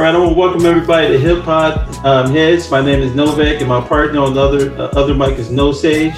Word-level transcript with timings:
All 0.00 0.06
right, 0.06 0.14
I 0.14 0.18
want 0.18 0.32
to 0.32 0.38
welcome 0.38 0.64
everybody 0.64 1.08
to 1.08 1.18
Hip 1.18 1.42
Hop 1.42 2.06
um, 2.06 2.32
Heads. 2.32 2.70
My 2.70 2.80
name 2.80 3.00
is 3.00 3.14
Novak, 3.14 3.60
and 3.60 3.68
my 3.68 3.86
partner 3.86 4.20
on 4.20 4.32
the 4.32 4.40
other 4.40 4.70
uh, 4.72 4.98
other 4.98 5.14
mic 5.14 5.38
is 5.38 5.50
No 5.50 5.72
Sage. 5.72 6.14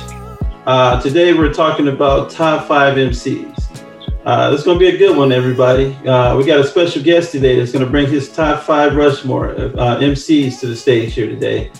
Uh, 0.66 1.02
today 1.02 1.32
we're 1.34 1.52
talking 1.52 1.88
about 1.88 2.30
top 2.30 2.68
five 2.68 2.96
MCs. 2.96 3.84
Uh, 4.24 4.50
this 4.50 4.60
is 4.60 4.64
going 4.64 4.78
to 4.78 4.88
be 4.88 4.94
a 4.94 4.96
good 4.96 5.16
one, 5.16 5.32
everybody. 5.32 5.96
Uh, 6.06 6.36
we 6.36 6.44
got 6.44 6.60
a 6.60 6.64
special 6.64 7.02
guest 7.02 7.32
today 7.32 7.58
that's 7.58 7.72
going 7.72 7.84
to 7.84 7.90
bring 7.90 8.06
his 8.06 8.32
top 8.32 8.62
five 8.62 8.94
Rushmore 8.94 9.50
uh, 9.50 9.98
MCs 9.98 10.60
to 10.60 10.68
the 10.68 10.76
stage 10.76 11.14
here 11.14 11.26
today. 11.26 11.72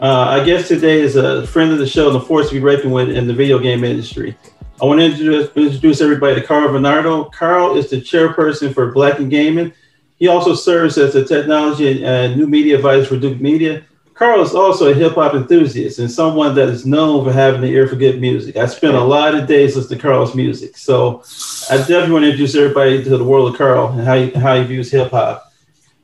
Uh, 0.00 0.38
our 0.38 0.44
guest 0.46 0.68
today 0.68 1.02
is 1.02 1.16
a 1.16 1.46
friend 1.46 1.70
of 1.70 1.76
the 1.76 1.86
show 1.86 2.08
and 2.08 2.16
a 2.16 2.20
force 2.20 2.48
to 2.48 2.54
be 2.54 2.60
reckoned 2.60 2.94
with 2.94 3.10
in 3.10 3.26
the 3.26 3.34
video 3.34 3.58
game 3.58 3.84
industry. 3.84 4.34
I 4.80 4.86
want 4.86 5.00
to 5.00 5.04
introduce, 5.04 5.54
introduce 5.54 6.00
everybody 6.00 6.40
to 6.40 6.46
Carl 6.46 6.72
Bernardo. 6.72 7.24
Carl 7.24 7.76
is 7.76 7.90
the 7.90 7.98
chairperson 7.98 8.72
for 8.72 8.90
Black 8.90 9.18
and 9.18 9.30
Gaming 9.30 9.74
he 10.22 10.28
also 10.28 10.54
serves 10.54 10.96
as 10.98 11.16
a 11.16 11.24
technology 11.24 12.04
and 12.04 12.36
new 12.36 12.46
media 12.46 12.76
advisor 12.76 13.06
for 13.06 13.16
Duke 13.16 13.40
Media. 13.40 13.82
Carl 14.14 14.40
is 14.40 14.54
also 14.54 14.88
a 14.88 14.94
hip 14.94 15.14
hop 15.14 15.34
enthusiast 15.34 15.98
and 15.98 16.08
someone 16.08 16.54
that 16.54 16.68
is 16.68 16.86
known 16.86 17.24
for 17.24 17.32
having 17.32 17.64
an 17.64 17.68
ear 17.68 17.88
for 17.88 17.96
good 17.96 18.20
music. 18.20 18.56
I 18.56 18.66
spent 18.66 18.94
a 18.94 19.00
lot 19.00 19.34
of 19.34 19.48
days 19.48 19.74
listening 19.74 19.98
to 19.98 20.02
Carl's 20.06 20.36
music. 20.36 20.76
So 20.76 21.24
I 21.68 21.78
definitely 21.78 22.12
want 22.12 22.22
to 22.22 22.30
introduce 22.30 22.54
everybody 22.54 23.02
to 23.02 23.18
the 23.18 23.24
world 23.24 23.50
of 23.50 23.58
Carl 23.58 23.88
and 23.88 24.06
how 24.06 24.14
he, 24.14 24.30
how 24.30 24.60
he 24.60 24.62
views 24.62 24.92
hip 24.92 25.10
hop. 25.10 25.52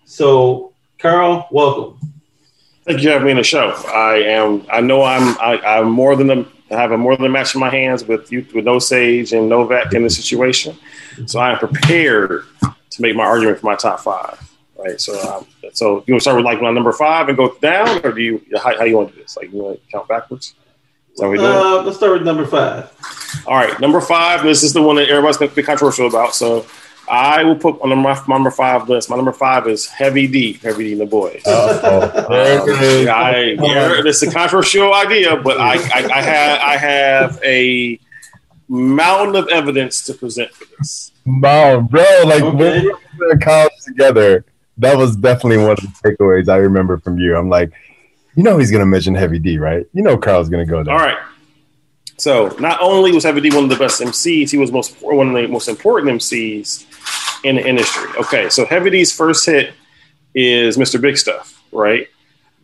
So, 0.05 0.72
Carl, 0.98 1.47
welcome. 1.53 2.00
Thank 2.86 2.98
you 2.98 3.05
for 3.05 3.12
having 3.12 3.27
me 3.27 3.30
on 3.30 3.36
the 3.36 3.44
show. 3.44 3.70
I 3.86 4.16
am. 4.16 4.66
I 4.69 4.80
know 4.80 5.05
I'm. 5.05 5.38
I, 5.38 5.58
am 5.58 5.64
i 5.64 5.77
am 5.77 5.92
more 5.92 6.16
than 6.16 6.30
a, 6.30 6.41
I 6.72 6.80
have 6.80 6.91
a 6.91 6.98
more 6.98 7.16
than 7.16 7.27
a 7.27 7.28
match 7.28 7.55
in 7.55 7.60
my 7.60 7.70
hands 7.70 8.03
with 8.03 8.32
you 8.32 8.44
with 8.53 8.64
No 8.64 8.80
Sage 8.80 9.32
and 9.32 9.48
Novak 9.48 9.94
in 9.94 10.03
the 10.03 10.10
situation. 10.10 10.77
So 11.27 11.38
I 11.38 11.53
am 11.53 11.58
prepared 11.58 12.47
to 12.98 13.02
make 13.02 13.16
my 13.16 13.24
argument 13.24 13.58
for 13.60 13.66
my 13.66 13.77
top 13.77 14.00
five. 14.00 14.38
Right. 14.77 15.00
So, 15.00 15.18
um, 15.28 15.46
so 15.72 16.04
you 16.06 16.14
want 16.14 16.20
to 16.20 16.20
start 16.20 16.36
with 16.36 16.44
like 16.44 16.60
my 16.60 16.70
number 16.70 16.92
five 16.92 17.28
and 17.28 17.36
go 17.36 17.56
down, 17.60 18.04
or 18.04 18.12
do 18.12 18.20
you 18.20 18.42
how, 18.62 18.78
how 18.78 18.84
you 18.84 18.96
want 18.96 19.08
to 19.08 19.14
do 19.16 19.22
this? 19.22 19.36
Like 19.36 19.52
you 19.52 19.58
want 19.58 19.82
to 19.82 19.91
count 19.91 20.06
backwards? 20.06 20.54
Uh, 21.20 21.82
let's 21.82 21.96
start 21.96 22.12
with 22.12 22.22
number 22.22 22.46
five. 22.46 22.92
All 23.46 23.56
right, 23.56 23.78
number 23.80 24.00
five. 24.00 24.44
This 24.44 24.62
is 24.62 24.72
the 24.72 24.82
one 24.82 24.96
that 24.96 25.08
everybody's 25.08 25.36
going 25.36 25.50
to 25.50 25.56
be 25.56 25.64
controversial 25.64 26.06
about. 26.06 26.34
So 26.36 26.64
I 27.10 27.42
will 27.42 27.56
put 27.56 27.80
on 27.80 27.88
my, 27.98 28.22
my, 28.28 28.36
number 28.36 28.52
five 28.52 28.88
list. 28.88 29.10
My 29.10 29.16
number 29.16 29.32
five 29.32 29.66
is 29.66 29.86
Heavy 29.86 30.28
D, 30.28 30.52
Heavy 30.54 30.84
D 30.84 30.92
and 30.92 31.00
the 31.00 31.06
Boys. 31.06 31.42
Oh, 31.44 32.24
um, 32.24 32.28
I, 33.08 33.56
yeah, 33.60 34.00
this 34.02 34.22
is 34.22 34.28
a 34.28 34.32
controversial 34.32 34.94
idea, 34.94 35.36
but 35.36 35.58
I, 35.60 35.74
I, 35.74 36.08
I 36.14 36.22
have 36.22 36.60
I 36.60 36.76
have 36.76 37.41
a 37.42 37.98
mountain 38.69 39.34
of 39.34 39.48
evidence 39.48 40.04
to 40.04 40.14
present 40.14 40.53
for 40.53 40.66
this. 40.78 41.10
Wow, 41.28 41.81
bro, 41.81 42.03
like 42.25 42.43
okay. 42.43 42.56
when 42.56 42.84
we 42.84 42.94
were 43.19 43.33
in 43.33 43.41
college 43.41 43.72
together, 43.84 44.44
that 44.78 44.97
was 44.97 45.16
definitely 45.16 45.59
one 45.59 45.72
of 45.72 45.77
the 45.77 45.89
takeaways 46.03 46.49
I 46.49 46.56
remember 46.56 46.99
from 46.99 47.19
you. 47.19 47.37
I'm 47.37 47.50
like, 47.50 47.72
you 48.34 48.43
know, 48.43 48.56
he's 48.56 48.71
gonna 48.71 48.87
mention 48.87 49.15
Heavy 49.15 49.38
D, 49.38 49.59
right? 49.59 49.87
You 49.93 50.03
know, 50.03 50.17
Carl's 50.17 50.49
gonna 50.49 50.65
go 50.65 50.83
there. 50.83 50.94
All 50.94 51.00
right. 51.00 51.19
So 52.17 52.49
not 52.59 52.81
only 52.81 53.12
was 53.12 53.25
Heavy 53.25 53.41
D 53.43 53.50
one 53.50 53.65
of 53.65 53.71
the 53.71 53.77
best 53.77 54.00
MCs, 54.00 54.50
he 54.50 54.56
was 54.56 54.72
most 54.72 55.00
one 55.03 55.28
of 55.28 55.34
the 55.34 55.47
most 55.49 55.69
important 55.69 56.21
MCs 56.21 57.44
in 57.44 57.56
the 57.56 57.67
industry. 57.67 58.11
Okay, 58.19 58.49
so 58.49 58.65
Heavy 58.65 58.91
D's 58.91 59.12
first 59.12 59.44
hit 59.44 59.75
is 60.34 60.77
Mr. 60.77 61.00
Big 61.00 61.19
Stuff, 61.19 61.62
right? 61.72 62.09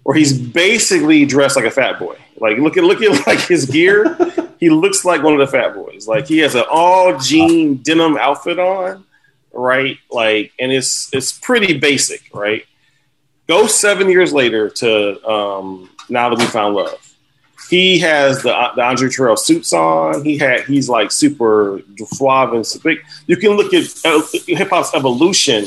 Where 0.04 0.16
he's 0.16 0.38
basically 0.38 1.24
dressed 1.26 1.56
like 1.56 1.64
a 1.64 1.70
fat 1.70 1.98
boy. 1.98 2.16
Like 2.38 2.58
look 2.58 2.76
at 2.76 2.84
look 2.84 3.02
at 3.02 3.26
like 3.26 3.40
his 3.40 3.66
gear. 3.66 4.16
he 4.60 4.70
looks 4.70 5.04
like 5.04 5.22
one 5.22 5.32
of 5.32 5.40
the 5.40 5.46
fat 5.46 5.74
boys. 5.74 6.06
Like 6.06 6.26
he 6.26 6.38
has 6.38 6.54
an 6.54 6.64
all 6.70 7.18
jean 7.18 7.76
denim 7.76 8.16
outfit 8.16 8.58
on, 8.58 9.04
right? 9.52 9.98
Like, 10.10 10.52
and 10.58 10.72
it's 10.72 11.12
it's 11.12 11.38
pretty 11.38 11.78
basic, 11.78 12.22
right? 12.34 12.64
Go 13.46 13.66
seven 13.66 14.08
years 14.08 14.32
later 14.32 14.70
to 14.70 15.26
um, 15.28 15.90
now 16.08 16.28
that 16.28 16.38
we 16.38 16.46
found 16.46 16.74
love. 16.74 17.10
He 17.70 17.98
has 18.00 18.42
the, 18.42 18.52
the 18.76 18.82
Andre 18.82 19.08
Harrell 19.08 19.38
suits 19.38 19.72
on. 19.72 20.24
He 20.24 20.36
had 20.36 20.64
he's 20.64 20.88
like 20.88 21.10
super 21.10 21.80
suave 22.08 22.52
and 22.52 22.66
big. 22.82 22.98
You 23.26 23.36
can 23.36 23.52
look 23.52 23.72
at 23.72 23.84
uh, 24.04 24.22
hip 24.46 24.68
hop's 24.68 24.94
evolution 24.94 25.64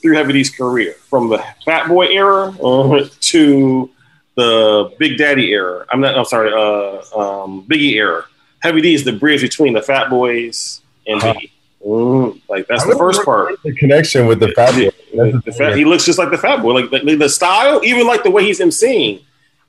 through 0.00 0.16
Heavy 0.16 0.32
D's 0.32 0.50
career 0.50 0.94
from 1.08 1.28
the 1.28 1.44
Fat 1.64 1.88
Boy 1.88 2.06
era 2.06 2.54
uh, 2.62 3.08
to 3.20 3.90
the 4.36 4.94
Big 4.98 5.18
Daddy 5.18 5.50
era. 5.50 5.86
I'm 5.90 6.00
not. 6.00 6.16
I'm 6.16 6.24
sorry. 6.24 6.52
Uh, 6.52 6.98
um, 7.18 7.64
Biggie 7.68 7.94
era. 7.94 8.24
Heavy 8.60 8.80
D 8.80 8.94
is 8.94 9.04
the 9.04 9.12
bridge 9.12 9.40
between 9.40 9.72
the 9.72 9.82
Fat 9.82 10.10
Boys 10.10 10.82
and 11.06 11.22
uh-huh. 11.22 11.34
Biggie. 11.34 11.50
Mm, 11.84 12.40
like 12.48 12.66
that's 12.66 12.84
the 12.84 12.96
first 12.96 13.24
part. 13.24 13.54
The 13.62 13.74
connection 13.74 14.26
with 14.26 14.40
the 14.40 14.48
Fat 14.48 14.72
Boy. 14.74 14.90
The, 15.12 15.42
the 15.44 15.52
fat, 15.52 15.76
he 15.76 15.84
looks 15.84 16.04
just 16.04 16.18
like 16.18 16.30
the 16.30 16.38
Fat 16.38 16.60
Boy. 16.62 16.72
Like 16.74 16.90
the, 16.90 17.14
the, 17.16 17.28
style, 17.28 17.80
even 17.84 18.06
like 18.06 18.22
the 18.22 18.30
way 18.30 18.44
he's 18.44 18.60
emceeing, 18.60 19.22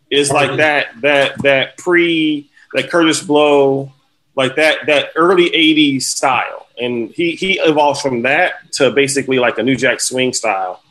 is 0.09 0.30
like 0.30 0.58
that 0.58 0.90
that 1.02 1.41
that 1.44 1.78
pre 1.78 2.50
that 2.74 2.90
Kurtis 2.90 3.25
Blow, 3.25 3.94
like 4.36 4.56
that 4.58 4.86
that 4.88 5.12
early 5.16 5.50
'80s 5.52 6.03
style. 6.03 6.68
And 6.81 7.12
he 7.12 7.36
he 7.36 7.59
evolves 7.59 8.02
from 8.02 8.24
that 8.24 8.72
to 8.74 8.92
basically 8.92 9.40
like 9.40 9.58
a 9.58 9.64
New 9.64 9.75
Jack 9.75 10.02
Swing 10.02 10.34
style 10.34 10.84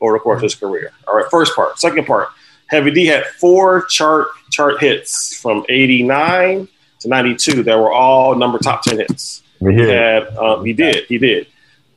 over 0.00 0.14
the 0.14 0.20
course 0.20 0.38
of 0.38 0.42
his 0.42 0.54
career. 0.54 0.92
All 1.06 1.16
right, 1.16 1.26
first 1.30 1.54
part. 1.54 1.78
Second 1.78 2.06
part 2.06 2.28
Heavy 2.72 2.90
D 2.90 3.06
had 3.06 3.26
four 3.26 3.84
chart 3.84 4.28
chart 4.50 4.80
hits 4.80 5.36
from 5.36 5.64
'89 5.68 6.68
to 7.00 7.08
'92 7.08 7.64
that 7.64 7.76
were 7.76 7.92
all 7.92 8.34
number 8.34 8.58
top 8.58 8.82
ten 8.82 8.98
hits. 8.98 9.42
He 9.60 9.78
had, 9.78 10.26
um, 10.36 10.64
he 10.64 10.72
did, 10.72 11.04
he 11.04 11.18
did. 11.18 11.46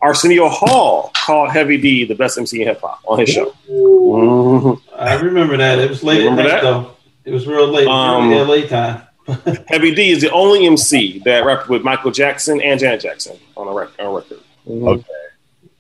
Arsenio 0.02 0.50
Hall 0.50 1.12
called 1.16 1.50
Heavy 1.50 1.78
D 1.78 2.06
the 2.06 2.14
best 2.14 2.38
MC 2.38 2.62
in 2.62 2.68
hip 2.68 2.82
hop 2.82 3.00
on 3.08 3.20
his 3.20 3.30
show. 3.30 3.56
Mm-hmm. 3.70 4.90
I 4.96 5.14
remember 5.16 5.58
that. 5.58 5.80
It 5.80 5.90
was 5.90 6.04
late 6.04 6.20
remember 6.20 6.42
at 6.42 6.46
night, 6.46 6.52
that? 6.52 6.62
though. 6.62 6.96
It 7.24 7.32
was 7.32 7.48
real 7.48 7.68
late. 7.68 7.88
Um, 7.88 8.30
late 8.30 8.70
time. 8.70 9.02
Heavy 9.68 9.96
D 9.96 10.12
is 10.12 10.22
the 10.22 10.32
only 10.32 10.66
MC 10.68 11.20
that 11.26 11.46
rapped 11.46 11.68
with 11.68 11.84
Michael 11.84 12.12
Jackson 12.12 12.62
and 12.62 12.80
Janet 12.80 13.02
Jackson 13.02 13.38
on 13.58 13.68
a, 13.68 13.74
rec- 13.74 14.00
on 14.00 14.06
a 14.06 14.12
record. 14.12 14.40
Mm-hmm. 14.68 14.88
Okay. 14.88 15.06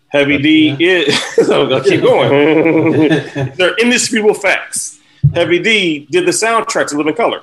Heavy 0.07 0.37
D 0.37 0.75
is. 0.79 1.23
so 1.47 1.81
keep 1.81 2.01
going. 2.01 2.29
They're 3.55 3.75
indisputable 3.77 4.33
facts. 4.33 4.99
Heavy 5.33 5.59
D 5.59 6.07
did 6.09 6.25
the 6.25 6.31
soundtrack 6.31 6.87
to 6.87 6.97
Living 6.97 7.15
Color, 7.15 7.41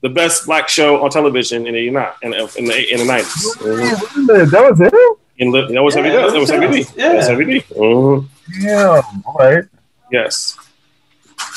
the 0.00 0.08
best 0.08 0.46
black 0.46 0.68
show 0.68 1.02
on 1.02 1.10
television 1.10 1.66
in 1.66 1.74
the 1.74 1.86
in 1.88 1.94
the 1.94 2.54
in 2.56 2.64
the, 2.64 2.92
in 2.92 2.98
the 2.98 3.12
90s. 3.12 4.50
That 4.50 4.70
was 4.70 4.80
it. 4.80 4.94
In, 5.38 5.50
that 5.50 5.82
was 5.82 5.96
yeah, 5.96 6.02
Heavy 6.02 6.16
D. 6.16 6.32
That 6.32 6.40
was 6.40 6.50
Heavy 6.50 6.82
D. 6.82 6.88
Yeah. 6.96 7.08
That 7.08 7.16
was 7.16 7.28
Heavy 7.28 7.44
D. 7.44 7.60
Mm-hmm. 7.60 8.66
Yeah. 8.66 9.02
All 9.26 9.34
right. 9.38 9.64
Yes. 10.10 10.56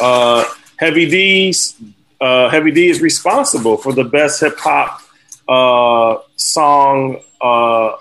Uh, 0.01 0.44
Heavy 0.77 1.09
D's 1.09 1.75
uh, 2.21 2.50
Heavy 2.50 2.71
D 2.71 2.89
is 2.89 3.01
responsible 3.01 3.77
for 3.77 3.94
the 3.94 4.04
best 4.04 4.42
hip 4.42 4.57
hop 4.57 5.01
uh, 5.48 6.21
song 6.36 7.21
uh, 7.42 7.95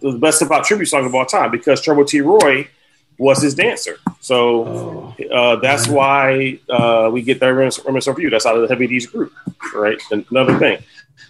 the 0.00 0.18
best 0.18 0.40
hip 0.40 0.48
hop 0.48 0.64
tribute 0.64 0.86
song 0.86 1.06
of 1.06 1.14
all 1.14 1.26
time 1.26 1.50
because 1.50 1.80
Trouble 1.80 2.04
T. 2.04 2.20
Roy 2.20 2.68
was 3.18 3.42
his 3.42 3.54
dancer. 3.54 3.98
So 4.20 4.64
oh. 4.66 5.24
uh, 5.32 5.56
that's 5.56 5.88
why 5.88 6.58
uh, 6.70 7.10
we 7.12 7.22
get 7.22 7.40
that 7.40 7.52
remix 7.52 8.08
of 8.08 8.18
you. 8.18 8.30
That's 8.30 8.46
out 8.46 8.56
of 8.56 8.62
the 8.62 8.68
Heavy 8.68 8.86
D's 8.86 9.06
group, 9.06 9.32
right? 9.74 10.00
Another 10.10 10.58
thing, 10.58 10.82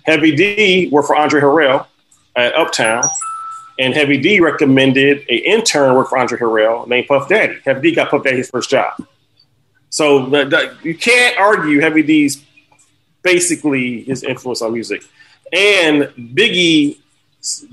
Heavy 0.04 0.36
D 0.36 0.88
worked 0.90 1.08
for 1.08 1.16
Andre 1.16 1.40
Harrell 1.40 1.86
at 2.36 2.54
Uptown, 2.54 3.02
and 3.78 3.94
Heavy 3.94 4.18
D 4.18 4.40
recommended 4.40 5.18
an 5.28 5.38
intern 5.38 5.94
work 5.94 6.08
for 6.08 6.18
Andre 6.18 6.38
Harrell 6.38 6.86
named 6.86 7.08
Puff 7.08 7.28
Daddy. 7.28 7.58
Heavy 7.64 7.90
D 7.90 7.94
got 7.94 8.10
Puff 8.10 8.22
Daddy 8.22 8.36
his 8.36 8.50
first 8.50 8.70
job. 8.70 8.94
So 9.90 10.26
the, 10.26 10.44
the, 10.44 10.76
you 10.82 10.94
can't 10.94 11.38
argue 11.38 11.80
Heavy 11.80 12.02
D's 12.02 12.44
basically 13.22 14.02
his 14.02 14.22
influence 14.22 14.62
on 14.62 14.72
music. 14.72 15.02
And 15.52 16.04
Biggie's 16.34 16.96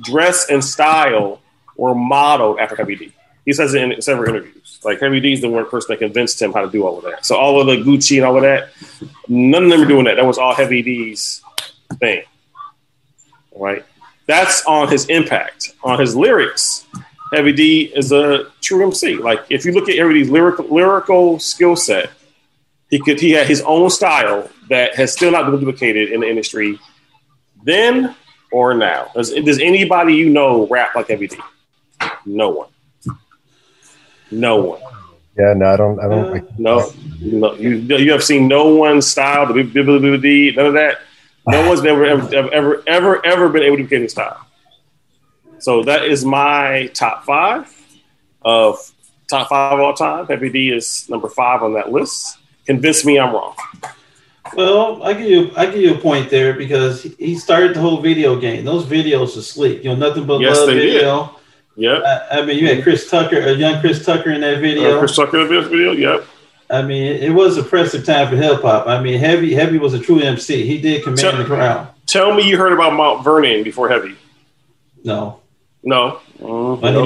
dress 0.02 0.50
and 0.50 0.64
style 0.64 1.42
were 1.76 1.96
modeled 1.96 2.60
after 2.60 2.76
Heavy 2.76 2.96
D. 2.96 3.14
He 3.46 3.54
says 3.54 3.74
it 3.74 3.82
in 3.82 4.02
several 4.02 4.30
interviews. 4.30 4.80
Like 4.84 5.00
Heavy 5.00 5.20
D's 5.20 5.42
the 5.42 5.50
one 5.50 5.70
person 5.70 5.94
that 5.94 6.00
convinced 6.00 6.42
him 6.42 6.54
how 6.54 6.62
to 6.62 6.72
do 6.72 6.86
all 6.86 6.98
of 6.98 7.04
that. 7.04 7.26
So 7.26 7.36
all 7.36 7.60
of 7.60 7.68
the 7.68 7.78
Gucci 7.78 8.18
and 8.18 8.26
all 8.26 8.36
of 8.38 8.44
that, 8.44 8.70
none 9.28 9.66
of 9.66 9.70
them 9.70 9.82
are 9.82 9.86
doing 9.86 10.06
that. 10.06 10.16
That 10.16 10.26
was 10.26 10.38
all 10.38 10.56
Heavy 10.56 10.82
D's 10.82 11.42
thing. 12.00 12.24
Right? 13.56 13.86
That's 14.26 14.66
on 14.66 14.90
his 14.90 15.06
impact. 15.08 15.74
On 15.84 16.00
his 16.00 16.16
lyrics, 16.16 16.86
Heavy 17.34 17.54
D 17.54 17.92
is 17.96 18.12
a 18.12 18.46
true 18.62 18.84
MC. 18.86 19.16
Like 19.16 19.40
if 19.50 19.66
you 19.66 19.72
look 19.72 19.90
at 19.90 19.98
Heavy 19.98 20.14
D's 20.14 20.30
lyrical 20.30 20.66
lyrical 20.68 21.40
skill 21.40 21.76
set, 21.76 22.12
he 22.90 23.00
could 23.00 23.20
he 23.20 23.32
had 23.32 23.48
his 23.48 23.62
own 23.62 23.90
style 23.90 24.50
that 24.70 24.96
has 24.96 25.12
still 25.14 25.32
not 25.32 25.50
been 25.50 25.60
duplicated 25.60 26.12
in 26.12 26.22
the 26.22 26.30
industry. 26.30 26.80
Then 27.64 28.16
or 28.52 28.74
now? 28.74 29.12
Does, 29.16 29.32
does 29.32 29.60
anybody 29.60 30.16
you 30.16 30.30
know 30.30 30.68
rap 30.68 30.96
like 30.96 31.08
Heavy 31.10 31.28
D? 31.28 31.38
No 32.26 32.50
one. 32.50 32.70
No 34.32 34.56
one. 34.58 34.82
Yeah, 35.38 35.54
no, 35.56 35.66
I 35.66 35.76
don't. 35.76 36.00
I 36.00 36.08
don't. 36.08 36.32
Like 36.32 36.60
no, 36.60 36.92
no, 37.20 37.54
you 37.56 37.76
you 37.78 38.12
have 38.12 38.24
seen 38.24 38.48
no 38.48 38.74
one's 38.76 39.06
style, 39.08 39.52
the 39.52 39.64
D, 40.22 40.54
none 40.56 40.66
of 40.66 40.74
that. 40.74 41.02
No 41.48 41.68
one's 41.68 41.84
ever 41.86 42.06
ever 42.06 42.34
ever 42.34 42.84
ever 42.88 43.26
ever 43.26 43.50
been 43.50 43.64
able 43.64 43.78
to 43.78 43.84
get 43.84 44.02
his 44.02 44.14
style. 44.14 44.48
So 45.66 45.82
that 45.86 46.06
is 46.06 46.24
my 46.24 46.92
top 46.94 47.26
five 47.26 47.66
of 48.44 48.78
top 49.28 49.50
five 49.50 49.74
of 49.74 49.80
all 49.80 49.96
time. 49.96 50.28
Heavy 50.28 50.52
D 50.52 50.70
is 50.70 51.10
number 51.10 51.28
five 51.28 51.64
on 51.64 51.74
that 51.74 51.92
list. 51.92 52.38
Convince 52.68 53.04
me 53.04 53.18
I'm 53.18 53.34
wrong. 53.34 53.56
Well, 54.56 55.02
I 55.02 55.14
give 55.14 55.28
you 55.28 55.52
I 55.58 55.66
give 55.66 55.82
you 55.82 55.96
a 55.96 55.98
point 55.98 56.30
there 56.30 56.54
because 56.54 57.02
he 57.02 57.36
started 57.36 57.74
the 57.76 57.80
whole 57.80 58.00
video 58.00 58.40
game. 58.40 58.64
Those 58.64 58.86
videos 58.86 59.36
are 59.40 59.42
sleek. 59.42 59.84
You 59.84 59.90
know, 59.90 59.96
nothing 59.96 60.28
but 60.28 60.40
Yes, 60.40 60.56
love 60.56 60.70
did. 60.70 60.76
video. 60.76 61.36
Yep. 61.78 62.04
I, 62.04 62.28
I 62.30 62.46
mean, 62.46 62.60
you 62.60 62.68
had 62.68 62.84
Chris 62.84 63.10
Tucker, 63.10 63.40
a 63.40 63.54
young 63.54 63.82
Chris 63.82 64.06
Tucker 64.06 64.30
in 64.30 64.42
that 64.42 64.62
video. 64.62 64.98
Uh, 64.98 65.00
Chris 65.00 65.16
Tucker 65.16 65.42
in 65.42 65.48
this 65.50 65.68
video. 65.68 65.94
Yep. 65.94 66.28
I 66.70 66.84
mean, 66.84 67.16
it 67.24 67.32
was 67.32 67.58
a 67.58 67.62
impressive 67.62 68.06
time 68.06 68.30
for 68.30 68.36
hip 68.36 68.62
hop. 68.62 68.86
I 68.86 69.02
mean, 69.02 69.20
Heavy 69.20 69.56
Heavy 69.56 69.80
was 69.80 69.96
a 69.96 70.00
true 70.00 70.20
MC. 70.20 70.64
He 70.68 70.78
did 70.78 71.02
command 71.02 71.22
Tell- 71.22 71.38
the 71.38 71.44
crowd. 71.44 71.88
Tell 72.06 72.36
me 72.36 72.48
you 72.48 72.56
heard 72.56 72.72
about 72.72 72.94
Mount 72.94 73.24
Vernon 73.24 73.64
before 73.64 73.90
Heavy. 73.90 74.14
No, 75.04 75.40
No. 75.86 76.20
Mm, 76.40 76.82
no. 76.82 77.06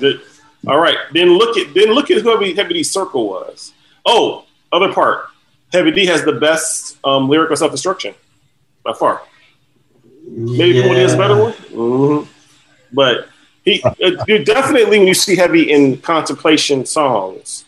did- 0.00 0.20
all 0.66 0.78
right. 0.78 0.98
Then 1.14 1.38
look 1.38 1.56
at 1.56 1.72
then 1.72 1.92
look 1.92 2.10
at 2.10 2.20
who 2.20 2.30
Heavy, 2.30 2.52
Heavy 2.54 2.74
D's 2.74 2.90
circle 2.90 3.28
was. 3.28 3.72
Oh, 4.04 4.44
other 4.72 4.92
part. 4.92 5.26
Heavy 5.72 5.90
D 5.92 6.04
has 6.06 6.24
the 6.24 6.32
best 6.32 6.98
um, 7.04 7.28
lyrical 7.28 7.56
self 7.56 7.70
destruction 7.72 8.14
by 8.84 8.92
far. 8.92 9.22
Maybe 10.26 10.78
yeah. 10.78 10.88
Woody 10.88 11.00
is 11.00 11.14
a 11.14 11.16
better 11.16 11.36
one. 11.40 11.52
Mhm. 11.52 12.28
But 12.92 13.28
he 13.64 13.82
uh, 13.82 13.94
you 14.28 14.44
definitely 14.44 14.98
when 14.98 15.06
you 15.06 15.14
see 15.14 15.36
Heavy 15.36 15.70
in 15.70 15.96
contemplation 15.98 16.84
songs, 16.84 17.64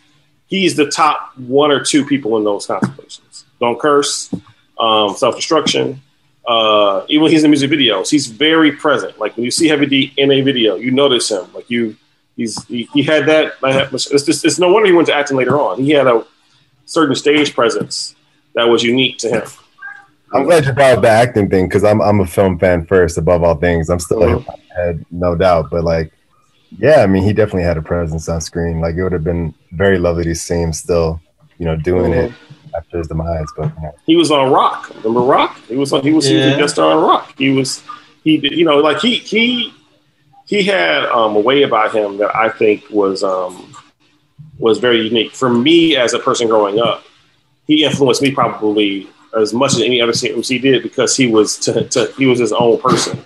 he's 0.49 0.75
the 0.77 0.91
top 0.91 1.37
one 1.39 1.71
or 1.71 1.83
two 1.83 2.05
people 2.05 2.37
in 2.37 2.45
those 2.45 2.67
contemplations. 2.67 3.45
Don't 3.61 3.79
curse, 3.81 4.35
um, 4.79 5.15
self 5.15 5.37
destruction. 5.37 6.03
Uh, 6.47 7.05
even 7.09 7.23
when 7.23 7.31
he's 7.33 7.45
in 7.45 7.51
music 7.51 7.71
videos, 7.71 8.11
he's 8.11 8.27
very 8.27 8.73
present. 8.73 9.19
Like 9.19 9.37
when 9.37 9.45
you 9.45 9.51
see 9.51 9.69
Heavy 9.69 9.87
D 9.87 10.13
in 10.17 10.31
a 10.33 10.41
video, 10.41 10.75
you 10.77 10.91
notice 10.91 11.31
him. 11.31 11.45
Like 11.55 11.71
you, 11.71 11.97
he's 12.37 12.65
he, 12.67 12.89
he 12.93 13.03
had 13.03 13.27
that. 13.27 13.55
It's 13.63 14.25
just 14.25 14.45
it's 14.45 14.59
no 14.59 14.73
wonder 14.73 14.87
he 14.87 14.93
went 14.93 15.07
to 15.07 15.15
acting 15.15 15.37
later 15.37 15.61
on. 15.61 15.81
He 15.83 15.91
had 15.91 16.07
a 16.07 16.25
certain 16.85 17.15
stage 17.15 17.55
presence 17.55 18.17
that 18.55 18.65
was 18.65 18.83
unique 18.83 19.19
to 19.19 19.29
him. 19.29 19.43
I'm 20.35 20.45
glad 20.45 20.65
you 20.65 20.73
brought 20.73 20.95
up 20.97 21.03
the 21.03 21.09
acting 21.09 21.49
thing 21.49 21.69
because 21.69 21.85
I'm 21.85 22.01
I'm 22.01 22.21
a 22.21 22.27
film 22.27 22.59
fan 22.59 22.87
first 22.87 23.19
above 23.19 23.43
all 23.45 23.55
things. 23.55 23.89
I'm 23.89 24.01
still 24.01 24.23
a 24.23 24.27
Mhm. 24.27 24.39
hip 24.45 24.59
head, 24.75 25.07
no 25.11 25.37
doubt. 25.37 25.71
But 25.71 25.85
like, 25.85 26.11
yeah, 26.79 27.03
I 27.03 27.07
mean, 27.07 27.23
he 27.23 27.33
definitely 27.33 27.65
had 27.65 27.77
a 27.77 27.83
presence 27.83 28.29
on 28.29 28.41
screen. 28.41 28.81
Like, 28.81 28.97
it 28.97 29.03
would 29.03 29.13
have 29.13 29.25
been 29.25 29.55
very 29.73 29.99
lovely 29.99 30.25
to 30.25 30.35
see 30.35 30.61
him 30.61 30.73
still, 30.73 31.21
you 31.59 31.67
know, 31.67 31.77
doing 31.77 32.13
it 32.15 32.33
after 32.77 32.99
his 32.99 33.09
demise. 33.09 33.49
But 33.57 33.75
you 33.77 33.83
know, 33.83 33.95
He 34.07 34.17
was 34.17 34.31
on 34.31 34.53
Roc. 34.53 34.89
Remember 34.97 35.21
Roc? 35.21 35.57
He 35.69 35.77
was 35.77 35.93
on. 35.93 36.03
He 36.03 36.13
was, 36.13 36.27
he 36.27 36.37
was 36.37 36.47
a 36.47 36.57
guest 36.57 36.75
star 36.75 36.97
on 36.97 37.03
Roc. 37.03 37.35
He 37.39 37.51
was. 37.51 37.83
He 38.25 38.39
did. 38.39 38.53
You 38.53 38.65
know, 38.65 38.79
like 38.79 39.01
he 39.01 39.17
he 39.17 39.73
he 40.47 40.63
had 40.63 41.05
um, 41.07 41.37
a 41.37 41.41
way 41.41 41.63
about 41.63 41.95
him 41.95 42.19
that 42.19 42.35
I 42.35 42.49
think 42.51 42.85
was 42.91 43.23
um, 43.23 43.75
was 44.59 44.79
very 44.79 45.03
unique 45.03 45.33
for 45.33 45.49
me 45.53 45.97
as 45.97 46.15
a 46.15 46.19
person 46.19 46.49
growing 46.49 46.79
up. 46.81 47.05
He 47.67 47.85
influenced 47.85 48.23
me 48.23 48.33
probably 48.33 49.09
as 49.37 49.55
much 49.55 49.73
as 49.73 49.81
any 49.81 50.01
other 50.01 50.13
MC 50.13 50.59
did 50.59 50.83
because 50.83 51.17
he 51.17 51.27
was 51.27 51.57
to, 51.59 51.89
to, 51.89 52.13
he 52.19 52.27
was 52.27 52.39
his 52.39 52.53
own 52.53 52.79
person. 52.81 53.25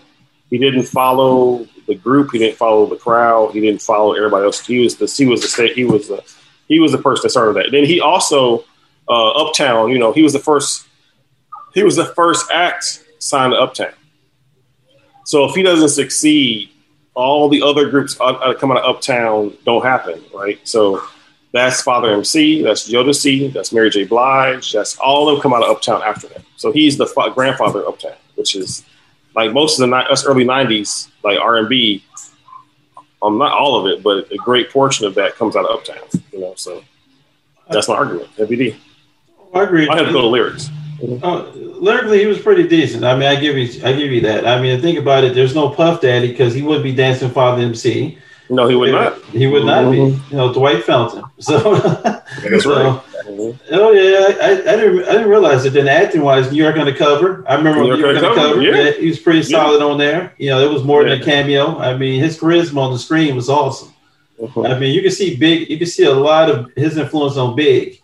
He 0.51 0.59
didn't 0.59 0.85
follow 0.85 1.67
the 1.87 1.95
group. 1.95 2.31
He 2.33 2.39
didn't 2.39 2.57
follow 2.57 2.87
the 2.87 2.97
crowd. 2.97 3.53
He 3.53 3.61
didn't 3.61 3.83
follow 3.83 4.15
everybody 4.15 4.45
else. 4.45 4.65
He 4.65 4.81
was 4.81 4.97
the 4.97 5.07
he 5.07 5.27
was 5.27 5.43
the 5.43 5.49
state. 5.49 5.75
He 5.75 5.85
was 5.85 6.09
the 6.09 6.23
he 6.69 6.79
was 6.81 6.93
the 6.93 6.99
person 6.99 7.23
that 7.25 7.31
started 7.31 7.57
that. 7.57 7.71
Then 7.73 7.85
he 7.85 8.01
also 8.01 8.65
uh, 9.09 9.31
Uptown. 9.31 9.91
You 9.91 9.99
know, 9.99 10.13
he 10.13 10.23
was 10.23 10.33
the 10.33 10.39
first. 10.39 10.87
He 11.75 11.83
was 11.83 11.97
the 11.97 12.07
first 12.07 12.51
act 12.51 13.05
signed 13.19 13.53
to 13.53 13.59
Uptown. 13.59 13.93
So 15.25 15.45
if 15.45 15.55
he 15.55 15.63
doesn't 15.63 15.91
succeed, 15.91 16.71
all 17.15 17.49
the 17.49 17.63
other 17.63 17.91
groups 17.91 18.15
coming 18.15 18.77
out 18.77 18.85
of 18.85 18.97
Uptown 18.97 19.57
don't 19.65 19.85
happen, 19.85 20.23
right? 20.33 20.59
So 20.67 21.03
that's 21.53 21.83
Father 21.83 22.13
MC, 22.13 22.63
that's 22.63 22.89
Jodeci, 22.89 23.53
that's 23.53 23.73
Mary 23.73 23.91
J. 23.91 24.05
Blige, 24.05 24.73
that's 24.73 24.97
all 24.99 25.29
of 25.29 25.35
them 25.35 25.43
come 25.43 25.55
out 25.55 25.65
of 25.65 25.75
Uptown 25.75 26.03
after 26.03 26.29
that. 26.29 26.43
So 26.57 26.73
he's 26.73 26.97
the 26.97 27.07
fa- 27.07 27.33
grandfather 27.35 27.81
of 27.81 27.95
Uptown, 27.95 28.17
which 28.37 28.55
is 28.55 28.85
like 29.35 29.53
most 29.53 29.81
of 29.81 29.89
the 29.89 29.97
us 29.97 30.25
early 30.27 30.45
'90s, 30.45 31.09
like 31.25 31.39
R 31.41 31.57
and 31.57 31.69
B. 31.69 32.05
Um, 33.23 33.39
not 33.39 33.53
all 33.53 33.81
of 33.81 33.87
it, 33.91 34.03
but 34.03 34.31
a 34.31 34.37
great 34.37 34.71
portion 34.71 35.07
of 35.07 35.15
that 35.15 35.35
comes 35.37 35.57
out 35.57 35.65
of 35.65 35.79
Uptown. 35.79 36.23
You 36.33 36.41
know, 36.41 36.55
so 36.55 36.85
that's 37.71 37.89
my 37.89 37.95
argument. 37.97 38.29
Heavy 38.37 38.57
D. 38.57 38.77
I 39.55 39.63
agree. 39.63 39.89
I 39.89 39.97
have 39.97 40.07
to 40.07 40.13
go 40.13 40.23
to 40.23 40.27
lyrics. 40.29 40.71
Uh, 41.23 41.45
lyrically, 41.55 42.19
he 42.21 42.27
was 42.27 42.39
pretty 42.39 42.67
decent. 42.67 43.05
I 43.05 43.15
mean, 43.15 43.29
I 43.29 43.37
give 43.39 43.57
you, 43.57 43.69
I 43.85 43.93
give 43.93 44.11
you 44.11 44.21
that. 44.23 44.47
I 44.47 44.61
mean, 44.61 44.81
think 44.81 44.99
about 44.99 45.25
it. 45.25 45.35
There's 45.35 45.55
no 45.55 45.69
Puff 45.71 46.01
Daddy 46.01 46.29
because 46.29 46.55
he 46.55 46.63
wouldn't 46.63 46.85
be 46.85 46.95
dancing 46.95 47.31
Father 47.31 47.63
MC. 47.63 48.19
No, 48.49 48.69
he 48.69 48.77
would 48.77 48.93
not. 48.93 49.21
He 49.27 49.47
would 49.49 49.65
not 49.65 49.91
be. 49.91 49.97
Mhm. 49.99 50.31
You 50.31 50.37
know, 50.37 50.53
Dwight 50.53 50.85
Fountain. 50.85 51.25
So, 51.39 51.75
That's 51.75 52.63
so, 52.65 52.75
right. 52.93 53.03
Oh 53.73 53.91
yeah, 53.93 54.37
I, 54.41 54.53
I 54.53 54.77
didn't, 54.77 55.03
I 55.05 55.13
didn't 55.13 55.29
realize 55.29 55.65
it. 55.65 55.73
Then 55.73 55.89
acting 55.89 56.23
wise, 56.23 56.51
New 56.53 56.63
York 56.63 56.77
Undercover. 56.77 57.45
I 57.49 57.57
remember 57.57 57.81
New 57.83 57.95
New 57.95 57.99
York 57.99 58.01
York, 58.15 58.17
Undercover, 58.25 58.41
Undercover. 58.61 58.63
yeah. 58.63 58.85
Yeah. 58.85 59.01
he 59.01 59.09
was 59.09 59.19
pretty 59.19 59.41
Yeah. 59.41 59.59
solid 59.59 59.83
on 59.83 59.99
there. 59.99 60.33
You 60.39 60.51
know, 60.51 60.61
it 60.61 60.73
was 60.73 60.85
more 60.85 61.03
than 61.05 61.21
a 61.21 61.25
cameo. 61.25 61.77
I 61.79 61.97
mean, 61.97 62.21
his 62.23 62.39
charisma 62.39 62.79
on 62.79 62.93
the 62.93 62.99
screen 63.01 63.35
was 63.37 63.49
awesome. 63.51 63.93
Mhm. 64.41 64.71
I 64.73 64.79
mean, 64.79 64.95
you 64.95 65.03
can 65.03 65.11
see 65.11 65.37
Big. 65.37 65.69
You 65.69 65.77
can 65.77 65.89
see 65.89 66.05
a 66.05 66.15
lot 66.15 66.49
of 66.49 66.71
his 66.77 66.97
influence 66.97 67.37
on 67.37 67.57
Big. 67.57 68.01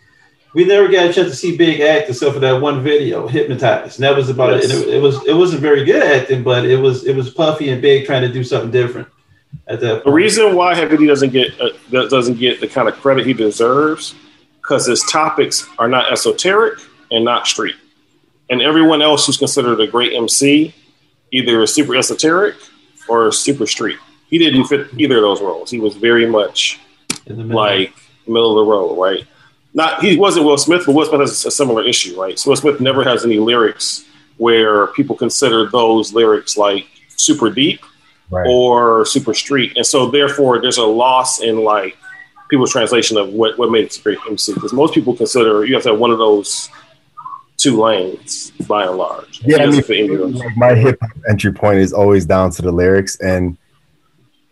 We 0.54 0.64
never 0.66 0.86
got 0.88 1.06
a 1.06 1.12
chance 1.12 1.30
to 1.30 1.36
see 1.36 1.56
Big 1.56 1.80
act 1.80 2.10
except 2.10 2.34
for 2.34 2.40
that 2.40 2.60
one 2.60 2.82
video, 2.82 3.26
"Hypnotized." 3.26 3.98
And 3.98 4.04
that 4.04 4.16
was 4.16 4.28
about 4.28 4.52
Yes. 4.54 4.64
it. 4.70 4.88
It. 4.88 4.94
It 4.96 5.02
was 5.02 5.24
it 5.26 5.34
wasn't 5.34 5.62
very 5.62 5.84
good 5.84 6.02
acting, 6.02 6.42
but 6.42 6.64
it 6.66 6.76
was 6.78 7.04
it 7.06 7.16
was 7.16 7.30
Puffy 7.30 7.70
and 7.70 7.80
Big 7.80 8.04
trying 8.04 8.22
to 8.22 8.28
do 8.32 8.44
something 8.44 8.70
different 8.70 9.08
at 9.66 9.80
that. 9.80 10.04
The 10.04 10.10
reason 10.10 10.54
why 10.54 10.74
Heavy 10.74 10.98
D 10.98 11.06
doesn't 11.06 11.30
get 11.30 11.52
uh, 11.60 11.70
doesn't 12.08 12.38
get 12.38 12.60
the 12.60 12.68
kind 12.68 12.86
of 12.88 12.94
credit 13.00 13.26
he 13.26 13.32
deserves 13.32 14.14
because 14.60 14.86
his 14.86 15.02
topics 15.10 15.66
are 15.78 15.88
not 15.88 16.12
esoteric 16.12 16.78
and 17.10 17.24
not 17.24 17.46
street, 17.46 17.76
and 18.50 18.60
everyone 18.60 19.00
else 19.00 19.26
who's 19.26 19.38
considered 19.38 19.80
a 19.80 19.86
great 19.86 20.12
MC 20.14 20.74
either 21.32 21.62
is 21.62 21.74
super 21.74 21.96
esoteric 21.96 22.56
or 23.08 23.32
super 23.32 23.66
street. 23.66 23.96
He 24.28 24.36
didn't 24.38 24.64
fit 24.64 24.88
either 24.98 25.16
of 25.16 25.22
those 25.22 25.40
roles. 25.40 25.70
He 25.70 25.78
was 25.80 25.94
very 25.94 26.26
much 26.26 26.78
in 27.26 27.36
the 27.38 27.44
middle. 27.44 27.56
like 27.56 27.92
middle 28.26 28.58
of 28.58 28.66
the 28.66 28.70
road, 28.70 28.94
right? 29.00 29.24
Not 29.74 30.02
he 30.02 30.16
wasn't 30.16 30.44
Will 30.44 30.58
Smith, 30.58 30.84
but 30.86 30.94
Will 30.94 31.06
Smith 31.06 31.20
has 31.20 31.44
a 31.44 31.50
similar 31.50 31.84
issue, 31.84 32.20
right? 32.20 32.38
So 32.38 32.50
Will 32.50 32.56
Smith 32.56 32.80
never 32.80 33.04
has 33.04 33.24
any 33.24 33.38
lyrics 33.38 34.04
where 34.36 34.88
people 34.88 35.16
consider 35.16 35.68
those 35.68 36.12
lyrics 36.12 36.56
like 36.56 36.86
super 37.08 37.50
deep 37.50 37.80
right? 38.30 38.46
or 38.46 39.06
super 39.06 39.34
street, 39.34 39.76
and 39.76 39.86
so 39.86 40.10
therefore 40.10 40.60
there's 40.60 40.78
a 40.78 40.84
loss 40.84 41.40
in 41.40 41.64
like 41.64 41.96
people's 42.50 42.72
translation 42.72 43.16
of 43.16 43.30
what 43.30 43.58
what 43.58 43.70
made 43.70 43.84
it 43.84 43.96
a 43.96 44.02
great 44.02 44.18
MC 44.28 44.52
because 44.52 44.72
most 44.72 44.92
people 44.92 45.16
consider 45.16 45.64
you 45.64 45.74
have 45.74 45.82
to 45.82 45.90
have 45.90 45.98
one 45.98 46.10
of 46.10 46.18
those 46.18 46.68
two 47.56 47.80
lanes 47.80 48.50
by 48.66 48.84
and 48.86 48.96
large. 48.96 49.40
Yeah, 49.44 49.58
I 49.58 49.66
mean, 49.66 49.82
fit 49.82 50.00
any 50.00 50.14
of 50.14 50.20
those. 50.20 50.34
like 50.34 50.56
my 50.56 50.74
hip 50.74 50.98
hop 51.00 51.10
entry 51.28 51.52
point 51.52 51.78
is 51.78 51.92
always 51.92 52.26
down 52.26 52.50
to 52.50 52.62
the 52.62 52.72
lyrics, 52.72 53.18
and 53.20 53.56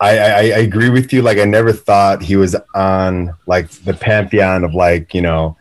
I, 0.00 0.18
I 0.18 0.40
I 0.40 0.60
agree 0.60 0.88
with 0.88 1.12
you. 1.12 1.22
Like 1.22 1.38
I 1.38 1.44
never 1.44 1.72
thought 1.72 2.22
he 2.22 2.36
was 2.36 2.56
on 2.74 3.34
like 3.46 3.70
the 3.70 3.94
pantheon 3.94 4.64
of 4.64 4.74
like 4.74 5.12
you 5.14 5.20
know 5.20 5.56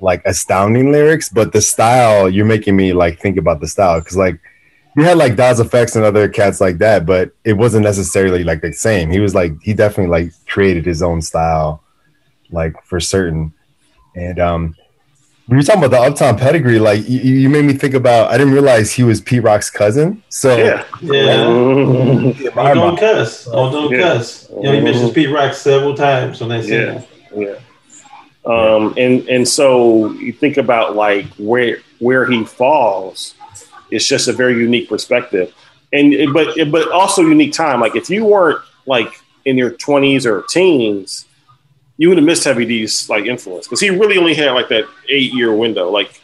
like 0.00 0.22
astounding 0.24 0.92
lyrics, 0.92 1.28
but 1.28 1.52
the 1.52 1.60
style 1.60 2.28
you're 2.28 2.46
making 2.46 2.76
me 2.76 2.92
like 2.92 3.18
think 3.18 3.36
about 3.36 3.60
the 3.60 3.66
style 3.66 4.00
because 4.00 4.16
like 4.16 4.40
you 4.96 5.02
had 5.02 5.18
like 5.18 5.36
Das 5.36 5.60
EFX 5.60 5.96
and 5.96 6.04
other 6.04 6.28
cats 6.28 6.60
like 6.60 6.78
that, 6.78 7.04
but 7.04 7.32
it 7.44 7.54
wasn't 7.54 7.84
necessarily 7.84 8.44
like 8.44 8.60
the 8.60 8.72
same. 8.72 9.10
He 9.10 9.20
was 9.20 9.34
like 9.34 9.52
he 9.62 9.74
definitely 9.74 10.10
like 10.10 10.32
created 10.46 10.86
his 10.86 11.02
own 11.02 11.20
style, 11.20 11.82
like 12.50 12.74
for 12.84 13.00
certain, 13.00 13.52
and 14.14 14.38
um 14.38 14.76
when 15.48 15.58
you're 15.58 15.64
talking 15.64 15.82
about 15.82 15.96
the 16.02 16.06
Uptown 16.06 16.36
pedigree, 16.36 16.78
like 16.78 17.08
you, 17.08 17.20
you 17.20 17.48
made 17.48 17.64
me 17.64 17.72
think 17.72 17.94
about. 17.94 18.30
I 18.30 18.36
didn't 18.36 18.52
realize 18.52 18.92
he 18.92 19.02
was 19.02 19.22
Pete 19.22 19.42
Rock's 19.42 19.70
cousin. 19.70 20.22
So 20.28 20.54
Yeah. 20.58 20.84
yeah. 21.00 21.44
Oh, 21.46 22.34
don't 22.74 22.98
cuss. 22.98 23.48
Oh, 23.50 23.70
don't 23.72 23.90
Yeah. 23.90 23.98
cuss. 24.02 24.46
You 24.50 24.62
know, 24.62 24.72
he 24.74 24.80
mentions 24.82 25.10
Pete 25.12 25.30
Rock 25.30 25.54
several 25.54 25.94
times 25.94 26.42
on 26.42 26.50
that 26.50 26.64
scene. 26.64 26.72
Yeah. 26.72 27.02
Yeah. 27.34 27.54
Um, 28.44 28.92
and 28.98 29.26
and 29.28 29.48
so 29.48 30.10
you 30.12 30.34
think 30.34 30.58
about 30.58 30.94
like 30.94 31.24
where 31.38 31.78
where 31.98 32.26
he 32.26 32.44
falls, 32.44 33.34
it's 33.90 34.06
just 34.06 34.28
a 34.28 34.32
very 34.34 34.54
unique 34.58 34.88
perspective, 34.90 35.54
and 35.94 36.14
but 36.34 36.56
but 36.70 36.90
also 36.92 37.22
unique 37.22 37.54
time. 37.54 37.80
Like 37.80 37.96
if 37.96 38.10
you 38.10 38.26
weren't 38.26 38.60
like 38.86 39.18
in 39.46 39.56
your 39.56 39.70
twenties 39.70 40.26
or 40.26 40.42
teens, 40.50 41.24
you 41.98 42.08
would 42.08 42.16
have 42.16 42.24
missed 42.24 42.44
Heavy 42.44 42.64
D's 42.64 43.10
like 43.10 43.26
influence 43.26 43.66
because 43.66 43.80
he 43.80 43.90
really 43.90 44.16
only 44.16 44.34
had 44.34 44.52
like 44.52 44.68
that 44.68 44.84
eight 45.08 45.32
year 45.34 45.54
window, 45.54 45.90
like 45.90 46.20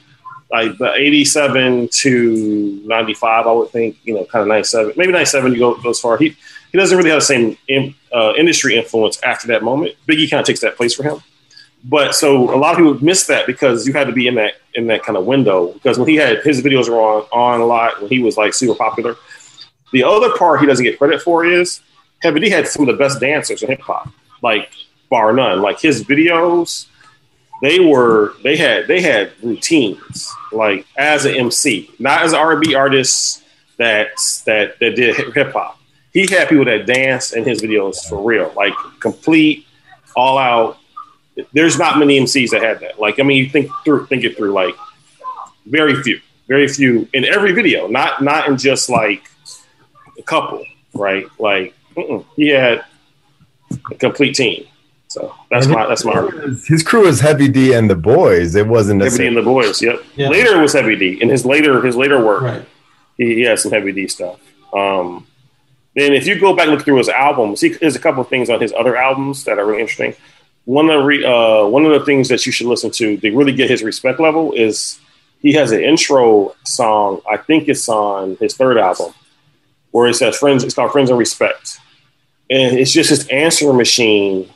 like 0.50 0.78
the 0.78 0.94
eighty 0.94 1.24
seven 1.24 1.88
to 1.88 2.80
ninety 2.86 3.12
five. 3.12 3.46
I 3.46 3.52
would 3.52 3.70
think 3.70 3.98
you 4.04 4.14
know 4.14 4.24
kind 4.24 4.42
of 4.42 4.48
ninety 4.48 4.64
seven, 4.64 4.94
maybe 4.96 5.12
ninety 5.12 5.26
seven. 5.26 5.52
You 5.52 5.58
go 5.58 5.74
goes 5.82 6.00
far. 6.00 6.16
He 6.16 6.36
he 6.70 6.78
doesn't 6.78 6.96
really 6.96 7.10
have 7.10 7.20
the 7.20 7.26
same 7.26 7.58
in, 7.68 7.94
uh, 8.12 8.32
industry 8.38 8.76
influence 8.76 9.20
after 9.22 9.48
that 9.48 9.62
moment. 9.62 9.94
Biggie 10.08 10.30
kind 10.30 10.40
of 10.40 10.46
takes 10.46 10.60
that 10.60 10.76
place 10.76 10.94
for 10.94 11.02
him. 11.02 11.18
But 11.84 12.14
so 12.14 12.54
a 12.54 12.56
lot 12.56 12.72
of 12.72 12.78
people 12.78 13.04
miss 13.04 13.26
that 13.26 13.46
because 13.46 13.86
you 13.86 13.92
had 13.92 14.06
to 14.06 14.12
be 14.12 14.26
in 14.28 14.36
that 14.36 14.54
in 14.74 14.86
that 14.86 15.02
kind 15.02 15.18
of 15.18 15.26
window. 15.26 15.72
Because 15.72 15.98
when 15.98 16.08
he 16.08 16.14
had 16.14 16.38
his 16.44 16.62
videos 16.62 16.88
were 16.88 17.00
on 17.00 17.22
on 17.32 17.60
a 17.60 17.66
lot 17.66 18.00
when 18.00 18.10
he 18.10 18.20
was 18.20 18.36
like 18.36 18.54
super 18.54 18.76
popular. 18.76 19.16
The 19.92 20.02
other 20.02 20.36
part 20.36 20.60
he 20.60 20.66
doesn't 20.66 20.84
get 20.84 20.98
credit 20.98 21.22
for 21.22 21.44
is 21.44 21.80
Heavy 22.22 22.40
D 22.40 22.50
had 22.50 22.66
some 22.66 22.88
of 22.88 22.96
the 22.96 22.98
best 22.98 23.20
dancers 23.20 23.62
in 23.62 23.68
hip 23.68 23.80
hop, 23.80 24.08
like 24.42 24.70
bar 25.10 25.32
none. 25.32 25.60
Like 25.60 25.80
his 25.80 26.04
videos, 26.04 26.86
they 27.62 27.80
were 27.80 28.34
they 28.42 28.56
had 28.56 28.86
they 28.86 29.00
had 29.00 29.32
routines. 29.42 30.32
Like 30.52 30.86
as 30.96 31.24
an 31.24 31.34
MC, 31.34 31.90
not 31.98 32.22
as 32.22 32.32
an 32.32 32.38
R&B 32.38 32.74
artist 32.74 33.42
that 33.78 34.08
that 34.46 34.78
that 34.80 34.96
did 34.96 35.16
hip 35.34 35.52
hop. 35.52 35.78
He 36.12 36.26
had 36.28 36.48
people 36.48 36.64
that 36.66 36.86
dance 36.86 37.32
in 37.32 37.44
his 37.44 37.60
videos 37.60 38.08
for 38.08 38.22
real, 38.22 38.52
like 38.56 38.72
complete, 39.00 39.66
all 40.14 40.38
out. 40.38 40.78
There's 41.52 41.76
not 41.76 41.98
many 41.98 42.20
MCs 42.20 42.50
that 42.50 42.62
had 42.62 42.80
that. 42.80 43.00
Like 43.00 43.18
I 43.18 43.24
mean, 43.24 43.38
you 43.38 43.50
think 43.50 43.70
through, 43.84 44.06
think 44.06 44.24
it 44.24 44.36
through. 44.36 44.52
Like 44.52 44.76
very 45.66 46.00
few, 46.02 46.20
very 46.46 46.68
few 46.68 47.08
in 47.12 47.24
every 47.24 47.52
video. 47.52 47.88
Not 47.88 48.22
not 48.22 48.48
in 48.48 48.56
just 48.56 48.88
like 48.88 49.28
a 50.18 50.22
couple, 50.22 50.64
right? 50.92 51.26
Like 51.38 51.74
mm-mm. 51.96 52.24
he 52.36 52.48
had 52.48 52.84
a 53.90 53.94
complete 53.96 54.34
team. 54.34 54.66
So 55.14 55.32
that's 55.48 55.68
my 55.68 55.86
that's 55.86 56.04
my 56.04 56.12
argument. 56.12 56.66
His 56.66 56.82
crew 56.82 57.06
was 57.06 57.20
Heavy 57.20 57.46
D 57.46 57.72
and 57.72 57.88
the 57.88 57.94
Boys. 57.94 58.56
It 58.56 58.66
wasn't 58.66 59.00
Heavy 59.00 59.18
D 59.18 59.26
and 59.28 59.36
the 59.36 59.42
Boys. 59.42 59.80
Yep. 59.80 60.02
Yeah. 60.16 60.28
Later 60.28 60.58
was 60.58 60.72
Heavy 60.72 60.96
D 60.96 61.22
in 61.22 61.28
his 61.28 61.46
later 61.46 61.80
his 61.82 61.94
later 61.94 62.20
work. 62.24 62.42
Right. 62.42 62.66
He, 63.16 63.36
he 63.36 63.40
has 63.42 63.62
some 63.62 63.70
Heavy 63.70 63.92
D 63.92 64.08
stuff. 64.08 64.40
Um, 64.72 65.28
then 65.94 66.14
if 66.14 66.26
you 66.26 66.40
go 66.40 66.56
back 66.56 66.66
and 66.66 66.74
look 66.74 66.84
through 66.84 66.96
his 66.96 67.08
albums, 67.08 67.60
he, 67.60 67.68
there's 67.68 67.94
a 67.94 68.00
couple 68.00 68.22
of 68.22 68.28
things 68.28 68.50
on 68.50 68.60
his 68.60 68.72
other 68.72 68.96
albums 68.96 69.44
that 69.44 69.56
are 69.56 69.64
really 69.64 69.82
interesting. 69.82 70.16
One 70.64 70.90
of 70.90 70.98
the 70.98 71.04
re, 71.04 71.24
uh, 71.24 71.64
one 71.66 71.86
of 71.86 71.92
the 71.92 72.04
things 72.04 72.28
that 72.30 72.44
you 72.44 72.50
should 72.50 72.66
listen 72.66 72.90
to 72.90 73.16
to 73.16 73.36
really 73.36 73.52
get 73.52 73.70
his 73.70 73.84
respect 73.84 74.18
level 74.18 74.52
is 74.52 74.98
he 75.42 75.52
has 75.52 75.70
an 75.70 75.80
intro 75.80 76.56
song. 76.64 77.20
I 77.30 77.36
think 77.36 77.68
it's 77.68 77.88
on 77.88 78.36
his 78.40 78.56
third 78.56 78.78
album 78.78 79.14
where 79.92 80.08
it 80.08 80.14
says 80.14 80.36
"Friends." 80.36 80.64
It's 80.64 80.74
called 80.74 80.90
"Friends 80.90 81.08
and 81.08 81.20
Respect," 81.20 81.78
and 82.50 82.76
it's 82.76 82.90
just 82.90 83.10
his 83.10 83.28
answering 83.28 83.76
machine 83.76 84.50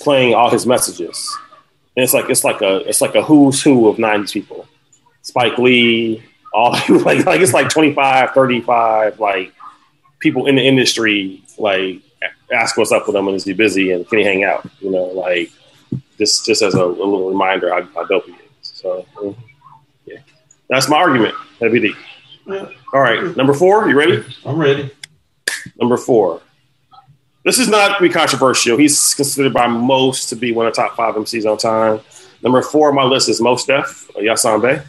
playing 0.00 0.34
all 0.34 0.50
his 0.50 0.66
messages. 0.66 1.36
And 1.96 2.04
it's 2.04 2.14
like 2.14 2.30
it's 2.30 2.44
like 2.44 2.60
a 2.62 2.76
it's 2.88 3.00
like 3.00 3.14
a 3.14 3.22
who's 3.22 3.62
who 3.62 3.88
of 3.88 3.96
'90s 3.96 4.32
people. 4.32 4.68
Spike 5.22 5.58
Lee, 5.58 6.22
all 6.54 6.72
like 6.88 7.26
like 7.26 7.40
it's 7.40 7.52
like 7.52 7.68
25, 7.68 8.32
35, 8.32 9.20
like 9.20 9.52
people 10.20 10.46
in 10.46 10.56
the 10.56 10.62
industry 10.62 11.42
like 11.58 12.00
ask 12.52 12.76
what's 12.76 12.92
up 12.92 13.06
with 13.06 13.16
him 13.16 13.26
and 13.28 13.36
is 13.36 13.44
he 13.44 13.52
busy 13.52 13.92
and 13.92 14.08
can 14.08 14.18
he 14.18 14.24
hang 14.24 14.44
out? 14.44 14.68
You 14.80 14.90
know, 14.90 15.04
like 15.04 15.50
just 16.18 16.46
just 16.46 16.62
as 16.62 16.74
a, 16.74 16.84
a 16.84 16.86
little 16.86 17.30
reminder 17.30 17.70
how, 17.70 17.82
how 17.94 18.04
dope 18.04 18.26
he 18.26 18.32
is. 18.32 18.38
So 18.62 19.06
yeah, 20.06 20.18
that's 20.68 20.88
my 20.88 20.96
argument. 20.96 21.34
Heavy 21.60 21.80
D. 21.80 21.94
Yeah. 22.46 22.68
All 22.92 23.00
right, 23.00 23.36
number 23.36 23.52
four. 23.52 23.88
You 23.88 23.98
ready? 23.98 24.24
I'm 24.46 24.58
ready. 24.58 24.90
Number 25.80 25.96
four. 25.96 26.40
This 27.48 27.58
is 27.58 27.68
not 27.68 27.96
to 27.96 28.02
be 28.02 28.10
controversial. 28.10 28.76
He's 28.76 29.14
considered 29.14 29.54
by 29.54 29.66
most 29.68 30.28
to 30.28 30.36
be 30.36 30.52
one 30.52 30.66
of 30.66 30.74
the 30.74 30.82
top 30.82 30.96
five 30.96 31.14
MCs 31.14 31.50
on 31.50 31.56
time. 31.56 32.00
Number 32.42 32.60
four 32.60 32.90
on 32.90 32.94
my 32.94 33.04
list 33.04 33.30
is 33.30 33.40
Mos 33.40 33.64
Def, 33.64 34.06
Yasiin 34.14 34.60
Bey. 34.60 34.82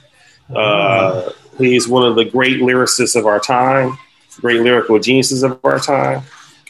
Uh, 0.54 1.32
he's 1.58 1.88
one 1.88 2.06
of 2.06 2.18
the 2.18 2.26
great 2.26 2.60
lyricists 2.60 3.16
of 3.16 3.26
our 3.26 3.40
time 3.40 3.98
great 4.42 4.62
lyrical 4.62 5.00
geniuses 5.00 5.44
of 5.44 5.60
our 5.64 5.80
time. 5.80 6.24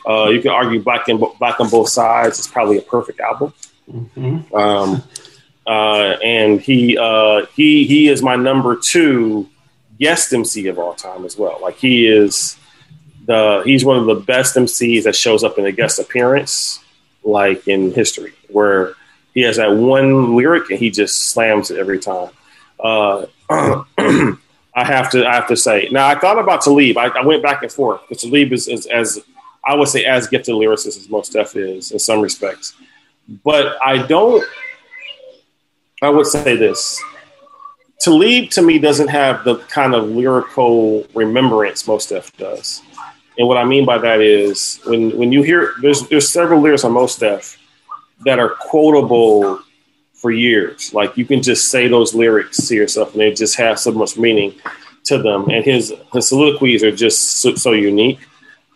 Uh, 0.07 0.29
you 0.29 0.41
can 0.41 0.51
argue 0.51 0.79
Black 0.79 1.07
and 1.07 1.19
Black 1.39 1.59
on 1.59 1.69
Both 1.71 1.89
Sides 1.89 2.37
is 2.37 2.47
probably 2.47 2.77
a 2.77 2.81
perfect 2.81 3.19
album. 3.19 3.51
Mm-hmm. 3.91 4.55
Um, 4.55 5.03
uh, 5.67 6.17
and 6.23 6.61
he 6.61 6.99
uh, 6.99 7.47
he 7.55 7.85
he 7.85 8.09
is 8.09 8.21
my 8.21 8.35
number 8.35 8.75
two 8.75 9.49
guest 9.99 10.33
MC 10.33 10.67
of 10.67 10.77
all 10.77 10.93
time 10.93 11.25
as 11.25 11.35
well. 11.35 11.59
Like 11.61 11.77
he 11.77 12.07
is 12.07 12.57
the 13.29 13.61
he's 13.63 13.85
one 13.85 13.97
of 13.97 14.07
the 14.07 14.15
best 14.15 14.55
MCs 14.55 15.03
that 15.03 15.15
shows 15.15 15.43
up 15.43 15.59
in 15.59 15.65
a 15.65 15.71
guest 15.71 15.99
appearance 15.99 16.79
like 17.23 17.67
in 17.67 17.91
history, 17.91 18.33
where 18.49 18.95
he 19.35 19.41
has 19.41 19.57
that 19.57 19.71
one 19.71 20.35
lyric 20.35 20.71
and 20.71 20.79
he 20.79 20.89
just 20.89 21.27
slams 21.31 21.69
it 21.69 21.77
every 21.77 21.99
time. 21.99 22.31
Uh, 22.79 23.27
I 23.49 24.35
have 24.73 25.11
to 25.11 25.27
I 25.27 25.35
have 25.35 25.47
to 25.49 25.55
say. 25.55 25.89
Now 25.91 26.07
I 26.07 26.17
thought 26.17 26.39
about 26.39 26.63
Talib. 26.63 26.97
I, 26.97 27.09
I 27.09 27.23
went 27.23 27.43
back 27.43 27.61
and 27.61 27.71
forth. 27.71 28.01
Talib 28.17 28.51
is, 28.51 28.67
is, 28.67 28.87
as 28.87 29.19
I 29.63 29.75
would 29.75 29.89
say 29.89 30.05
as 30.05 30.27
gifted 30.27 30.55
lyricist 30.55 30.97
as 30.97 31.07
Mos 31.07 31.29
Def 31.29 31.55
is 31.55 31.91
in 31.91 31.99
some 31.99 32.21
respects. 32.21 32.73
But 33.43 33.77
I 33.85 34.07
don't 34.07 34.43
I 36.01 36.09
would 36.09 36.25
say 36.25 36.55
this. 36.55 36.99
Talib 37.99 38.49
to 38.51 38.63
me 38.63 38.79
doesn't 38.79 39.09
have 39.09 39.43
the 39.43 39.57
kind 39.57 39.93
of 39.93 40.09
lyrical 40.09 41.05
remembrance 41.13 41.85
Mos 41.87 42.07
Def 42.07 42.35
does. 42.37 42.81
And 43.39 43.47
what 43.47 43.57
I 43.57 43.63
mean 43.63 43.85
by 43.85 43.97
that 43.97 44.19
is 44.19 44.81
when 44.85 45.17
when 45.17 45.31
you 45.31 45.41
hear 45.41 45.73
there's 45.81 46.07
there's 46.09 46.29
several 46.29 46.61
lyrics 46.61 46.83
on 46.83 46.91
Mos 46.91 47.17
Def 47.17 47.57
that 48.25 48.37
are 48.37 48.49
quotable 48.49 49.61
for 50.13 50.29
years. 50.29 50.93
Like 50.93 51.15
you 51.15 51.25
can 51.25 51.41
just 51.41 51.71
say 51.71 51.87
those 51.87 52.13
lyrics 52.13 52.67
to 52.67 52.75
yourself, 52.75 53.13
and 53.13 53.21
they 53.21 53.33
just 53.33 53.57
have 53.57 53.79
so 53.79 53.93
much 53.93 54.17
meaning 54.17 54.53
to 55.05 55.17
them. 55.17 55.49
And 55.49 55.63
his 55.63 55.93
his 56.11 56.27
soliloquies 56.27 56.83
are 56.83 56.91
just 56.91 57.39
so, 57.39 57.55
so 57.55 57.71
unique. 57.71 58.19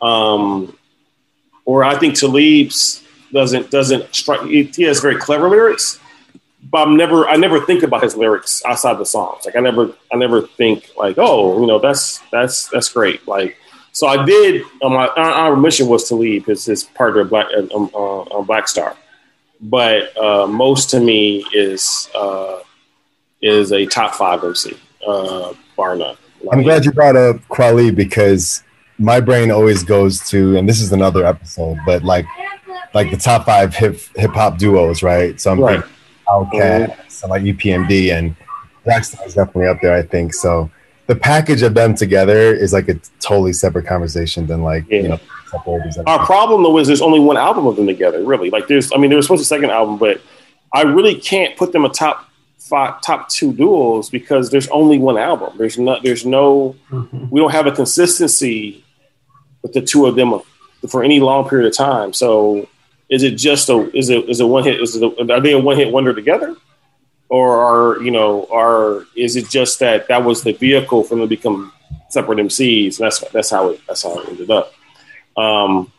Um, 0.01 0.77
or 1.65 1.83
I 1.83 1.99
think 1.99 2.17
Talib's 2.17 3.03
doesn't 3.33 3.69
doesn't 3.69 4.15
strike. 4.15 4.47
He 4.47 4.83
has 4.83 5.01
very 5.01 5.17
clever 5.17 5.49
lyrics, 5.49 5.99
but 6.63 6.87
I'm 6.87 6.95
never 6.95 7.27
I 7.27 7.35
never 7.35 7.59
think 7.59 7.83
about 7.83 8.01
his 8.01 8.15
lyrics 8.15 8.63
outside 8.65 8.97
the 8.97 9.05
songs. 9.05 9.43
Like 9.45 9.57
I 9.57 9.59
never 9.59 9.93
I 10.09 10.15
never 10.15 10.43
think 10.43 10.89
like 10.95 11.17
oh 11.17 11.59
you 11.59 11.67
know 11.67 11.79
that's 11.79 12.19
that's 12.31 12.69
that's 12.69 12.87
great. 12.87 13.27
Like 13.27 13.57
so 13.93 14.07
I 14.07 14.25
did. 14.25 14.63
Um, 14.81 14.93
my 14.93 15.07
our 15.07 15.55
mission 15.55 15.87
was 15.87 16.09
to 16.09 16.15
leave 16.15 16.45
his 16.45 16.65
his 16.65 16.83
partner 16.83 17.23
Black 17.23 17.47
um, 17.73 17.89
uh, 17.95 18.41
Black 18.41 18.67
Star 18.67 18.97
but 19.63 20.15
uh, 20.17 20.45
Mos 20.45 20.85
to 20.87 20.99
me 20.99 21.45
is 21.53 22.09
uh, 22.13 22.59
is 23.41 23.71
a 23.71 23.85
top 23.85 24.13
five 24.13 24.43
MC, 24.43 24.77
uh, 25.07 25.53
bar 25.75 25.95
none. 25.95 26.17
Like, 26.43 26.57
I'm 26.57 26.63
glad 26.63 26.85
you 26.85 26.91
brought 26.91 27.15
up 27.15 27.37
Kweli 27.47 27.95
because 27.95 28.63
my 28.99 29.21
brain 29.21 29.51
always 29.51 29.83
goes 29.83 30.19
to, 30.29 30.57
and 30.57 30.67
this 30.67 30.81
is 30.81 30.91
another 30.91 31.25
episode, 31.25 31.77
but 31.85 32.03
like 32.03 32.25
like 32.93 33.09
the 33.09 33.17
top 33.17 33.45
five 33.45 33.73
hip 33.73 33.99
hip 34.15 34.31
hop 34.31 34.57
duos, 34.57 35.01
right? 35.01 35.39
So 35.39 35.51
I'm 35.51 35.59
right. 35.59 35.83
Outkast 36.27 36.51
mm-hmm. 36.51 37.23
and 37.23 37.29
like 37.29 37.43
EPMD 37.43 38.17
and 38.17 38.35
Blackstar 38.85 39.25
is 39.25 39.33
definitely 39.33 39.67
up 39.67 39.79
there, 39.81 39.93
I 39.93 40.01
think. 40.01 40.33
So 40.33 40.69
the 41.07 41.15
package 41.15 41.61
of 41.61 41.73
them 41.73 41.95
together 41.95 42.53
is 42.53 42.73
like 42.73 42.87
a 42.89 42.99
totally 43.19 43.53
separate 43.53 43.85
conversation 43.85 44.47
than 44.47 44.63
like 44.63 44.85
yeah. 44.89 45.01
you 45.01 45.07
know 45.09 45.19
our 46.07 46.25
problem 46.25 46.63
though 46.63 46.77
is 46.77 46.87
there's 46.87 47.01
only 47.01 47.19
one 47.19 47.37
album 47.37 47.67
of 47.67 47.75
them 47.75 47.87
together, 47.87 48.23
really. 48.23 48.49
Like 48.49 48.67
there's, 48.67 48.91
I 48.93 48.97
mean, 48.97 49.09
there 49.09 49.17
was 49.17 49.25
supposed 49.25 49.43
to 49.43 49.53
be 49.53 49.55
a 49.55 49.59
second 49.59 49.71
album, 49.71 49.97
but 49.97 50.21
I 50.73 50.81
really 50.81 51.15
can't 51.15 51.55
put 51.57 51.71
them 51.71 51.85
a 51.85 51.89
top 51.89 52.29
five, 52.57 53.01
top 53.01 53.29
two 53.29 53.53
duos 53.53 54.09
because 54.09 54.49
there's 54.49 54.67
only 54.69 54.97
one 54.97 55.17
album. 55.17 55.53
There's 55.57 55.77
not, 55.77 56.03
there's 56.03 56.25
no, 56.25 56.75
mm-hmm. 56.89 57.29
we 57.29 57.39
don't 57.39 57.51
have 57.51 57.67
a 57.67 57.71
consistency 57.71 58.83
with 59.61 59.73
the 59.73 59.81
two 59.81 60.05
of 60.05 60.15
them 60.15 60.41
for 60.89 61.03
any 61.03 61.19
long 61.19 61.47
period 61.47 61.67
of 61.67 61.77
time. 61.77 62.13
So 62.13 62.67
is 63.09 63.23
it 63.23 63.31
just 63.31 63.69
a, 63.69 63.95
is 63.95 64.09
it, 64.09 64.29
is 64.29 64.39
it 64.39 64.45
one 64.45 64.63
hit? 64.63 64.81
Is 64.81 64.95
it, 64.95 65.03
a, 65.03 65.33
are 65.33 65.39
they 65.39 65.53
a 65.53 65.59
one 65.59 65.77
hit 65.77 65.91
wonder 65.91 66.13
together? 66.13 66.55
Or 67.33 67.57
are, 67.57 68.03
you 68.03 68.11
know, 68.11 68.45
are, 68.51 69.07
is 69.15 69.35
it 69.35 69.49
just 69.49 69.79
that 69.79 70.07
that 70.07 70.23
was 70.23 70.43
the 70.43 70.53
vehicle 70.53 71.03
for 71.03 71.15
them 71.15 71.21
to 71.21 71.27
become 71.27 71.73
separate 72.09 72.37
MCs? 72.37 72.99
And 72.99 73.05
that's, 73.05 73.21
that's 73.31 73.49
how 73.49 73.71
it, 73.71 73.81
that's 73.87 74.03
how 74.03 74.19
it 74.19 74.29
ended 74.29 74.51
up. 74.51 74.71
Um, 75.35 75.91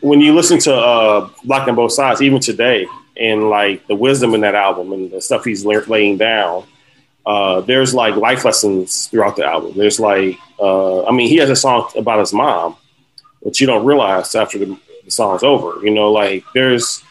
when 0.00 0.20
you 0.20 0.34
listen 0.34 0.58
to 0.58 0.74
uh, 0.74 1.30
Black 1.44 1.68
on 1.68 1.76
Both 1.76 1.92
Sides, 1.92 2.20
even 2.20 2.40
today, 2.40 2.88
and 3.16 3.48
like 3.48 3.86
the 3.86 3.94
wisdom 3.94 4.34
in 4.34 4.40
that 4.40 4.56
album 4.56 4.92
and 4.92 5.08
the 5.08 5.20
stuff 5.20 5.44
he's 5.44 5.64
laying 5.64 6.18
down, 6.18 6.64
uh, 7.24 7.60
there's 7.60 7.94
like 7.94 8.16
life 8.16 8.44
lessons 8.44 9.06
throughout 9.06 9.36
the 9.36 9.44
album. 9.44 9.74
There's 9.76 10.00
like, 10.00 10.36
uh, 10.58 11.04
I 11.04 11.12
mean, 11.12 11.28
he 11.28 11.36
has 11.36 11.48
a 11.48 11.54
song 11.54 11.92
about 11.96 12.18
his 12.18 12.32
mom, 12.32 12.74
which 13.38 13.60
you 13.60 13.68
don't 13.68 13.86
realize 13.86 14.34
after 14.34 14.58
the, 14.58 14.76
the 15.04 15.12
song's 15.12 15.44
over. 15.44 15.80
You 15.84 15.92
know, 15.92 16.10
like 16.10 16.44
there's 16.54 17.04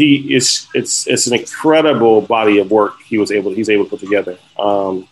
he 0.00 0.34
is 0.34 0.66
it's 0.74 1.06
it's 1.06 1.26
an 1.26 1.34
incredible 1.34 2.22
body 2.22 2.58
of 2.58 2.70
work 2.70 3.00
he 3.02 3.18
was 3.18 3.30
able 3.30 3.52
he's 3.52 3.68
able 3.68 3.84
to 3.84 3.90
put 3.90 4.00
together. 4.00 4.38
Um, 4.58 5.06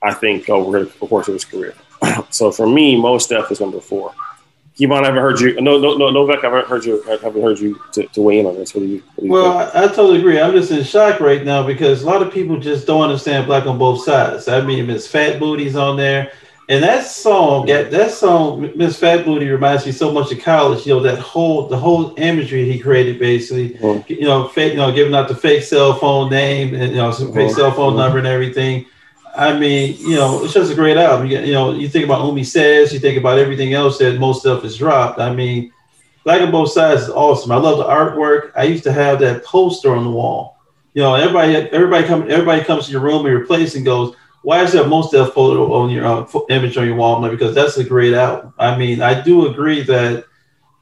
I 0.00 0.14
think 0.14 0.48
over 0.48 0.84
the 0.84 0.90
course 1.06 1.26
of 1.26 1.34
his 1.34 1.44
career. 1.44 1.74
so 2.30 2.52
for 2.52 2.68
me, 2.68 3.00
Mos 3.00 3.26
Def 3.26 3.50
is 3.50 3.60
number 3.60 3.80
four. 3.80 4.14
Kevon, 4.78 5.02
I 5.02 5.06
haven't 5.06 5.22
heard 5.22 5.40
you. 5.40 5.60
No, 5.60 5.76
no, 5.76 5.96
no, 5.96 6.10
Novak, 6.10 6.44
I 6.44 6.46
haven't 6.46 6.68
heard 6.68 6.84
you. 6.84 7.02
I 7.08 7.16
haven't 7.16 7.42
heard 7.42 7.58
you 7.58 7.80
to, 7.94 8.06
to 8.06 8.22
weigh 8.22 8.38
in 8.38 8.46
on 8.46 8.54
this. 8.54 8.72
What 8.72 8.82
do 8.82 8.86
you? 8.86 9.02
What 9.16 9.22
do 9.22 9.26
you 9.26 9.32
well, 9.32 9.58
I, 9.58 9.84
I, 9.84 9.86
totally 9.88 10.20
agree. 10.20 10.40
I'm 10.40 10.52
just 10.52 10.70
in 10.70 10.84
shock 10.84 11.18
right 11.18 11.44
now 11.44 11.66
because 11.66 12.04
a 12.04 12.06
lot 12.06 12.22
of 12.22 12.32
people 12.32 12.60
just 12.60 12.86
don't 12.86 13.02
understand 13.02 13.46
Black 13.46 13.66
on 13.66 13.76
Both 13.76 14.04
Sides. 14.04 14.46
I 14.46 14.60
mean, 14.60 14.86
Miss 14.86 15.08
Fat 15.08 15.40
Booty's 15.40 15.74
on 15.74 15.96
there, 15.96 16.30
and 16.68 16.82
that 16.84 17.06
song, 17.06 17.66
that, 17.66 17.90
that 17.90 18.10
song, 18.10 18.70
Miss 18.76 18.98
Fat 18.98 19.24
Booty 19.24 19.48
reminds 19.48 19.86
me 19.86 19.92
so 19.92 20.12
much 20.12 20.30
of 20.32 20.40
college. 20.40 20.86
You 20.86 20.94
know, 20.94 21.00
that 21.00 21.18
whole 21.18 21.66
the 21.68 21.76
whole 21.76 22.14
imagery 22.18 22.70
he 22.70 22.78
created, 22.78 23.18
basically. 23.18 23.70
Mm-hmm. 23.70 24.12
You 24.12 24.22
know, 24.22 24.48
fake, 24.48 24.72
you 24.72 24.78
know, 24.78 24.92
giving 24.92 25.14
out 25.14 25.28
the 25.28 25.34
fake 25.34 25.62
cell 25.62 25.94
phone 25.94 26.30
name 26.30 26.74
and 26.74 26.90
you 26.90 26.98
know, 26.98 27.10
some 27.10 27.32
fake 27.32 27.48
mm-hmm. 27.48 27.56
cell 27.56 27.72
phone 27.72 27.90
mm-hmm. 27.90 28.00
number 28.00 28.18
and 28.18 28.26
everything 28.26 28.86
I 29.38 29.56
mean, 29.56 29.96
you 30.00 30.16
know, 30.16 30.42
it's 30.42 30.52
just 30.52 30.72
a 30.72 30.74
great 30.74 30.96
album. 30.96 31.28
You, 31.28 31.38
you 31.38 31.52
know, 31.52 31.72
you 31.72 31.88
think 31.88 32.04
about 32.04 32.26
Umi 32.26 32.42
Says, 32.42 32.92
you 32.92 32.98
think 32.98 33.16
about 33.16 33.38
everything 33.38 33.72
else 33.72 33.98
that 33.98 34.18
Mos 34.18 34.42
Def 34.42 34.64
is 34.64 34.76
dropped. 34.76 35.20
I 35.20 35.32
mean, 35.32 35.72
Black 36.24 36.42
on 36.42 36.50
Both 36.50 36.72
Sides 36.72 37.02
is 37.02 37.10
awesome. 37.10 37.52
I 37.52 37.56
love 37.56 37.78
the 37.78 37.84
artwork. 37.84 38.50
I 38.56 38.64
used 38.64 38.82
to 38.82 38.92
have 38.92 39.20
that 39.20 39.44
poster 39.44 39.94
on 39.94 40.02
the 40.02 40.10
wall. 40.10 40.58
You 40.92 41.02
know, 41.02 41.14
everybody, 41.14 41.54
everybody 41.54 42.04
come, 42.04 42.22
everybody 42.22 42.64
comes 42.64 42.86
to 42.86 42.92
your 42.92 43.00
room 43.00 43.26
and 43.26 43.32
your 43.32 43.46
place 43.46 43.76
and 43.76 43.84
goes, 43.84 44.16
"Why 44.42 44.62
is 44.62 44.72
there 44.72 44.86
Mos 44.86 45.10
Def 45.10 45.32
photo 45.32 45.72
on 45.72 45.90
your 45.90 46.06
uh, 46.06 46.26
image 46.48 46.76
on 46.76 46.86
your 46.86 46.96
wall?" 46.96 47.26
Because 47.28 47.54
that's 47.54 47.76
a 47.76 47.84
great 47.84 48.14
album. 48.14 48.52
I 48.58 48.76
mean, 48.76 49.00
I 49.02 49.20
do 49.20 49.46
agree 49.46 49.82
that 49.82 50.24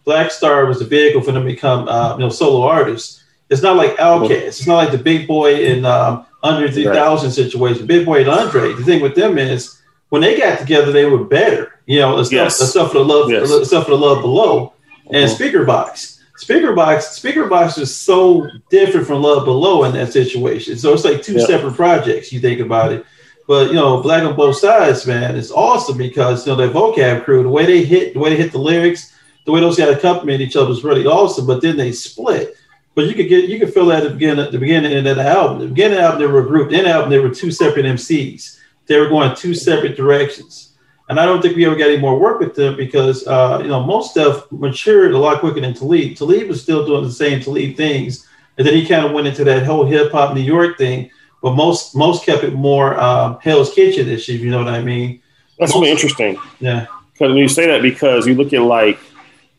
Black 0.04 0.30
Star 0.30 0.66
was 0.66 0.80
a 0.80 0.84
vehicle 0.84 1.20
for 1.20 1.32
them 1.32 1.44
to 1.44 1.50
become, 1.50 1.88
uh, 1.88 2.14
you 2.14 2.20
know, 2.20 2.28
solo 2.28 2.66
artists. 2.66 3.24
It's 3.50 3.62
not 3.62 3.76
like 3.76 3.96
Outkast. 3.96 4.30
It's 4.30 4.66
not 4.66 4.76
like 4.76 4.90
the 4.90 4.98
Big 4.98 5.28
Boi 5.28 5.54
in 5.54 5.84
um, 5.84 6.26
Andre 6.42 6.70
3000 6.70 7.26
right. 7.26 7.34
situation. 7.34 7.86
Big 7.86 8.06
Boi 8.06 8.20
and 8.20 8.28
Andre. 8.28 8.72
The 8.72 8.84
thing 8.84 9.02
with 9.02 9.14
them 9.14 9.38
is 9.38 9.80
when 10.08 10.22
they 10.22 10.38
got 10.38 10.58
together, 10.58 10.92
they 10.92 11.06
were 11.06 11.24
better. 11.24 11.80
You 11.86 12.00
know, 12.00 12.22
the 12.22 12.34
yes. 12.34 12.56
stuff, 12.56 12.72
the 12.72 12.88
for 12.88 12.98
the 12.98 13.04
love, 13.04 13.30
yes. 13.30 13.48
the 13.48 13.64
stuff 13.64 13.84
for 13.84 13.92
the 13.92 13.98
love 13.98 14.20
below, 14.20 14.72
and 15.10 15.30
mm-hmm. 15.30 15.42
Speakerboxxx. 15.42 16.16
Speaker 16.36 16.74
box, 16.74 17.18
Speakerboxxx 17.18 17.78
is 17.78 17.96
so 17.96 18.46
different 18.68 19.06
from 19.06 19.22
Love 19.22 19.44
Below 19.46 19.84
in 19.84 19.92
that 19.94 20.12
situation. 20.12 20.76
So 20.76 20.92
it's 20.92 21.04
like 21.04 21.22
two 21.22 21.34
yep. 21.34 21.46
separate 21.46 21.74
projects. 21.74 22.30
You 22.30 22.40
think 22.40 22.60
about 22.60 22.92
it, 22.92 23.06
but 23.46 23.68
you 23.68 23.74
know, 23.74 24.02
Black 24.02 24.24
on 24.24 24.36
Both 24.36 24.56
Sides, 24.56 25.06
man, 25.06 25.36
it's 25.36 25.50
awesome 25.50 25.96
because 25.96 26.46
you 26.46 26.52
know 26.52 26.56
their 26.56 26.70
vocab 26.70 27.24
crew, 27.24 27.42
the 27.42 27.48
way 27.48 27.66
they 27.66 27.84
hit, 27.84 28.14
the 28.14 28.20
way 28.20 28.30
they 28.30 28.36
hit 28.36 28.52
the 28.52 28.58
lyrics, 28.58 29.14
the 29.44 29.52
way 29.52 29.60
those 29.60 29.78
guys 29.78 29.94
accompanied 29.96 30.40
each 30.40 30.56
other 30.56 30.68
was 30.68 30.84
really 30.84 31.06
awesome. 31.06 31.46
But 31.46 31.62
then 31.62 31.76
they 31.76 31.92
split. 31.92 32.56
But 32.94 33.06
you 33.06 33.14
could 33.14 33.28
get 33.28 33.48
you 33.48 33.58
could 33.58 33.72
feel 33.72 33.86
that 33.86 34.02
at 34.02 34.08
the 34.08 34.14
beginning, 34.14 34.44
at 34.44 34.52
the 34.52 34.58
beginning 34.58 35.06
of 35.06 35.16
the 35.16 35.22
album. 35.22 35.60
The 35.60 35.68
beginning 35.68 35.98
of 35.98 36.02
the 36.02 36.04
album, 36.04 36.20
they 36.20 36.26
were 36.26 36.44
a 36.44 36.46
group. 36.46 36.72
In 36.72 36.84
the 36.84 36.90
album, 36.90 37.10
they 37.10 37.18
were 37.18 37.30
two 37.30 37.50
separate 37.50 37.86
MCs. 37.86 38.58
They 38.86 38.98
were 38.98 39.08
going 39.08 39.34
two 39.36 39.54
separate 39.54 39.96
directions. 39.96 40.72
And 41.08 41.20
I 41.20 41.26
don't 41.26 41.40
think 41.40 41.54
we 41.54 41.66
ever 41.66 41.76
got 41.76 41.90
any 41.90 41.98
more 41.98 42.18
work 42.18 42.40
with 42.40 42.54
them 42.54 42.76
because 42.76 43.26
uh, 43.28 43.60
you 43.62 43.68
know 43.68 43.84
Mos 43.84 44.12
Def 44.12 44.50
matured 44.50 45.12
a 45.12 45.18
lot 45.18 45.40
quicker 45.40 45.60
than 45.60 45.74
Talib. 45.74 46.16
Talib 46.16 46.48
was 46.48 46.62
still 46.62 46.84
doing 46.84 47.04
the 47.04 47.12
same 47.12 47.40
Talib 47.40 47.76
things, 47.76 48.26
and 48.58 48.66
then 48.66 48.74
he 48.74 48.86
kind 48.86 49.06
of 49.06 49.12
went 49.12 49.28
into 49.28 49.44
that 49.44 49.64
whole 49.64 49.84
hip 49.86 50.10
hop 50.10 50.34
New 50.34 50.40
York 50.40 50.78
thing. 50.78 51.10
But 51.42 51.54
most 51.54 51.94
most 51.94 52.24
kept 52.24 52.44
it 52.44 52.54
more 52.54 52.98
um, 52.98 53.38
Hell's 53.42 53.72
Kitchen 53.72 54.08
ish, 54.08 54.28
if 54.28 54.40
you 54.40 54.50
know 54.50 54.58
what 54.58 54.68
I 54.68 54.82
mean. 54.82 55.22
That's 55.58 55.72
most, 55.72 55.80
really 55.80 55.92
interesting. 55.92 56.38
Yeah, 56.60 56.86
because 57.12 57.28
when 57.28 57.36
you 57.36 57.48
say 57.48 57.66
that 57.68 57.82
because 57.82 58.26
you 58.26 58.34
look 58.34 58.52
at 58.52 58.62
like 58.62 58.98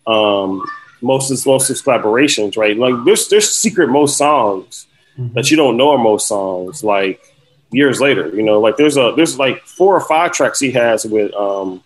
um, 0.06 0.66
most 1.02 1.32
of 1.32 1.46
most 1.46 1.70
of 1.70 1.78
collaborations, 1.78 2.58
right? 2.58 2.78
Like 2.78 2.96
there's 3.06 3.30
there's 3.30 3.50
secret 3.50 3.90
Mos 3.90 4.18
songs 4.18 4.88
mm-hmm. 5.18 5.34
that 5.34 5.52
you 5.52 5.58
don't 5.58 5.78
know 5.78 5.92
are 5.92 5.98
Mos 5.98 6.28
songs. 6.28 6.84
Like 6.84 7.22
years 7.72 8.02
later, 8.02 8.30
you 8.36 8.44
know, 8.44 8.60
like 8.60 8.78
there's 8.78 8.98
a 8.98 9.13
there's 9.16 9.38
like 9.38 9.63
four 9.63 9.96
or 9.96 10.02
five 10.02 10.32
tracks 10.32 10.60
he 10.60 10.72
has 10.72 11.06
with 11.06 11.34
um, 11.34 11.84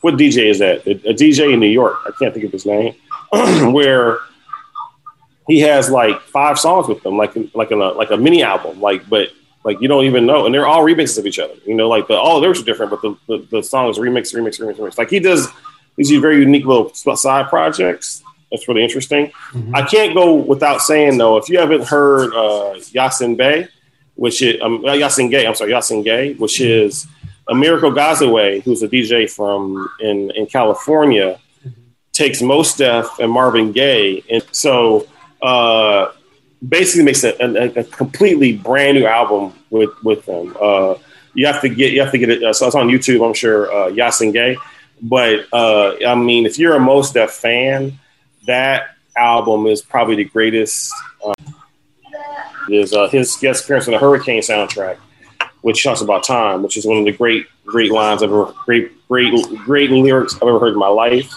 what 0.00 0.14
DJ 0.14 0.50
is 0.50 0.58
that? 0.58 0.86
A, 0.86 1.10
a 1.10 1.14
DJ 1.14 1.54
in 1.54 1.60
New 1.60 1.66
York. 1.68 1.98
I 2.06 2.10
can't 2.18 2.34
think 2.34 2.46
of 2.46 2.52
his 2.52 2.66
name. 2.66 2.94
where 3.72 4.18
he 5.46 5.60
has 5.60 5.90
like 5.90 6.20
five 6.22 6.58
songs 6.58 6.88
with 6.88 7.02
them, 7.02 7.16
like 7.16 7.34
like 7.54 7.70
a 7.70 7.76
like 7.76 8.10
a 8.10 8.16
mini 8.16 8.42
album, 8.42 8.80
like 8.80 9.08
but 9.08 9.28
like 9.64 9.80
you 9.80 9.88
don't 9.88 10.04
even 10.04 10.26
know, 10.26 10.46
and 10.46 10.54
they're 10.54 10.66
all 10.66 10.82
remixes 10.84 11.18
of 11.18 11.26
each 11.26 11.38
other. 11.38 11.54
You 11.66 11.74
know, 11.74 11.88
like 11.88 12.06
the 12.06 12.14
all 12.14 12.36
the 12.36 12.42
lyrics 12.42 12.60
are 12.60 12.64
different, 12.64 12.90
but 12.90 13.02
the, 13.02 13.16
the, 13.26 13.46
the 13.50 13.62
songs 13.62 13.98
remix, 13.98 14.34
remix, 14.34 14.60
remix, 14.60 14.76
remix. 14.76 14.98
Like 14.98 15.10
he 15.10 15.20
does 15.20 15.48
these 15.96 16.10
very 16.20 16.38
unique 16.38 16.66
little 16.66 16.92
side 16.94 17.48
projects. 17.48 18.22
That's 18.50 18.68
really 18.68 18.84
interesting. 18.84 19.32
Mm-hmm. 19.52 19.74
I 19.74 19.82
can't 19.82 20.14
go 20.14 20.34
without 20.34 20.80
saying 20.80 21.18
though, 21.18 21.36
if 21.36 21.48
you 21.48 21.58
haven't 21.58 21.84
heard 21.84 22.32
uh, 22.32 22.74
Yasiin 22.92 23.36
Bey, 23.36 23.68
which 24.14 24.42
is 24.42 24.60
um, 24.60 24.82
Yasiin 24.82 25.30
Gaye, 25.30 25.46
I'm 25.46 25.54
sorry, 25.54 25.72
Yasiin 25.72 26.04
Gaye, 26.04 26.34
which 26.34 26.58
mm-hmm. 26.58 26.86
is 26.86 27.06
Amerigo 27.48 27.90
Gazaway, 27.90 28.62
who's 28.62 28.82
a 28.82 28.88
DJ 28.88 29.30
from 29.30 29.88
in 30.00 30.30
in 30.32 30.46
California, 30.46 31.40
mm-hmm. 31.66 31.80
takes 32.12 32.42
Mos 32.42 32.76
Def 32.76 33.18
and 33.18 33.30
Marvin 33.30 33.72
Gaye, 33.72 34.22
and 34.30 34.44
so 34.52 35.06
uh, 35.44 36.12
basically 36.66 37.04
makes 37.04 37.22
a, 37.24 37.34
a, 37.40 37.80
a, 37.80 37.84
completely 37.84 38.56
brand 38.56 38.96
new 38.98 39.06
album 39.06 39.52
with 39.70 39.90
with 40.02 40.24
them. 40.26 40.56
Uh, 40.60 40.94
you 41.34 41.46
have 41.46 41.60
to 41.60 41.68
get 41.68 41.92
you 41.92 42.00
have 42.00 42.12
to 42.12 42.18
get 42.18 42.30
it. 42.30 42.42
Uh, 42.42 42.52
so 42.52 42.66
it's 42.66 42.74
on 42.74 42.88
YouTube, 42.88 43.26
I'm 43.26 43.34
sure. 43.34 43.70
Uh, 43.72 43.90
Yasiin 43.90 44.32
Gaye 44.32 44.56
but 45.04 45.46
uh, 45.52 45.96
I 46.06 46.14
mean, 46.14 46.46
if 46.46 46.58
you're 46.58 46.74
a 46.74 46.80
Mos 46.80 47.12
Def 47.12 47.30
fan, 47.30 47.98
that 48.46 48.96
album 49.16 49.66
is 49.66 49.82
probably 49.82 50.16
the 50.16 50.24
greatest. 50.24 50.92
Um, 51.24 51.34
is 52.70 52.94
uh, 52.94 53.08
his 53.08 53.36
guest 53.36 53.64
appearance 53.64 53.86
on 53.86 53.92
the 53.92 53.98
Hurricane 53.98 54.40
soundtrack, 54.40 54.96
which 55.60 55.82
talks 55.82 56.00
about 56.00 56.24
time, 56.24 56.62
which 56.62 56.78
is 56.78 56.86
one 56.86 56.96
of 56.96 57.04
the 57.04 57.12
great, 57.12 57.46
great 57.66 57.92
lines 57.92 58.22
I've 58.22 58.30
ever, 58.30 58.54
great, 58.64 59.06
great, 59.06 59.34
great 59.66 59.90
lyrics 59.90 60.34
I've 60.36 60.48
ever 60.48 60.58
heard 60.58 60.72
in 60.72 60.78
my 60.78 60.88
life. 60.88 61.30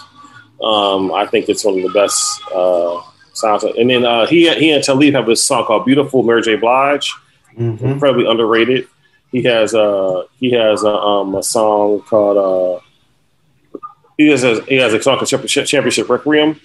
Um, 0.62 1.12
I 1.12 1.26
think 1.26 1.50
it's 1.50 1.66
one 1.66 1.76
of 1.76 1.82
the 1.82 1.90
best 1.90 2.40
sounds. 3.38 3.64
And 3.64 3.90
then 3.90 4.04
uh, 4.04 4.26
he 4.26 4.52
he 4.54 4.70
and 4.70 4.82
Talib 4.82 5.14
have 5.14 5.26
this 5.26 5.44
song 5.44 5.64
called 5.64 5.84
"Beautiful," 5.84 6.22
Mary 6.22 6.42
J. 6.42 6.56
Blige, 6.56 7.14
mm-hmm. 7.56 7.84
incredibly 7.84 8.26
underrated. 8.26 8.86
He 9.30 9.42
has 9.44 9.74
uh 9.74 10.24
he 10.38 10.52
has 10.52 10.84
a, 10.84 10.92
um, 10.92 11.34
a 11.34 11.42
song 11.42 12.00
called 12.02 12.36
uh, 12.36 13.78
he 14.16 14.28
has 14.28 14.42
a, 14.44 14.62
he 14.64 14.76
has 14.76 14.92
a 14.92 15.02
song 15.02 15.18
called 15.18 15.28
Championship 15.48 16.08
Requiem. 16.08 16.60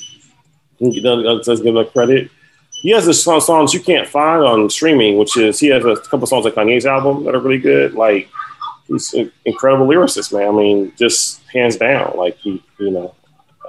He 0.80 1.02
does 1.02 1.62
give 1.62 1.76
him 1.76 1.86
credit. 1.88 2.30
He 2.72 2.90
has 2.90 3.06
the 3.06 3.14
songs 3.14 3.74
you 3.74 3.80
can't 3.80 4.08
find 4.08 4.44
on 4.44 4.70
streaming, 4.70 5.18
which 5.18 5.38
is 5.38 5.60
he 5.60 5.68
has 5.68 5.86
a 5.86 5.96
couple 5.96 6.28
songs 6.28 6.44
like 6.44 6.56
Kanye's 6.56 6.86
album 6.86 7.24
that 7.24 7.34
are 7.34 7.40
really 7.40 7.60
good. 7.60 7.94
Like 7.94 8.28
he's 8.88 9.14
an 9.14 9.32
incredible 9.46 9.88
lyricist, 9.88 10.34
man. 10.34 10.50
I 10.50 10.52
mean, 10.52 10.94
just 10.98 11.42
hands 11.48 11.78
down. 11.78 12.18
Like 12.18 12.38
he, 12.38 12.62
you 12.80 12.92
know, 12.92 13.16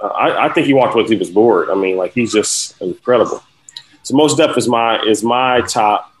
I, 0.01 0.45
I 0.45 0.49
think 0.49 0.67
he 0.67 0.73
walked 0.73 0.93
away 0.95 1.05
he 1.05 1.15
was 1.15 1.29
bored. 1.29 1.69
I 1.69 1.75
mean, 1.75 1.97
like 1.97 2.13
he's 2.13 2.33
just 2.33 2.79
incredible. 2.81 3.43
So 4.03 4.15
Mos 4.15 4.35
Def 4.35 4.57
is 4.57 4.67
my 4.67 5.01
is 5.01 5.23
my 5.23 5.61
top, 5.61 6.13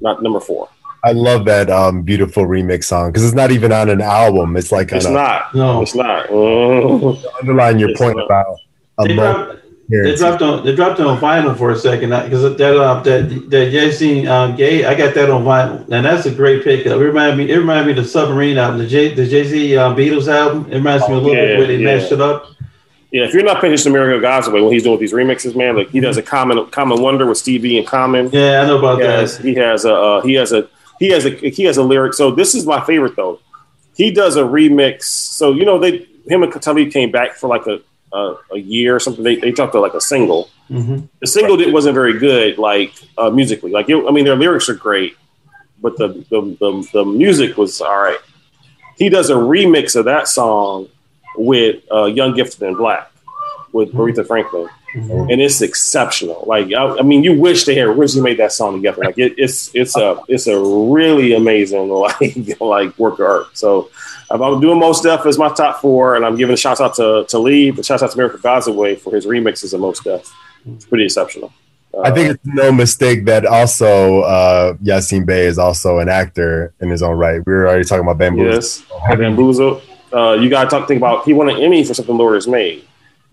not 0.00 0.22
number 0.22 0.40
four. 0.40 0.68
I 1.04 1.12
love 1.12 1.44
that 1.46 1.68
um, 1.68 2.02
beautiful 2.02 2.44
remix 2.44 2.84
song 2.84 3.10
because 3.10 3.24
it's 3.24 3.34
not 3.34 3.50
even 3.50 3.72
on 3.72 3.88
an 3.88 4.00
album. 4.00 4.56
It's 4.56 4.70
like 4.70 4.92
it's 4.92 5.04
a, 5.04 5.10
not. 5.10 5.52
No, 5.54 5.82
it's 5.82 5.94
not. 5.94 6.28
Mm. 6.28 7.24
Underline 7.40 7.78
your 7.80 7.90
it's 7.90 8.00
point 8.00 8.16
not. 8.16 8.26
about 8.26 8.56
they 8.98 9.14
dropped, 9.14 9.62
they 9.88 10.14
dropped 10.14 10.42
on 10.42 10.64
they 10.64 10.76
dropped 10.76 11.00
it 11.00 11.06
on 11.06 11.18
vinyl 11.18 11.56
for 11.58 11.72
a 11.72 11.76
second 11.76 12.10
because 12.10 12.42
that 12.56 12.76
uh, 12.76 13.02
that 13.02 13.50
that 13.50 13.72
Yasiin 13.72 14.28
um, 14.28 14.54
Gaye 14.54 14.84
I 14.84 14.94
got 14.94 15.14
that 15.14 15.28
on 15.28 15.42
vinyl 15.42 15.80
and 15.90 16.06
that's 16.06 16.26
a 16.26 16.32
great 16.32 16.62
pickup. 16.62 16.92
It 16.92 17.04
reminded 17.04 17.36
me 17.36 17.52
it 17.52 17.58
reminded 17.58 17.86
me 17.86 17.98
of 17.98 18.04
the 18.04 18.10
Submarine 18.10 18.58
album, 18.58 18.78
the 18.78 18.86
J 18.86 19.12
the 19.12 19.26
Jay 19.26 19.44
Z 19.44 19.76
um, 19.76 19.96
Beatles 19.96 20.32
album. 20.32 20.70
It 20.70 20.76
reminds 20.76 21.08
me 21.08 21.14
a 21.14 21.18
little 21.18 21.34
yeah, 21.34 21.46
bit 21.46 21.58
where 21.58 21.66
they 21.66 21.78
yeah. 21.78 21.96
mashed 21.96 22.12
it 22.12 22.20
up. 22.20 22.46
Yeah, 23.12 23.24
if 23.24 23.34
you're 23.34 23.44
not 23.44 23.60
paying 23.60 23.74
attention 23.74 23.92
to 23.92 23.98
Amerigo 23.98 24.26
Gazaway 24.26 24.62
when 24.64 24.72
he's 24.72 24.84
doing 24.84 24.98
these 24.98 25.12
remixes, 25.12 25.54
man, 25.54 25.76
like 25.76 25.90
he 25.90 26.00
does 26.00 26.16
a 26.16 26.22
common 26.22 26.64
common 26.70 27.02
wonder 27.02 27.26
with 27.26 27.36
Stevie 27.36 27.76
and 27.76 27.86
Common. 27.86 28.30
Yeah, 28.32 28.62
I 28.62 28.66
know 28.66 28.78
about 28.78 28.96
he 28.96 29.02
that. 29.04 29.20
Has, 29.20 29.36
he 29.36 29.54
has 29.56 29.84
a 29.84 29.94
uh, 29.94 30.22
he 30.22 30.32
has 30.34 30.52
a 30.52 30.68
he 30.98 31.10
has 31.10 31.26
a 31.26 31.30
he 31.30 31.64
has 31.64 31.76
a 31.76 31.82
lyric. 31.82 32.14
So 32.14 32.30
this 32.30 32.54
is 32.54 32.66
my 32.66 32.82
favorite 32.84 33.14
though. 33.14 33.38
He 33.94 34.10
does 34.10 34.36
a 34.36 34.42
remix. 34.42 35.02
So 35.02 35.52
you 35.52 35.66
know 35.66 35.78
they 35.78 36.08
him 36.26 36.42
and 36.42 36.52
Talib 36.62 36.90
came 36.90 37.10
back 37.10 37.34
for 37.34 37.48
like 37.48 37.66
a 37.66 37.80
a, 38.14 38.34
a 38.52 38.58
year 38.58 38.96
or 38.96 39.00
something. 39.00 39.22
They 39.22 39.36
they 39.36 39.50
dropped 39.50 39.74
like 39.74 39.94
a 39.94 40.00
single. 40.00 40.48
Mm-hmm. 40.70 41.04
The 41.20 41.26
single 41.26 41.58
did, 41.58 41.72
wasn't 41.72 41.94
very 41.94 42.18
good, 42.18 42.56
like 42.56 42.94
uh, 43.18 43.28
musically. 43.28 43.72
Like 43.72 43.90
it, 43.90 44.04
I 44.06 44.10
mean, 44.10 44.24
their 44.24 44.36
lyrics 44.36 44.70
are 44.70 44.74
great, 44.74 45.16
but 45.82 45.98
the, 45.98 46.08
the 46.30 46.56
the 46.60 46.88
the 46.92 47.04
music 47.04 47.58
was 47.58 47.80
all 47.82 47.98
right. 47.98 48.18
He 48.96 49.08
does 49.08 49.28
a 49.28 49.34
remix 49.34 49.96
of 49.96 50.06
that 50.06 50.28
song 50.28 50.88
with 51.36 51.82
uh, 51.92 52.04
Young 52.04 52.34
Gifted 52.34 52.62
and 52.62 52.76
Black 52.76 53.10
with 53.72 53.88
mm-hmm. 53.88 53.98
Aretha 53.98 54.26
Franklin 54.26 54.68
mm-hmm. 54.94 55.30
and 55.30 55.40
it's 55.40 55.60
exceptional. 55.60 56.44
Like 56.46 56.72
I, 56.72 56.98
I, 56.98 57.02
mean, 57.02 57.22
you 57.24 57.38
wish 57.38 57.64
they 57.64 57.74
had 57.74 57.86
originally 57.86 58.30
made 58.30 58.38
that 58.38 58.52
song 58.52 58.74
together. 58.74 59.02
Like 59.04 59.18
it, 59.18 59.34
it's 59.38 59.74
it's 59.74 59.96
a 59.96 60.20
it's 60.28 60.46
a 60.46 60.58
really 60.58 61.34
amazing 61.34 61.88
like 61.88 62.60
like 62.60 62.98
work 62.98 63.18
of 63.18 63.26
art. 63.26 63.56
So 63.56 63.90
I'm 64.30 64.60
doing 64.60 64.78
Mos 64.78 65.00
Def 65.00 65.26
as 65.26 65.38
my 65.38 65.52
top 65.52 65.80
four, 65.80 66.16
and 66.16 66.24
I'm 66.24 66.36
giving 66.36 66.54
a 66.54 66.56
shout 66.56 66.80
out 66.80 66.94
to 66.96 67.24
to 67.28 67.38
Lee, 67.38 67.70
but 67.70 67.84
shout 67.84 68.02
out 68.02 68.10
to 68.10 68.14
Amerigo 68.14 68.38
Gazaway 68.38 68.98
for 68.98 69.14
his 69.14 69.26
remixes 69.26 69.74
of 69.74 69.80
Mos 69.80 70.00
Def. 70.00 70.32
It's 70.66 70.84
pretty 70.84 71.04
exceptional. 71.04 71.52
I 72.02 72.10
think 72.10 72.30
it's 72.30 72.46
no 72.46 72.72
mistake 72.72 73.26
that 73.26 73.44
also 73.44 74.22
uh, 74.22 74.74
Yasiin 74.82 75.26
Bey 75.26 75.44
is 75.44 75.58
also 75.58 75.98
an 75.98 76.08
actor 76.08 76.72
in 76.80 76.88
his 76.88 77.02
own 77.02 77.18
right. 77.18 77.44
We 77.44 77.52
were 77.52 77.68
already 77.68 77.84
talking 77.84 78.02
about 78.02 78.16
Bamboozle. 78.16 78.54
Yes, 78.54 78.82
Bamboozle. 79.10 79.82
Uh, 80.12 80.32
you 80.34 80.50
got 80.50 80.64
to 80.64 80.70
talk 80.70 80.88
think 80.88 80.98
about 80.98 81.24
he 81.24 81.32
won 81.32 81.48
an 81.48 81.60
Emmy 81.60 81.84
for 81.84 81.94
something 81.94 82.16
Laura's 82.16 82.46
made. 82.46 82.84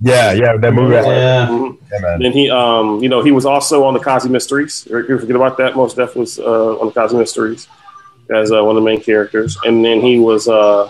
Yeah, 0.01 0.31
yeah, 0.31 0.55
that 0.57 0.73
movie. 0.73 0.95
Yeah, 0.95 1.47
mm-hmm. 1.49 1.83
yeah 1.91 1.99
man. 1.99 2.25
And 2.25 2.33
he, 2.33 2.49
um, 2.49 3.03
you 3.03 3.09
know, 3.09 3.21
he 3.21 3.31
was 3.31 3.45
also 3.45 3.83
on 3.83 3.93
the 3.93 3.99
Cosby 3.99 4.29
Mysteries. 4.29 4.87
You 4.89 5.19
forget 5.19 5.35
about 5.35 5.57
that. 5.57 5.75
Mos 5.75 5.93
Def 5.93 6.15
was 6.15 6.39
uh, 6.39 6.79
on 6.79 6.87
the 6.87 6.93
Cosby 6.93 7.17
Mysteries 7.17 7.67
as 8.33 8.51
uh, 8.51 8.63
one 8.63 8.77
of 8.77 8.81
the 8.81 8.85
main 8.85 9.01
characters, 9.01 9.57
and 9.65 9.83
then 9.83 9.99
he 9.99 10.19
was 10.19 10.47
uh, 10.47 10.89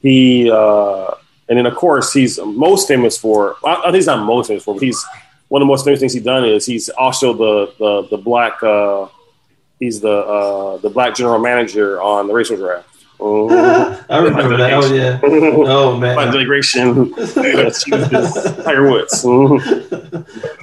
he, 0.00 0.50
uh, 0.50 1.10
and 1.48 1.58
then 1.58 1.66
of 1.66 1.74
course 1.74 2.12
he's 2.12 2.38
most 2.38 2.88
famous 2.88 3.18
for. 3.18 3.56
I 3.64 3.82
think 3.82 3.96
he's 3.96 4.06
not 4.06 4.24
most 4.24 4.48
famous 4.48 4.64
for, 4.64 4.74
but 4.74 4.82
he's 4.82 5.04
one 5.48 5.60
of 5.60 5.66
the 5.66 5.70
most 5.70 5.84
famous 5.84 6.00
things 6.00 6.14
he's 6.14 6.22
done 6.22 6.44
is 6.44 6.64
he's 6.64 6.88
also 6.88 7.34
the 7.34 7.74
the 7.78 8.16
the 8.16 8.16
black 8.16 8.62
uh, 8.62 9.06
He's 9.80 10.00
the 10.00 10.08
uh, 10.08 10.76
the 10.78 10.88
black 10.88 11.14
general 11.14 11.38
manager 11.38 12.00
on 12.00 12.28
the 12.28 12.32
racial 12.32 12.56
draft. 12.56 12.88
Oh. 13.20 13.48
I 14.10 14.18
remember 14.18 14.56
that. 14.56 14.72
Oh 14.74 14.92
yeah. 14.92 15.20
Oh 15.66 15.96
man. 15.96 16.16
My 16.16 16.24
delegation 16.26 17.10
that 17.12 17.82
chooses 17.86 18.64
Tiger 18.64 18.90
Woods. 18.90 19.24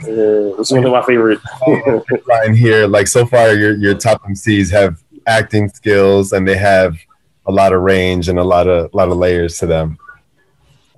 it's 0.08 0.72
one 0.72 0.86
of 0.86 0.92
my 0.92 1.02
favorite. 1.04 1.40
line 2.28 2.54
here, 2.54 2.88
like 2.88 3.08
so 3.08 3.26
far, 3.26 3.54
your 3.54 3.76
your 3.76 3.96
top 3.96 4.24
MCs 4.24 4.72
have 4.72 5.02
acting 5.28 5.70
skills 5.70 6.34
and 6.34 6.48
they 6.48 6.58
have 6.58 6.98
a 7.46 7.52
lot 7.52 7.74
of 7.74 7.82
range 7.82 8.30
and 8.30 8.38
a 8.38 8.44
lot 8.44 8.68
of 8.68 8.94
a 8.94 8.98
lot 8.98 9.10
of 9.10 9.18
layers 9.18 9.58
to 9.60 9.66
them. 9.66 9.98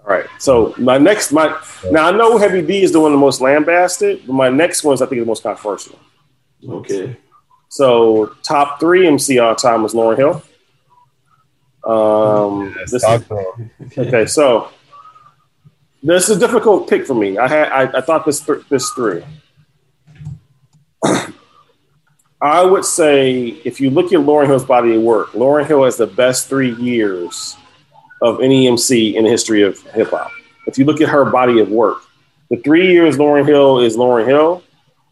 All 0.05 0.11
right. 0.11 0.25
So 0.39 0.73
my 0.77 0.97
next 0.97 1.31
my 1.31 1.57
now 1.91 2.07
I 2.07 2.11
know 2.11 2.37
Heavy 2.37 2.61
D 2.61 2.83
is 2.83 2.91
the 2.91 2.99
one 2.99 3.11
the 3.11 3.17
most 3.17 3.41
lambasted, 3.41 4.23
but 4.25 4.33
my 4.33 4.49
next 4.49 4.83
one 4.83 4.95
is 4.95 5.01
I 5.01 5.05
think 5.05 5.21
the 5.21 5.25
most 5.25 5.43
controversial. 5.43 5.97
Okay. 6.67 7.17
So 7.69 8.35
top 8.43 8.79
three 8.79 9.07
MC 9.07 9.39
all 9.39 9.55
time 9.55 9.83
was 9.83 9.93
Lauryn 9.93 10.17
Hill. 10.17 10.43
Um, 11.83 12.73
Yes, 12.77 12.91
this 12.91 13.03
is, 13.03 13.97
okay, 13.97 14.25
so 14.25 14.69
this 16.01 16.29
is 16.29 16.37
a 16.37 16.39
difficult 16.39 16.89
pick 16.89 17.05
for 17.05 17.13
me. 17.13 17.37
I 17.37 17.47
had 17.47 17.69
I, 17.69 17.97
I 17.97 18.01
thought 18.01 18.25
this 18.25 18.39
th- 18.41 18.67
this 18.69 18.89
through. 18.91 19.23
I 22.41 22.63
would 22.63 22.83
say 22.83 23.59
if 23.63 23.79
you 23.79 23.89
look 23.89 24.11
at 24.11 24.19
Lauryn 24.19 24.47
Hill's 24.47 24.65
body 24.65 24.95
of 24.95 25.01
work, 25.01 25.31
Lauryn 25.31 25.65
Hill 25.65 25.85
has 25.85 25.95
the 25.95 26.07
best 26.07 26.49
three 26.49 26.75
years 26.75 27.55
of 28.21 28.41
any 28.41 28.67
MC 28.67 29.15
in 29.15 29.23
the 29.23 29.29
history 29.29 29.61
of 29.61 29.79
hip 29.91 30.09
hop. 30.09 30.31
If 30.67 30.77
you 30.77 30.83
look 30.83 30.99
at 30.99 31.07
her 31.09 31.25
body 31.25 31.59
of 31.59 31.69
work, 31.69 31.99
the 32.49 32.57
three 32.57 32.91
years 32.91 33.17
Lauryn 33.17 33.47
Hill 33.47 33.79
is 33.79 33.95
Lauryn 33.95 34.25
Hill, 34.25 34.63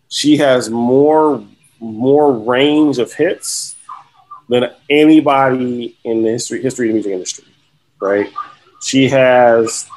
she 0.10 0.38
has 0.38 0.70
more 0.70 1.44
more 1.80 2.34
range 2.34 3.00
of 3.00 3.14
hits 3.14 3.76
than 4.52 4.70
anybody 4.90 5.98
in 6.04 6.24
the 6.24 6.30
history 6.30 6.62
history 6.62 6.88
of 6.88 6.90
the 6.90 6.94
music 6.96 7.14
industry. 7.14 7.46
Right? 8.02 8.30
She 8.84 9.08
has 9.08 9.88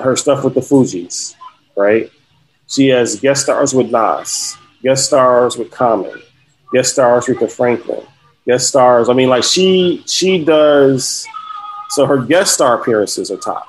her 0.00 0.14
stuff 0.14 0.44
with 0.44 0.54
the 0.54 0.60
Fugees, 0.60 1.34
right? 1.76 2.10
She 2.68 2.88
has 2.88 3.18
guest 3.18 3.42
stars 3.42 3.74
with 3.74 3.90
Nas, 3.90 4.56
guest 4.82 5.06
stars 5.06 5.56
with 5.56 5.70
Common, 5.72 6.22
guest 6.72 6.92
stars 6.92 7.26
with 7.26 7.40
the 7.40 7.48
Franklin, 7.48 8.06
guest 8.46 8.68
stars. 8.68 9.08
I 9.08 9.14
mean, 9.14 9.28
like 9.28 9.42
she 9.42 10.04
she 10.06 10.44
does. 10.44 11.26
So 11.90 12.06
her 12.06 12.18
guest 12.18 12.54
star 12.54 12.80
appearances 12.80 13.30
are 13.30 13.36
top. 13.36 13.68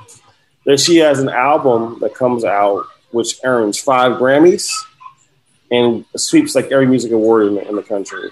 Then 0.66 0.78
she 0.78 0.98
has 0.98 1.20
an 1.20 1.30
album 1.30 2.00
that 2.02 2.14
comes 2.14 2.44
out 2.44 2.86
which 3.12 3.40
earns 3.44 3.80
five 3.80 4.14
Grammys 4.20 4.70
and 5.72 6.06
sweeps 6.18 6.54
like 6.54 6.72
every 6.72 6.86
music 6.86 7.12
award 7.12 7.48
in 7.48 7.56
the, 7.56 7.68
in 7.68 7.76
the 7.76 7.84
country. 7.84 8.30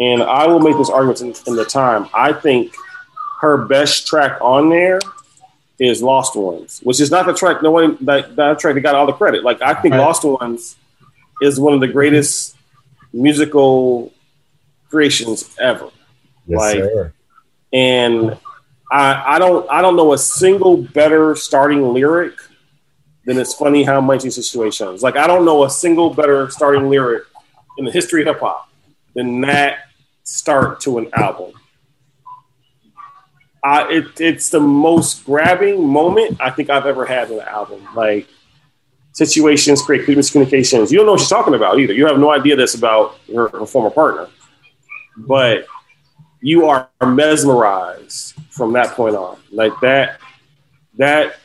And 0.00 0.22
I 0.22 0.46
will 0.46 0.60
make 0.60 0.76
this 0.76 0.90
argument 0.90 1.20
in, 1.20 1.34
in 1.46 1.56
the 1.56 1.64
time. 1.64 2.08
I 2.12 2.32
think 2.32 2.74
her 3.40 3.64
best 3.66 4.06
track 4.06 4.38
on 4.40 4.68
there 4.70 5.00
is 5.78 6.02
Lost 6.02 6.34
Ones, 6.36 6.80
which 6.82 7.00
is 7.00 7.10
not 7.10 7.26
the 7.26 7.34
track 7.34 7.62
no 7.62 7.70
one 7.70 7.96
that 8.04 8.36
that 8.36 8.58
track 8.58 8.74
that 8.74 8.80
got 8.80 8.94
all 8.94 9.06
the 9.06 9.12
credit. 9.12 9.44
Like 9.44 9.60
I 9.62 9.74
think 9.74 9.92
Right. 9.94 10.00
Lost 10.00 10.24
Ones 10.24 10.76
is 11.42 11.58
one 11.60 11.74
of 11.74 11.80
the 11.80 11.88
greatest 11.88 12.56
musical 13.12 14.12
creations 14.88 15.54
ever. 15.58 15.90
Yes, 16.46 16.58
Like- 16.60 16.78
sir. 16.78 17.12
And 17.72 18.38
I, 18.90 19.34
I 19.34 19.38
don't 19.40 19.68
I 19.68 19.82
don't 19.82 19.96
know 19.96 20.12
a 20.12 20.18
single 20.18 20.76
better 20.76 21.34
starting 21.34 21.92
lyric 21.92 22.34
than 23.24 23.38
it's 23.38 23.54
funny 23.54 23.82
how 23.82 24.00
these 24.22 24.34
situations. 24.34 25.02
Like 25.02 25.16
I 25.16 25.26
don't 25.26 25.44
know 25.44 25.64
a 25.64 25.70
single 25.70 26.14
better 26.14 26.50
starting 26.50 26.88
lyric 26.88 27.24
in 27.78 27.84
the 27.84 27.90
history 27.90 28.22
of 28.22 28.28
hip 28.28 28.40
hop 28.40 28.68
than 29.14 29.40
that 29.40 29.83
start 30.24 30.80
to 30.80 30.98
an 30.98 31.08
album. 31.14 31.52
I, 33.62 33.90
it, 33.90 34.20
it's 34.20 34.50
the 34.50 34.60
most 34.60 35.24
grabbing 35.24 35.86
moment 35.86 36.40
I 36.40 36.50
think 36.50 36.68
I've 36.68 36.86
ever 36.86 37.06
had 37.06 37.30
in 37.30 37.38
an 37.38 37.46
album. 37.46 37.86
Like 37.94 38.26
situations 39.12 39.80
create 39.80 40.06
miscommunications. 40.06 40.90
You 40.90 40.98
don't 40.98 41.06
know 41.06 41.12
what 41.12 41.20
she's 41.20 41.30
talking 41.30 41.54
about 41.54 41.78
either. 41.78 41.94
You 41.94 42.06
have 42.06 42.18
no 42.18 42.30
idea 42.30 42.56
that's 42.56 42.74
about 42.74 43.18
her, 43.34 43.48
her 43.48 43.66
former 43.66 43.90
partner, 43.90 44.28
but 45.16 45.66
you 46.40 46.66
are 46.66 46.90
mesmerized 47.00 48.34
from 48.50 48.74
that 48.74 48.94
point 48.94 49.16
on. 49.16 49.38
Like 49.50 49.72
that, 49.80 50.20
that, 50.98 51.36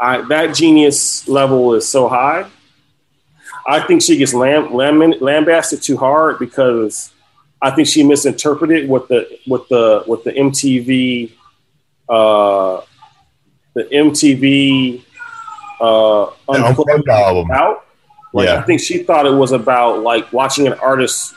I, 0.00 0.22
that 0.22 0.56
genius 0.56 1.28
level 1.28 1.74
is 1.74 1.88
so 1.88 2.08
high. 2.08 2.48
I 3.66 3.80
think 3.86 4.02
she 4.02 4.16
gets 4.16 4.34
lamb, 4.34 4.74
lamb, 4.74 4.98
lambasted 5.20 5.82
too 5.82 5.96
hard 5.96 6.40
because 6.40 7.12
I 7.62 7.70
think 7.70 7.88
she 7.88 8.02
misinterpreted 8.02 8.88
what 8.88 9.08
the 9.08 9.38
what 9.46 9.68
the 9.68 10.02
what 10.06 10.24
the 10.24 10.32
MTV 10.32 11.32
uh, 12.08 12.80
the 13.74 13.84
MTV 13.84 15.02
uh, 15.80 16.30
The 16.48 16.52
Unplugged 16.52 16.90
Unplugged 16.90 17.08
album. 17.08 17.50
out. 17.50 17.84
Like 18.32 18.48
Yeah. 18.48 18.58
I 18.58 18.62
think 18.62 18.80
she 18.80 19.02
thought 19.02 19.26
it 19.26 19.34
was 19.34 19.52
about 19.52 20.02
like 20.02 20.32
watching 20.32 20.66
an 20.66 20.74
artist 20.74 21.34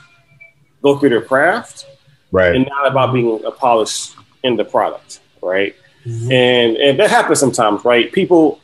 go 0.82 0.98
through 0.98 1.10
their 1.10 1.22
craft 1.22 1.86
Right. 2.32 2.56
and 2.56 2.66
not 2.68 2.88
about 2.90 3.14
being 3.14 3.42
a 3.46 3.52
polished 3.52 4.16
in 4.44 4.56
the 4.56 4.66
product, 4.66 5.20
right? 5.42 5.76
Mhm. 6.06 6.32
And 6.34 6.78
and 6.78 7.00
that 7.00 7.10
happens 7.10 7.40
sometimes, 7.40 7.86
right? 7.86 8.12
People 8.12 8.60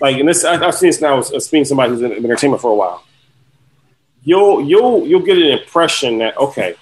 like, 0.00 0.16
and 0.18 0.28
this 0.28 0.44
I, 0.44 0.54
I've 0.64 0.74
seen 0.74 0.90
this 0.90 1.00
now 1.00 1.18
as, 1.18 1.32
as 1.32 1.48
being 1.48 1.64
somebody 1.64 1.90
who's 1.92 2.02
in 2.02 2.12
entertainment 2.12 2.60
for 2.62 2.70
a 2.70 2.74
while. 2.74 3.02
You'll 4.24 4.62
you'll 4.62 5.06
you'll 5.06 5.22
get 5.22 5.38
an 5.38 5.46
impression 5.58 6.18
that 6.18 6.36
okay, 6.36 6.74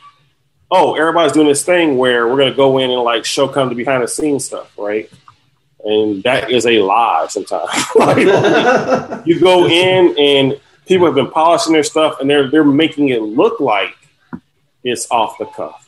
oh, 0.70 0.94
everybody's 0.94 1.32
doing 1.32 1.46
this 1.46 1.64
thing 1.64 1.96
where 1.96 2.26
we're 2.28 2.38
gonna 2.38 2.54
go 2.54 2.78
in 2.78 2.90
and 2.90 3.02
like 3.02 3.24
show 3.24 3.48
kind 3.48 3.70
of 3.70 3.76
the 3.76 3.82
behind 3.82 4.02
the 4.02 4.08
scenes 4.08 4.44
stuff, 4.44 4.72
right? 4.78 5.10
And 5.84 6.22
that 6.24 6.50
is 6.50 6.66
a 6.66 6.80
lie 6.80 7.26
sometimes. 7.28 7.70
like, 7.94 9.26
you 9.26 9.38
go 9.38 9.66
in 9.66 10.18
and 10.18 10.60
people 10.86 11.06
have 11.06 11.14
been 11.14 11.30
polishing 11.30 11.72
their 11.72 11.82
stuff 11.82 12.20
and 12.20 12.30
they're 12.30 12.48
they're 12.50 12.64
making 12.64 13.08
it 13.10 13.22
look 13.22 13.60
like 13.60 13.94
it's 14.82 15.10
off 15.10 15.36
the 15.38 15.46
cuff 15.46 15.82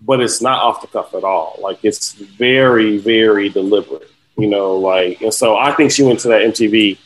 but 0.00 0.20
it's 0.20 0.40
not 0.40 0.62
off 0.62 0.80
the 0.80 0.86
cuff 0.86 1.14
at 1.14 1.22
all 1.22 1.58
like 1.62 1.78
it's 1.84 2.12
very 2.14 2.98
very 2.98 3.48
deliberate 3.48 4.10
you 4.36 4.48
know 4.48 4.76
like 4.76 5.20
and 5.20 5.32
so 5.32 5.56
i 5.56 5.72
think 5.72 5.92
she 5.92 6.02
went 6.02 6.18
to 6.18 6.28
that 6.28 6.40
mtv 6.42 6.98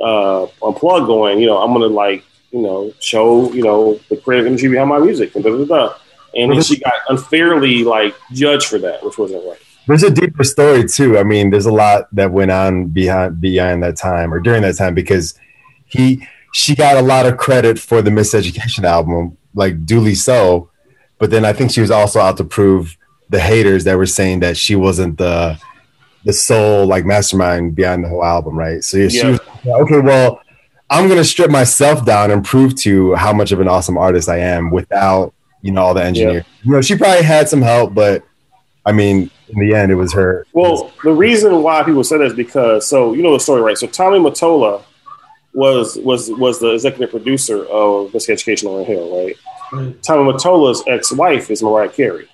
uh 0.00 0.44
unplugged 0.66 1.06
going 1.06 1.38
you 1.38 1.46
know 1.46 1.58
i'm 1.58 1.72
gonna 1.72 1.86
like 1.86 2.24
you 2.50 2.60
know 2.60 2.92
show 3.00 3.52
you 3.52 3.62
know 3.62 3.94
the 4.08 4.16
creative 4.16 4.46
energy 4.46 4.68
behind 4.68 4.88
my 4.88 4.98
music 4.98 5.34
and 5.34 5.44
da 5.44 5.50
da 5.50 5.64
da 5.64 5.94
and 6.36 6.52
then 6.52 6.62
she 6.62 6.78
got 6.78 6.94
unfairly 7.08 7.84
like 7.84 8.14
judged 8.32 8.66
for 8.66 8.78
that 8.78 9.04
which 9.04 9.18
wasn't 9.18 9.44
right 9.46 9.58
There's 9.86 10.02
a 10.02 10.10
deeper 10.10 10.44
story 10.44 10.88
too. 10.88 11.18
I 11.18 11.24
mean, 11.24 11.50
there's 11.50 11.66
a 11.66 11.72
lot 11.72 12.08
that 12.14 12.32
went 12.32 12.50
on 12.50 12.86
behind 12.88 13.40
beyond 13.40 13.82
that 13.82 13.96
time 13.96 14.32
or 14.32 14.40
during 14.40 14.62
that 14.62 14.76
time 14.76 14.94
because 14.94 15.34
he 15.86 16.26
she 16.54 16.74
got 16.74 16.96
a 16.96 17.02
lot 17.02 17.26
of 17.26 17.36
credit 17.36 17.78
for 17.78 18.00
the 18.00 18.10
Miseducation 18.10 18.84
album, 18.84 19.36
like 19.54 19.84
duly 19.84 20.14
so. 20.14 20.70
But 21.18 21.30
then 21.30 21.44
I 21.44 21.52
think 21.52 21.70
she 21.70 21.82
was 21.82 21.90
also 21.90 22.18
out 22.20 22.38
to 22.38 22.44
prove 22.44 22.96
the 23.28 23.40
haters 23.40 23.84
that 23.84 23.96
were 23.98 24.06
saying 24.06 24.40
that 24.40 24.56
she 24.56 24.74
wasn't 24.74 25.18
the 25.18 25.58
the 26.24 26.32
sole 26.32 26.86
like 26.86 27.04
mastermind 27.04 27.74
behind 27.74 28.04
the 28.04 28.08
whole 28.08 28.24
album, 28.24 28.58
right? 28.58 28.82
So 28.82 28.96
yeah, 28.96 29.08
she 29.08 29.18
Yeah. 29.18 29.30
was 29.32 29.40
okay. 29.82 30.00
Well, 30.00 30.40
I'm 30.88 31.08
gonna 31.08 31.24
strip 31.24 31.50
myself 31.50 32.06
down 32.06 32.30
and 32.30 32.42
prove 32.42 32.74
to 32.76 33.14
how 33.16 33.34
much 33.34 33.52
of 33.52 33.60
an 33.60 33.68
awesome 33.68 33.98
artist 33.98 34.30
I 34.30 34.38
am 34.38 34.70
without 34.70 35.33
you 35.64 35.72
know 35.72 35.82
all 35.82 35.94
the 35.94 36.04
engineers. 36.04 36.44
You 36.62 36.72
know, 36.72 36.82
she 36.82 36.94
probably 36.94 37.24
had 37.24 37.48
some 37.48 37.62
help, 37.62 37.94
but 37.94 38.22
I 38.84 38.92
mean, 38.92 39.30
in 39.48 39.58
the 39.58 39.74
end, 39.74 39.90
it 39.90 39.94
was 39.94 40.12
her. 40.12 40.46
Well, 40.52 40.92
the 41.02 41.12
reason 41.12 41.62
why 41.62 41.82
people 41.82 42.04
say 42.04 42.18
that 42.18 42.26
is 42.26 42.34
because 42.34 42.86
so 42.86 43.14
you 43.14 43.22
know 43.22 43.32
the 43.32 43.40
story, 43.40 43.62
right? 43.62 43.76
So 43.76 43.86
Tommy 43.86 44.18
Mottola 44.18 44.82
was 45.54 45.96
was 45.96 46.30
was 46.32 46.60
the 46.60 46.74
executive 46.74 47.10
producer 47.10 47.64
of 47.64 48.12
Miseducation 48.12 48.66
on 48.66 48.84
Hill, 48.84 49.24
right? 49.24 49.36
Right. 49.72 50.02
Tommy 50.02 50.30
Mottola's 50.30 50.84
ex-wife 50.86 51.50
is 51.50 51.62
Mariah 51.62 51.88
Carey. 51.88 52.28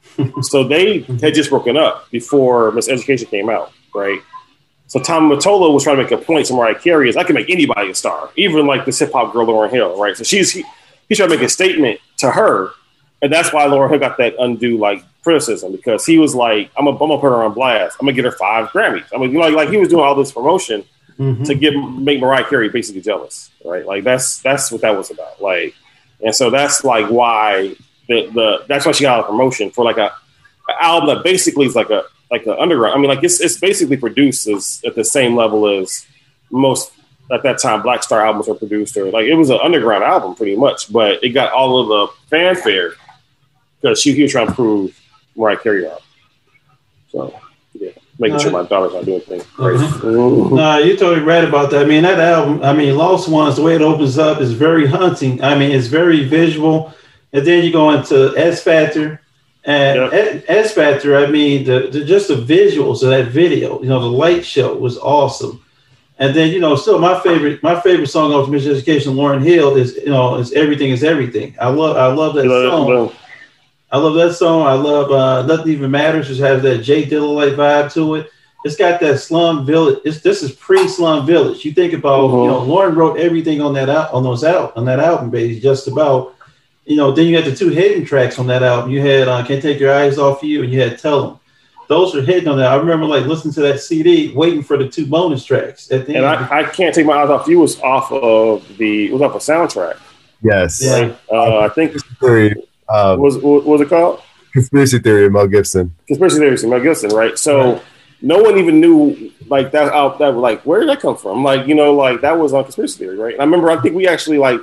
so 0.42 0.64
they 0.64 1.00
had 1.20 1.34
just 1.34 1.50
broken 1.50 1.76
up 1.76 2.10
before 2.10 2.72
Miseducation 2.72 3.30
came 3.30 3.48
out, 3.48 3.72
right? 3.94 4.20
So 4.88 4.98
Tommy 4.98 5.36
Mottola 5.36 5.72
was 5.72 5.84
trying 5.84 5.98
to 5.98 6.02
make 6.02 6.12
a 6.12 6.18
point 6.18 6.46
to 6.46 6.54
Mariah 6.54 6.74
Carey 6.74 7.08
is 7.08 7.16
I 7.16 7.22
can 7.22 7.34
make 7.36 7.48
anybody 7.48 7.90
a 7.90 7.94
star, 7.94 8.30
even 8.36 8.66
like 8.66 8.84
this 8.84 8.98
hip 8.98 9.12
hop 9.12 9.32
girl 9.32 9.46
Lauryn 9.46 9.70
Hill, 9.70 9.96
right? 9.98 10.16
So 10.16 10.24
she's 10.24 10.50
he, 10.50 10.64
he's 11.12 11.18
trying 11.18 11.30
to 11.30 11.36
make 11.36 11.44
a 11.44 11.48
statement 11.48 12.00
to 12.18 12.30
her, 12.30 12.70
and 13.20 13.32
that's 13.32 13.52
why 13.52 13.66
Lauryn 13.66 13.90
Hill 13.90 13.98
got 13.98 14.16
that 14.18 14.34
undue 14.38 14.78
like 14.78 15.04
criticism 15.22 15.70
because 15.72 16.04
he 16.06 16.18
was 16.18 16.34
like, 16.34 16.70
I'm 16.76 16.84
gonna, 16.86 16.96
I'm 16.96 17.08
gonna 17.08 17.20
put 17.20 17.28
her 17.28 17.44
on 17.44 17.52
blast. 17.54 17.96
I'm 18.00 18.06
gonna 18.06 18.16
get 18.16 18.24
her 18.24 18.32
five 18.32 18.68
Grammys. 18.70 19.04
I 19.14 19.18
mean, 19.18 19.30
you 19.30 19.38
know, 19.38 19.44
like, 19.46 19.54
like 19.54 19.68
he 19.70 19.76
was 19.76 19.88
doing 19.88 20.02
all 20.04 20.14
this 20.14 20.32
promotion 20.32 20.84
Mhm. 21.18 21.44
to 21.46 21.54
get 21.54 21.74
make 21.74 22.20
Mariah 22.20 22.44
Carey 22.44 22.70
basically 22.70 23.02
jealous, 23.02 23.50
right? 23.64 23.84
Like 23.86 24.02
that's 24.02 24.38
that's 24.42 24.72
what 24.72 24.80
that 24.80 24.96
was 24.96 25.10
about. 25.10 25.40
Like, 25.42 25.74
and 26.24 26.34
so 26.34 26.48
that's 26.50 26.82
like 26.84 27.06
why 27.10 27.76
the 28.08 28.26
the 28.32 28.64
that's 28.66 28.86
why 28.86 28.92
she 28.92 29.02
got 29.04 29.20
a 29.20 29.24
promotion 29.24 29.70
for 29.70 29.84
like 29.84 29.98
a, 29.98 30.10
a 30.70 30.82
album 30.82 31.14
that 31.14 31.22
basically 31.22 31.66
is 31.66 31.76
like 31.76 31.90
a 31.90 32.04
like 32.30 32.46
an 32.46 32.56
underground. 32.58 32.94
I 32.94 32.98
mean, 32.98 33.08
like 33.10 33.22
it's 33.22 33.40
it's 33.40 33.58
basically 33.58 33.98
produced 33.98 34.48
as, 34.48 34.80
at 34.86 34.94
the 34.94 35.04
same 35.04 35.36
level 35.36 35.68
as 35.68 36.06
most 36.50 36.90
at 37.30 37.42
that 37.42 37.58
time 37.58 37.82
Black 37.82 38.02
Star 38.02 38.26
albums 38.26 38.48
were 38.48 38.54
produced, 38.54 38.96
or 38.96 39.10
like 39.10 39.26
it 39.26 39.34
was 39.34 39.50
an 39.50 39.58
underground 39.62 40.04
album 40.04 40.34
pretty 40.34 40.56
much, 40.56 40.92
but 40.92 41.22
it 41.22 41.30
got 41.30 41.52
all 41.52 41.80
of 41.80 41.88
the 41.88 42.14
fanfare 42.28 42.94
because 43.80 44.00
she, 44.00 44.12
he 44.12 44.22
was 44.22 44.32
trying 44.32 44.48
to 44.48 44.52
prove 44.52 44.98
Mariah 45.36 45.56
Carey 45.58 45.88
out. 45.88 46.02
So 47.10 47.38
yeah, 47.74 47.90
making 48.18 48.38
sure 48.38 48.50
my 48.50 48.64
daughter's 48.64 48.92
not 48.92 49.04
doing 49.04 49.20
things 49.20 49.44
crazy. 49.44 49.84
Uh-huh. 49.84 50.08
No, 50.08 50.78
you're 50.78 50.96
totally 50.96 51.24
right 51.24 51.44
about 51.44 51.70
that. 51.70 51.84
I 51.84 51.88
mean, 51.88 52.02
that 52.02 52.20
album, 52.20 52.62
I 52.62 52.72
mean, 52.72 52.96
Lost 52.96 53.28
Ones, 53.28 53.56
the 53.56 53.62
way 53.62 53.74
it 53.74 53.82
opens 53.82 54.18
up 54.18 54.40
is 54.40 54.52
very 54.52 54.86
hunting. 54.86 55.42
I 55.42 55.58
mean, 55.58 55.70
it's 55.70 55.86
very 55.86 56.24
visual. 56.24 56.92
And 57.32 57.46
then 57.46 57.64
you 57.64 57.72
go 57.72 57.90
into 57.92 58.34
Ex-Factor. 58.36 59.20
And 59.64 60.12
yep. 60.12 60.44
Ex-Factor, 60.48 61.16
I 61.16 61.26
mean, 61.28 61.64
the, 61.64 61.88
the, 61.90 62.04
just 62.04 62.28
the 62.28 62.34
visuals 62.34 63.02
of 63.02 63.10
that 63.10 63.28
video, 63.28 63.80
you 63.80 63.88
know, 63.88 64.00
the 64.00 64.06
light 64.06 64.44
show 64.44 64.74
was 64.74 64.98
awesome. 64.98 65.61
And 66.22 66.36
then, 66.36 66.52
you 66.52 66.60
know, 66.60 66.76
still 66.76 67.00
my 67.00 67.18
favorite, 67.18 67.64
my 67.64 67.80
favorite 67.80 68.06
song 68.06 68.32
off 68.32 68.48
Mission 68.48 68.70
Education, 68.70 69.14
Lauryn 69.14 69.42
Hill, 69.42 69.74
is 69.74 69.96
you 69.96 70.10
know, 70.10 70.36
is 70.36 70.52
Everything 70.52 70.90
is 70.90 71.02
Everything. 71.02 71.52
I 71.60 71.68
love 71.68 71.96
I 71.96 72.06
love 72.14 72.36
that 72.36 72.44
song. 72.44 73.12
I 73.90 73.98
love 73.98 74.14
that 74.14 74.34
song. 74.34 74.62
I 74.62 74.74
love 74.74 75.10
uh, 75.10 75.44
Nothing 75.46 75.72
Even 75.72 75.90
Matters, 75.90 76.28
which 76.28 76.38
has 76.38 76.62
that 76.62 76.78
J 76.78 77.06
Dilla 77.06 77.34
like 77.34 77.54
vibe 77.54 77.92
to 77.94 78.14
it. 78.14 78.30
It's 78.64 78.76
got 78.76 79.00
that 79.00 79.18
slum 79.18 79.66
village. 79.66 79.98
It's 80.04 80.20
this 80.20 80.44
is 80.44 80.52
pre 80.52 80.86
slum 80.86 81.26
village. 81.26 81.64
You 81.64 81.72
think 81.72 81.92
about, 81.92 82.28
you 82.28 82.46
know, 82.46 82.72
uh-huh. 82.72 82.92
Wrote 82.92 83.18
everything 83.18 83.60
on 83.60 83.74
that 83.74 83.88
out 83.88 84.12
on 84.12 84.22
those 84.22 84.44
out 84.44 84.76
on 84.76 84.84
that 84.84 85.00
album, 85.00 85.28
baby, 85.28 85.58
just 85.58 85.88
about. 85.88 86.36
You 86.84 86.94
know, 86.94 87.10
then 87.10 87.26
you 87.26 87.34
had 87.34 87.46
the 87.46 87.56
two 87.56 87.70
hidden 87.70 88.04
tracks 88.04 88.38
on 88.38 88.46
that 88.46 88.62
album. 88.62 88.92
You 88.92 89.00
had 89.00 89.26
uh, 89.26 89.44
Can't 89.44 89.60
Take 89.60 89.80
Your 89.80 89.92
Eyes 89.92 90.18
Off 90.18 90.44
You, 90.44 90.62
and 90.62 90.72
you 90.72 90.80
had 90.80 91.00
Tell 91.00 91.22
Them. 91.26 91.40
Those 91.92 92.16
are 92.16 92.22
hitting 92.22 92.48
on 92.48 92.56
that. 92.56 92.72
I 92.72 92.76
remember 92.76 93.04
like 93.04 93.26
listening 93.26 93.52
to 93.52 93.60
that 93.60 93.78
CD, 93.78 94.32
waiting 94.32 94.62
for 94.62 94.78
the 94.78 94.88
two 94.88 95.04
bonus 95.04 95.44
tracks 95.44 95.92
at 95.92 96.06
the 96.06 96.16
and 96.16 96.24
end. 96.24 96.26
I, 96.26 96.60
I 96.60 96.64
can't 96.64 96.94
take 96.94 97.04
my 97.04 97.12
eyes 97.12 97.28
off 97.28 97.46
you 97.46 97.58
was 97.58 97.78
off 97.82 98.10
of 98.10 98.66
the 98.78 99.08
it 99.08 99.12
was 99.12 99.20
off 99.20 99.34
a 99.34 99.38
soundtrack. 99.38 100.00
Yes. 100.42 100.82
Yeah. 100.82 101.14
Uh, 101.30 101.58
I 101.58 101.68
think 101.68 101.94
um, 102.18 102.40
what, 102.88 103.18
was, 103.18 103.36
what 103.36 103.66
was 103.66 103.80
it 103.82 103.90
called? 103.90 104.22
Conspiracy 104.54 105.00
Theory, 105.00 105.28
Mel 105.28 105.46
Gibson. 105.46 105.94
Conspiracy 106.06 106.38
Theory, 106.38 106.70
Mel 106.70 106.80
Gibson, 106.80 107.10
right? 107.10 107.38
So 107.38 107.74
right. 107.74 107.82
no 108.22 108.38
one 108.38 108.56
even 108.56 108.80
knew 108.80 109.30
like 109.48 109.72
that 109.72 109.92
out 109.92 110.18
that 110.20 110.30
like 110.30 110.62
where 110.62 110.80
did 110.80 110.88
that 110.88 111.00
come 111.00 111.18
from? 111.18 111.44
Like 111.44 111.66
you 111.66 111.74
know, 111.74 111.92
like 111.92 112.22
that 112.22 112.38
was 112.38 112.54
on 112.54 112.64
Conspiracy 112.64 113.00
Theory, 113.00 113.18
right? 113.18 113.34
And 113.34 113.42
I 113.42 113.44
remember 113.44 113.70
I 113.70 113.76
think 113.82 113.94
we 113.94 114.08
actually 114.08 114.38
like 114.38 114.60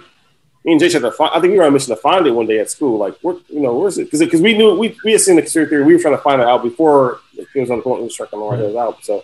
me 0.70 0.74
and 0.74 0.80
Jay 0.80 0.92
had 0.92 1.02
to 1.02 1.12
find. 1.12 1.32
I 1.34 1.42
think 1.42 1.54
we 1.54 1.58
were 1.58 1.64
on 1.64 1.70
a 1.70 1.72
mission 1.72 1.96
to 1.96 2.02
find 2.02 2.28
it 2.28 2.32
one 2.32 2.46
day 2.46 2.60
at 2.60 2.70
school. 2.70 3.00
Like, 3.00 3.18
where, 3.22 3.36
you 3.48 3.60
know, 3.60 3.76
where's 3.76 3.98
it? 3.98 4.06
Because 4.06 4.20
because 4.20 4.42
we 4.42 4.56
knew 4.56 4.78
we, 4.78 4.96
we 5.04 5.14
had 5.14 5.22
seen 5.22 5.36
the 5.36 5.42
conspiracy 5.42 5.72
theory. 5.72 5.84
We 5.84 5.96
were 5.96 6.00
trying 6.00 6.16
to 6.16 6.22
find 6.22 6.42
it 6.42 6.48
out 6.48 6.62
before 6.62 7.20
it 7.36 7.48
was 7.56 7.72
on 7.72 7.78
the 7.78 7.84
point 7.84 8.04
We 8.04 8.10
track 8.10 8.32
on 8.34 8.40
the 8.40 8.46
right 8.46 8.76
album. 8.76 9.00
So 9.02 9.24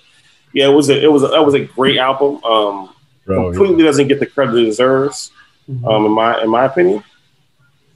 yeah, 0.53 0.67
it 0.67 0.73
was 0.73 0.89
a 0.89 0.99
it 0.99 1.11
was 1.11 1.23
a, 1.23 1.27
that 1.27 1.45
was 1.45 1.53
a 1.53 1.63
great 1.63 1.97
album. 1.97 2.43
Um, 2.43 2.95
Bro, 3.25 3.51
completely 3.51 3.83
yeah. 3.83 3.89
doesn't 3.89 4.07
get 4.07 4.19
the 4.19 4.25
credit 4.25 4.55
it 4.55 4.65
deserves, 4.65 5.31
mm-hmm. 5.69 5.87
um, 5.87 6.05
in 6.05 6.11
my 6.11 6.41
in 6.41 6.49
my 6.49 6.65
opinion. 6.65 7.03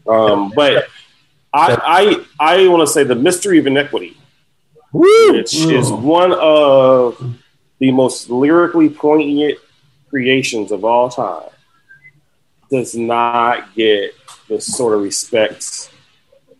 Um, 0.07 0.51
but 0.55 0.87
I 1.51 2.25
I 2.39 2.57
I 2.63 2.67
want 2.67 2.87
to 2.87 2.93
say 2.93 3.03
the 3.03 3.15
mystery 3.15 3.57
of 3.57 3.65
iniquity, 3.65 4.15
Woo! 4.91 5.33
which 5.33 5.55
is 5.55 5.91
one 5.91 6.33
of 6.33 7.35
the 7.79 7.91
most 7.91 8.29
lyrically 8.29 8.89
poignant 8.89 9.57
creations 10.09 10.71
of 10.71 10.83
all 10.83 11.09
time, 11.09 11.49
does 12.69 12.95
not 12.95 13.73
get 13.75 14.13
the 14.47 14.59
sort 14.59 14.93
of 14.93 15.01
respect 15.01 15.91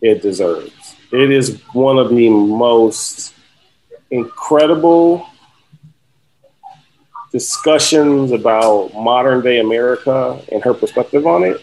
it 0.02 0.22
deserves. 0.22 0.96
It 1.12 1.30
is 1.30 1.60
one 1.72 1.98
of 1.98 2.10
the 2.10 2.28
most 2.30 3.34
incredible 4.10 5.26
discussions 7.32 8.32
about 8.32 8.92
modern 8.94 9.40
day 9.40 9.60
America 9.60 10.40
and 10.50 10.62
her 10.62 10.74
perspective 10.74 11.26
on 11.26 11.44
it 11.44 11.62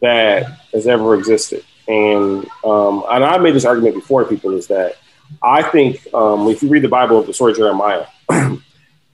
that 0.00 0.60
has 0.72 0.86
ever 0.86 1.14
existed. 1.14 1.64
And 1.88 2.46
um, 2.64 3.04
and 3.10 3.24
I 3.24 3.38
made 3.38 3.54
this 3.54 3.64
argument 3.64 3.94
before 3.94 4.24
people 4.24 4.52
is 4.52 4.66
that 4.68 4.96
I 5.42 5.62
think 5.62 6.06
um, 6.14 6.48
if 6.48 6.62
you 6.62 6.68
read 6.68 6.82
the 6.82 6.88
Bible 6.88 7.18
of 7.18 7.26
the 7.26 7.32
story 7.32 7.52
of 7.52 7.58
Jeremiah, 7.58 8.06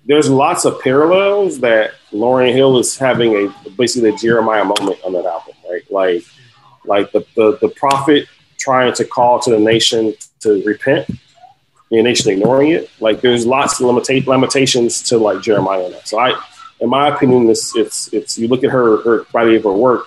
there's 0.09 0.29
lots 0.29 0.65
of 0.65 0.81
parallels 0.81 1.61
that 1.61 1.93
Lauryn 2.13 2.53
Hill 2.53 2.79
is 2.79 2.99
having 2.99 3.35
a 3.35 3.71
basically 3.77 4.11
a 4.11 4.17
Jeremiah 4.17 4.65
moment 4.65 4.99
on 5.05 5.13
that 5.13 5.25
album, 5.25 5.55
right? 5.71 5.89
Like 5.91 6.25
like 6.85 7.13
the, 7.13 7.25
the, 7.37 7.59
the 7.61 7.69
prophet 7.69 8.27
trying 8.57 8.95
to 8.95 9.05
call 9.05 9.39
to 9.41 9.51
the 9.51 9.59
nation 9.59 10.15
to 10.41 10.63
repent, 10.65 11.07
the 11.91 12.03
nation 12.03 12.33
ignoring 12.33 12.71
it. 12.71 12.91
Like 12.99 13.21
there's 13.21 13.47
lots 13.47 13.79
of 13.79 13.87
limita- 13.87 14.27
limitations 14.27 15.03
to 15.03 15.19
like 15.19 15.43
Jeremiah. 15.43 15.93
So 16.05 16.19
I, 16.19 16.41
in 16.81 16.89
my 16.89 17.15
opinion, 17.15 17.47
this 17.47 17.77
it's 17.77 18.13
it's 18.13 18.39
you 18.39 18.49
look 18.49 18.65
at 18.65 18.71
her 18.71 19.03
her 19.03 19.25
body 19.33 19.57
of 19.57 19.65
her 19.65 19.73
work 19.73 20.07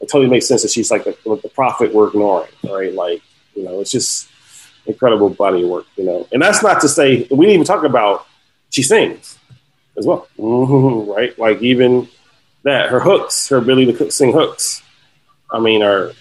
it 0.00 0.08
totally 0.08 0.30
makes 0.30 0.46
sense 0.46 0.62
that 0.62 0.70
she's 0.70 0.90
like 0.90 1.04
the, 1.04 1.16
the 1.42 1.48
prophet 1.48 1.92
we're 1.92 2.08
ignoring, 2.08 2.50
right? 2.64 2.92
Like, 2.92 3.22
you 3.54 3.64
know, 3.64 3.80
it's 3.80 3.90
just 3.90 4.28
incredible 4.86 5.28
body 5.30 5.62
of 5.62 5.68
work, 5.68 5.86
you 5.96 6.04
know. 6.04 6.28
And 6.32 6.40
that's 6.40 6.62
not 6.62 6.80
to 6.82 6.88
say 6.88 7.26
we 7.30 7.46
didn't 7.46 7.54
even 7.54 7.64
talk 7.64 7.84
about 7.84 8.26
she 8.70 8.82
sings 8.82 9.37
as 9.98 10.06
well, 10.06 10.28
mm-hmm, 10.38 11.10
right? 11.12 11.38
Like 11.38 11.60
even 11.62 12.08
that 12.62 12.90
her 12.90 13.00
hooks, 13.00 13.48
her 13.48 13.56
ability 13.56 13.92
to 13.92 14.10
sing 14.10 14.32
hooks, 14.32 14.82
I 15.50 15.60
mean, 15.60 15.82
are 15.82 16.12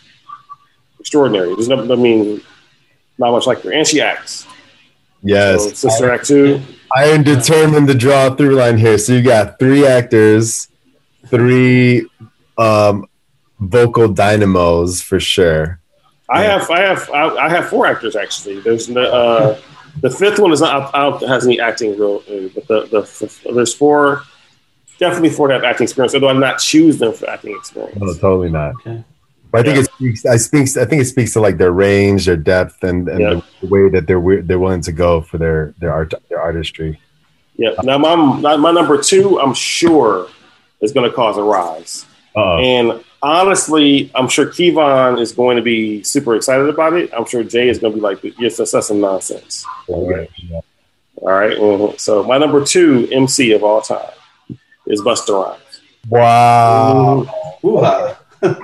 extraordinary. 1.00 1.54
There's 1.54 1.70
no, 1.70 1.82
I 1.82 1.96
mean, 1.96 2.42
not 3.18 3.32
much 3.32 3.48
like 3.48 3.62
her, 3.62 3.72
and 3.72 3.88
she 3.88 4.02
acts. 4.02 4.48
Yes, 5.24 5.64
so, 5.64 5.90
Sister 5.90 6.12
I, 6.12 6.16
Act 6.16 6.26
two. 6.26 6.62
I 6.96 7.06
am 7.06 7.24
determined 7.24 7.88
to 7.88 7.94
draw 7.94 8.28
a 8.28 8.36
through 8.36 8.56
line 8.56 8.78
here. 8.78 8.98
So 8.98 9.14
you 9.14 9.24
got 9.24 9.60
three 9.60 9.86
actors, 9.86 10.70
three 11.28 12.08
um, 12.58 13.08
vocal 13.60 14.08
dynamos 14.10 15.02
for 15.02 15.20
sure. 15.20 15.80
I 16.30 16.44
yeah. 16.44 16.60
have 16.60 16.70
I 16.70 16.82
have 16.82 17.10
I, 17.12 17.50
have 17.50 17.70
four 17.70 17.86
actors 17.86 18.16
actually. 18.16 18.60
There's 18.60 18.88
the 18.88 19.12
uh, 19.12 19.60
the 20.02 20.10
fifth 20.10 20.40
one 20.40 20.52
is 20.52 20.62
not 20.62 20.94
I 20.96 21.04
don't 21.04 21.22
has 21.28 21.46
any 21.46 21.60
acting 21.60 21.98
role, 21.98 22.24
uh, 22.30 22.50
but 22.54 22.68
the, 22.68 22.82
the, 22.92 23.02
the 23.02 23.54
there's 23.54 23.74
four 23.74 24.24
definitely 25.00 25.30
four 25.30 25.48
that 25.48 25.56
have 25.56 25.64
acting 25.64 25.86
experience. 25.86 26.14
Although 26.14 26.30
I'm 26.30 26.40
not 26.40 26.60
choose 26.60 26.98
them 26.98 27.14
for 27.14 27.30
acting 27.30 27.56
experience. 27.56 28.00
No, 28.00 28.14
totally 28.14 28.50
not. 28.50 28.76
Okay. 28.76 29.04
But 29.52 29.62
I 29.62 29.64
think 29.64 29.76
yeah. 29.76 29.82
it 29.82 29.92
speaks. 29.94 30.26
I 30.26 30.38
speaks. 30.38 30.78
I 30.78 30.86
think 30.86 31.02
it 31.02 31.06
speaks 31.06 31.34
to 31.34 31.40
like 31.40 31.58
their 31.58 31.72
range, 31.72 32.26
their 32.26 32.36
depth, 32.36 32.84
and, 32.84 33.08
and 33.08 33.20
yeah. 33.20 33.42
the 33.62 33.68
way 33.68 33.90
that 33.90 34.08
they're 34.08 34.42
they're 34.42 34.60
willing 34.60 34.82
to 34.82 34.92
go 34.92 35.22
for 35.22 35.38
their 35.38 35.74
their 35.80 35.92
art 35.92 36.14
their 36.30 36.42
artistry. 36.42 37.00
Yeah. 37.56 37.72
Now 37.84 37.98
my 37.98 38.16
my 38.58 38.72
number 38.72 39.02
two, 39.02 39.40
I'm 39.40 39.54
sure, 39.54 40.28
is 40.82 40.92
going 40.92 41.10
to 41.10 41.16
cause 41.16 41.38
a 41.38 41.44
rise. 41.44 42.06
Uh-oh. 42.36 42.60
And 42.60 43.04
honestly, 43.22 44.12
I'm 44.16 44.28
sure 44.28 44.48
Kevon 44.48 45.20
is 45.20 45.32
going 45.32 45.58
to 45.58 45.64
be 45.64 46.04
super 46.04 46.36
excited 46.36 46.70
about 46.70 46.94
it. 46.94 47.12
I'm 47.14 47.26
sure 47.26 47.44
Jay 47.44 47.70
is 47.70 47.80
going 47.80 47.94
to 47.94 47.98
be 47.98 48.02
like, 48.02 48.24
yes, 48.40 48.58
that's, 48.58 48.72
that's 48.72 48.88
some 48.88 49.02
nonsense. 49.02 49.66
All 49.88 50.10
right. 50.10 50.30
All 51.16 51.30
right. 51.30 51.60
Well, 51.60 51.98
so 51.98 52.24
my 52.24 52.38
number 52.38 52.64
two 52.64 53.08
MC 53.12 53.54
of 53.54 53.64
all 53.64 53.82
time 53.82 54.12
is 54.86 55.02
Busta 55.02 55.44
Rhymes. 55.44 55.82
Wow. 56.10 57.28
Ooh. 57.64 57.80
Ooh. 57.80 58.56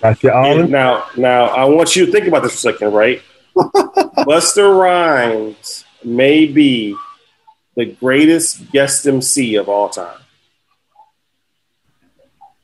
That's 0.00 0.22
your 0.22 0.34
own. 0.34 0.70
Now, 0.70 1.06
now 1.16 1.46
I 1.46 1.64
want 1.64 1.96
you 1.96 2.06
to 2.06 2.12
think 2.12 2.26
about 2.26 2.42
this 2.42 2.62
for 2.62 2.70
a 2.70 2.72
second, 2.72 2.92
right? 2.92 3.22
Busta 3.56 4.78
Rhymes 4.78 5.84
may 6.04 6.46
be 6.46 6.94
the 7.74 7.86
greatest 7.86 8.70
guest 8.70 9.06
MC 9.06 9.56
of 9.56 9.68
all 9.68 9.88
time. 9.88 10.18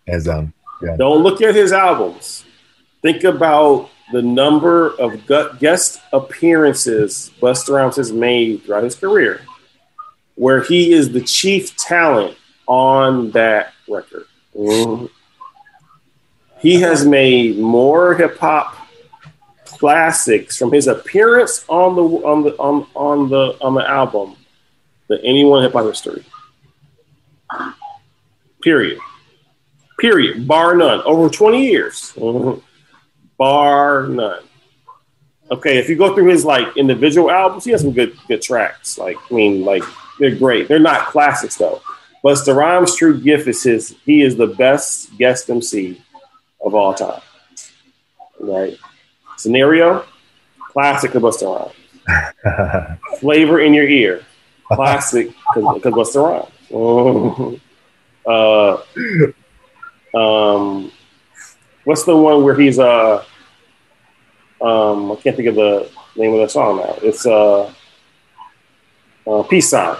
As 0.06 0.28
um, 0.28 0.52
yeah. 0.82 0.96
Don't 0.96 1.22
look 1.22 1.40
at 1.40 1.54
his 1.54 1.72
albums. 1.72 2.44
Think 3.02 3.24
about 3.24 3.90
the 4.12 4.22
number 4.22 4.90
of 5.00 5.26
guest 5.58 6.00
appearances 6.12 7.30
Busta 7.40 7.74
Rhymes 7.74 7.96
has 7.96 8.12
made 8.12 8.62
throughout 8.62 8.84
his 8.84 8.94
career, 8.94 9.40
where 10.34 10.62
he 10.62 10.92
is 10.92 11.12
the 11.12 11.22
chief 11.22 11.76
talent 11.76 12.36
on 12.66 13.30
that 13.32 13.72
record. 13.88 14.26
Mm-hmm. 14.54 15.06
He 16.60 16.80
has 16.80 17.06
made 17.06 17.58
more 17.58 18.14
hip 18.14 18.38
hop 18.38 18.76
classics 19.64 20.56
from 20.56 20.72
his 20.72 20.86
appearance 20.86 21.64
on 21.68 21.96
the 21.96 22.02
on 22.02 22.42
the 22.42 22.56
on, 22.56 22.86
on 22.94 23.28
the 23.28 23.58
on 23.60 23.74
the 23.74 23.88
album 23.88 24.36
than 25.08 25.18
anyone 25.20 25.58
in 25.58 25.64
hip 25.64 25.72
hop 25.72 25.86
history. 25.86 26.24
Period. 28.62 28.98
Period. 29.98 30.46
Bar 30.46 30.74
none. 30.74 31.02
Over 31.02 31.28
20 31.28 31.66
years. 31.66 32.12
Mm-hmm. 32.16 32.60
Bar 33.38 34.06
none. 34.08 34.44
Okay, 35.50 35.78
if 35.78 35.88
you 35.88 35.96
go 35.96 36.14
through 36.14 36.30
his 36.30 36.44
like 36.44 36.76
individual 36.76 37.30
albums, 37.30 37.64
he 37.64 37.70
has 37.72 37.82
some 37.82 37.92
good 37.92 38.16
good 38.28 38.40
tracks. 38.40 38.98
Like, 38.98 39.16
I 39.30 39.34
mean, 39.34 39.64
like 39.64 39.82
they're 40.18 40.34
great. 40.34 40.68
They're 40.68 40.78
not 40.78 41.06
classics 41.06 41.56
though. 41.56 41.82
But 42.22 42.42
the 42.46 42.54
Rhymes' 42.54 42.96
true 42.96 43.20
gift 43.20 43.46
is 43.46 43.62
his. 43.62 43.96
He 44.06 44.22
is 44.22 44.36
the 44.36 44.46
best 44.46 45.16
guest 45.18 45.50
MC 45.50 46.02
of 46.64 46.74
all 46.74 46.94
time. 46.94 47.20
Right? 48.40 48.78
Scenario, 49.36 50.04
classic 50.72 51.14
of 51.14 51.22
Busta 51.22 51.74
Rhymes. 52.06 52.98
Flavor 53.20 53.60
in 53.60 53.74
your 53.74 53.86
ear, 53.86 54.24
classic 54.72 55.28
because 55.54 55.92
Busta 55.92 56.48
Rhymes. 56.70 57.60
Uh, 58.26 58.80
um, 60.14 60.92
what's 61.84 62.04
the 62.04 62.16
one 62.16 62.44
where 62.44 62.54
he's 62.54 62.78
uh, 62.78 63.24
um, 64.60 65.12
I 65.12 65.16
can't 65.16 65.36
think 65.36 65.48
of 65.48 65.54
the 65.56 65.90
name 66.16 66.32
of 66.32 66.40
the 66.40 66.48
song 66.48 66.76
now. 66.76 66.96
It's 67.02 67.26
uh, 67.26 67.72
uh 69.26 69.42
Peace 69.44 69.70
Sign, 69.70 69.96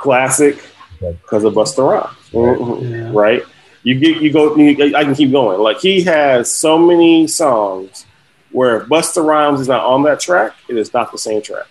classic 0.00 0.62
because 1.00 1.44
of 1.44 1.54
Busta 1.54 1.88
Rhymes, 1.88 2.16
mm-hmm. 2.30 2.92
yeah. 2.92 3.10
right? 3.12 3.42
You 3.82 3.98
get 3.98 4.22
you 4.22 4.32
go. 4.32 4.56
You, 4.56 4.96
I 4.96 5.04
can 5.04 5.14
keep 5.14 5.30
going. 5.30 5.60
Like 5.60 5.78
he 5.78 6.02
has 6.04 6.50
so 6.50 6.78
many 6.78 7.26
songs 7.26 8.06
where 8.50 8.80
Busta 8.80 9.22
Rhymes 9.24 9.60
is 9.60 9.68
not 9.68 9.84
on 9.84 10.04
that 10.04 10.20
track. 10.20 10.54
It 10.68 10.76
is 10.76 10.94
not 10.94 11.12
the 11.12 11.18
same 11.18 11.42
track. 11.42 11.66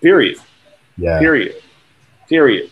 Period. 0.00 0.38
Yeah. 0.96 1.18
Period. 1.18 1.56
Period. 2.28 2.70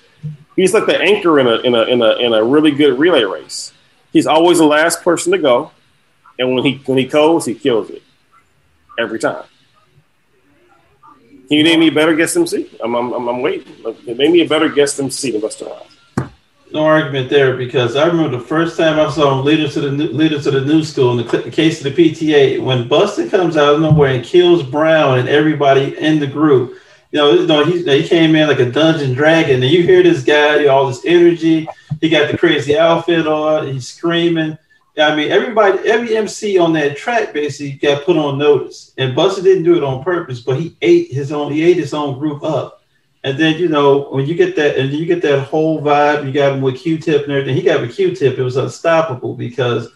He's 0.56 0.72
like 0.72 0.86
the 0.86 0.98
anchor 0.98 1.38
in 1.38 1.46
a 1.46 1.56
in 1.58 1.74
a 1.74 1.82
in 1.82 2.02
a 2.02 2.16
in 2.16 2.32
a 2.32 2.42
really 2.42 2.70
good 2.70 2.98
relay 2.98 3.24
race. 3.24 3.72
He's 4.12 4.26
always 4.26 4.58
the 4.58 4.64
last 4.64 5.02
person 5.02 5.32
to 5.32 5.38
go, 5.38 5.70
and 6.38 6.54
when 6.54 6.64
he 6.64 6.82
when 6.86 6.96
he 6.96 7.04
goes, 7.04 7.44
he 7.44 7.54
kills 7.54 7.90
it 7.90 8.02
every 8.98 9.18
time. 9.18 9.44
Can 11.48 11.58
you 11.58 11.62
name 11.62 11.80
me 11.80 11.88
a 11.88 11.92
better 11.92 12.16
guest 12.16 12.36
MC? 12.36 12.70
I'm 12.82 12.94
I'm, 12.94 13.28
I'm 13.28 13.42
waiting. 13.42 13.70
Name 14.06 14.32
me 14.32 14.40
a 14.40 14.48
better 14.48 14.70
guest 14.70 14.98
MC 14.98 15.30
than 15.30 15.42
Busta 15.42 15.68
Rhymes. 15.68 15.92
No 16.72 16.84
argument 16.84 17.30
there 17.30 17.56
because 17.56 17.94
I 17.94 18.06
remember 18.06 18.36
the 18.36 18.44
first 18.44 18.76
time 18.76 18.98
I 18.98 19.08
saw 19.10 19.38
him 19.38 19.44
leader 19.44 19.68
to 19.68 19.80
the 19.80 19.90
leader 19.90 20.40
to 20.40 20.50
the 20.50 20.62
new 20.62 20.82
school 20.82 21.18
in 21.18 21.26
the 21.26 21.50
case 21.50 21.84
of 21.84 21.94
the 21.94 22.10
PTA 22.10 22.60
when 22.60 22.88
Busta 22.88 23.30
comes 23.30 23.56
out 23.56 23.74
of 23.74 23.80
nowhere 23.80 24.14
and 24.14 24.24
kills 24.24 24.64
Brown 24.64 25.18
and 25.18 25.28
everybody 25.28 25.96
in 25.98 26.18
the 26.18 26.26
group 26.26 26.76
you 27.16 27.22
know, 27.22 27.32
you 27.32 27.46
know 27.46 27.64
he, 27.64 28.02
he 28.02 28.06
came 28.06 28.36
in 28.36 28.46
like 28.46 28.60
a 28.60 28.70
dungeon 28.70 29.14
dragon, 29.14 29.62
and 29.62 29.72
you 29.72 29.82
hear 29.82 30.02
this 30.02 30.22
guy, 30.22 30.56
you 30.56 30.66
know, 30.66 30.76
all 30.76 30.86
this 30.86 31.04
energy. 31.06 31.66
He 32.00 32.10
got 32.10 32.30
the 32.30 32.36
crazy 32.36 32.76
outfit 32.76 33.26
on. 33.26 33.68
He's 33.68 33.88
screaming. 33.88 34.58
I 34.98 35.16
mean, 35.16 35.30
everybody, 35.30 35.78
every 35.88 36.16
MC 36.16 36.58
on 36.58 36.74
that 36.74 36.96
track 36.96 37.32
basically 37.32 37.72
got 37.78 38.04
put 38.04 38.16
on 38.16 38.38
notice. 38.38 38.92
And 38.98 39.16
Busta 39.16 39.42
didn't 39.42 39.64
do 39.64 39.76
it 39.76 39.84
on 39.84 40.04
purpose, 40.04 40.40
but 40.40 40.60
he 40.60 40.76
ate 40.82 41.10
his 41.10 41.32
own. 41.32 41.52
He 41.52 41.62
ate 41.62 41.78
his 41.78 41.94
own 41.94 42.18
group 42.18 42.42
up. 42.42 42.82
And 43.24 43.38
then 43.38 43.58
you 43.58 43.68
know 43.68 44.10
when 44.10 44.26
you 44.26 44.34
get 44.34 44.54
that, 44.56 44.76
and 44.76 44.92
you 44.92 45.06
get 45.06 45.22
that 45.22 45.44
whole 45.44 45.80
vibe, 45.80 46.26
you 46.26 46.32
got 46.32 46.52
him 46.52 46.60
with 46.60 46.78
Q-Tip 46.78 47.22
and 47.22 47.32
everything. 47.32 47.56
He 47.56 47.62
got 47.62 47.80
with 47.80 47.96
Q-Tip. 47.96 48.38
It 48.38 48.42
was 48.42 48.56
unstoppable 48.56 49.34
because 49.34 49.88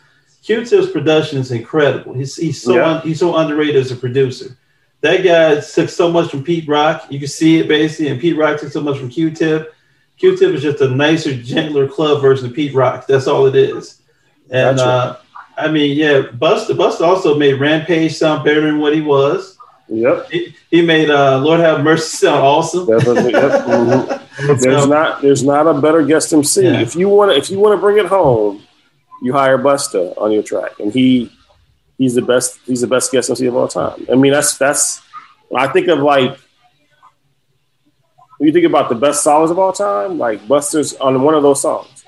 Q-Tip's 0.43 0.91
production 0.91 1.39
is 1.39 1.53
incredible. 1.53 2.15
He's 2.15 2.37
he's 2.37 2.63
so 2.63 2.77
yeah. 2.77 2.89
un, 2.89 3.01
he's 3.03 3.19
so 3.19 3.37
underrated 3.37 3.77
as 3.77 3.93
a 3.93 3.97
producer 3.97 4.57
that 5.01 5.23
guy 5.25 5.61
took 5.61 5.89
so 5.89 6.11
much 6.11 6.31
from 6.31 6.45
Pete 6.45 6.69
Rock. 6.69 7.07
You 7.11 7.19
can 7.19 7.29
see 7.29 7.59
it 7.59 7.69
basically, 7.69 8.09
and 8.09 8.21
Pete 8.21 8.37
Rock 8.37 8.61
took 8.61 8.73
so 8.73 8.81
much 8.81 8.99
from 8.99 9.09
Q-Tip. 9.09 9.75
Q-Tip 10.19 10.55
is 10.55 10.63
just 10.63 10.83
a 10.83 10.89
nicer, 10.89 11.35
gentler 11.35 11.89
club 11.89 12.21
version 12.21 12.47
of 12.47 12.55
Pete 12.55 12.75
Rock. 12.75 13.07
That's 13.07 13.27
all 13.27 13.47
it 13.47 13.57
is. 13.57 14.03
And 14.51 14.79
uh, 14.79 15.17
I 15.57 15.69
mean, 15.69 15.97
yeah, 15.97 16.23
Busta 16.23 16.77
Busta 16.77 17.03
also 17.03 17.39
made 17.39 17.55
Rampage 17.55 18.15
sound 18.15 18.45
better 18.45 18.61
than 18.63 18.79
what 18.79 18.95
he 18.95 19.01
was. 19.01 19.57
Yep. 19.89 20.31
He, 20.31 20.55
he 20.71 20.83
made 20.83 21.11
uh, 21.11 21.39
Lord 21.39 21.61
Have 21.61 21.83
Mercy 21.83 22.17
sound 22.17 22.41
awesome. 22.41 22.89
yep. 22.89 23.01
mm-hmm. 23.01 24.17
There's 24.61 24.87
not 24.87 25.21
there's 25.21 25.43
not 25.43 25.67
a 25.67 25.79
better 25.81 26.03
guest 26.03 26.33
MC. 26.33 26.65
Yeah. 26.65 26.81
If 26.81 26.97
you 26.97 27.09
want 27.11 27.33
if 27.33 27.51
you 27.51 27.59
want 27.59 27.77
to 27.77 27.81
bring 27.81 27.99
it 27.99 28.07
home, 28.07 28.63
you 29.23 29.35
hire 29.35 29.59
Busta 29.59 30.17
on 30.17 30.33
your 30.33 30.43
track, 30.43 30.73
and 30.79 30.93
he 30.93 31.31
he's 32.01 32.15
the 32.15 32.23
best. 32.23 32.59
He's 32.67 32.81
the 32.81 32.87
best 32.87 33.13
guest 33.13 33.31
MC 33.31 33.47
of 33.47 33.55
all 33.55 33.69
time. 33.69 34.07
I 34.11 34.17
mean, 34.17 34.33
that's 34.33 34.57
that's. 34.59 35.03
I 35.55 35.67
think 35.69 35.89
of 35.89 35.99
like 35.99 36.39
when 38.39 38.47
you 38.47 38.53
think 38.53 38.65
about 38.65 38.89
the 38.89 38.95
best 38.95 39.23
songs 39.23 39.51
of 39.51 39.59
all 39.59 39.73
time, 39.73 40.19
like 40.19 40.41
Busta's 40.49 40.95
on 40.97 41.23
one 41.23 41.35
of 41.35 41.43
those 41.43 41.61
songs. 41.61 42.05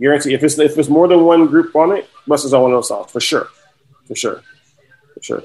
Guarantee 0.00 0.34
if 0.34 0.42
it's 0.42 0.58
if 0.58 0.76
it's 0.76 0.88
more 0.88 1.08
than 1.08 1.24
one 1.24 1.46
group 1.46 1.74
on 1.76 1.96
it, 1.96 2.08
Busta's 2.26 2.52
on 2.52 2.62
one 2.62 2.72
of 2.72 2.76
those 2.78 2.88
songs 2.88 3.10
for 3.10 3.20
sure, 3.20 3.48
for 4.04 4.16
sure, 4.16 4.42
for 5.14 5.22
sure. 5.22 5.42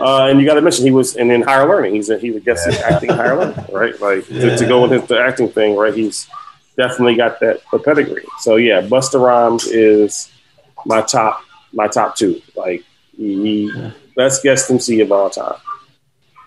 Uh, 0.00 0.28
and 0.28 0.40
you 0.40 0.46
got 0.46 0.54
to 0.54 0.62
mention 0.62 0.86
he 0.86 0.90
was 0.90 1.16
and 1.16 1.30
in 1.30 1.42
higher 1.42 1.68
learning. 1.68 1.94
He's 1.94 2.08
a 2.08 2.18
he's 2.18 2.34
a 2.34 2.40
guest 2.40 2.66
yeah. 2.70 2.78
acting 2.88 3.10
higher 3.10 3.36
learning, 3.36 3.66
right? 3.72 4.00
Like 4.00 4.28
yeah. 4.30 4.40
to, 4.40 4.56
to, 4.56 4.66
go 4.66 4.82
with 4.82 4.92
his, 4.92 5.06
the 5.06 5.20
acting 5.20 5.50
thing, 5.50 5.76
right? 5.76 5.94
He's 5.94 6.26
definitely 6.76 7.16
got 7.16 7.38
that 7.40 7.60
the 7.70 7.78
pedigree. 7.78 8.24
So 8.40 8.56
yeah, 8.56 8.80
Busta 8.80 9.20
Rhymes 9.20 9.66
is 9.66 10.30
my 10.86 11.02
top 11.02 11.44
my 11.74 11.86
top 11.86 12.16
two. 12.16 12.40
Like 12.56 12.84
he, 13.16 13.92
best 14.16 14.42
guest 14.42 14.70
MC 14.70 15.00
of 15.00 15.12
all 15.12 15.30
time. 15.30 15.56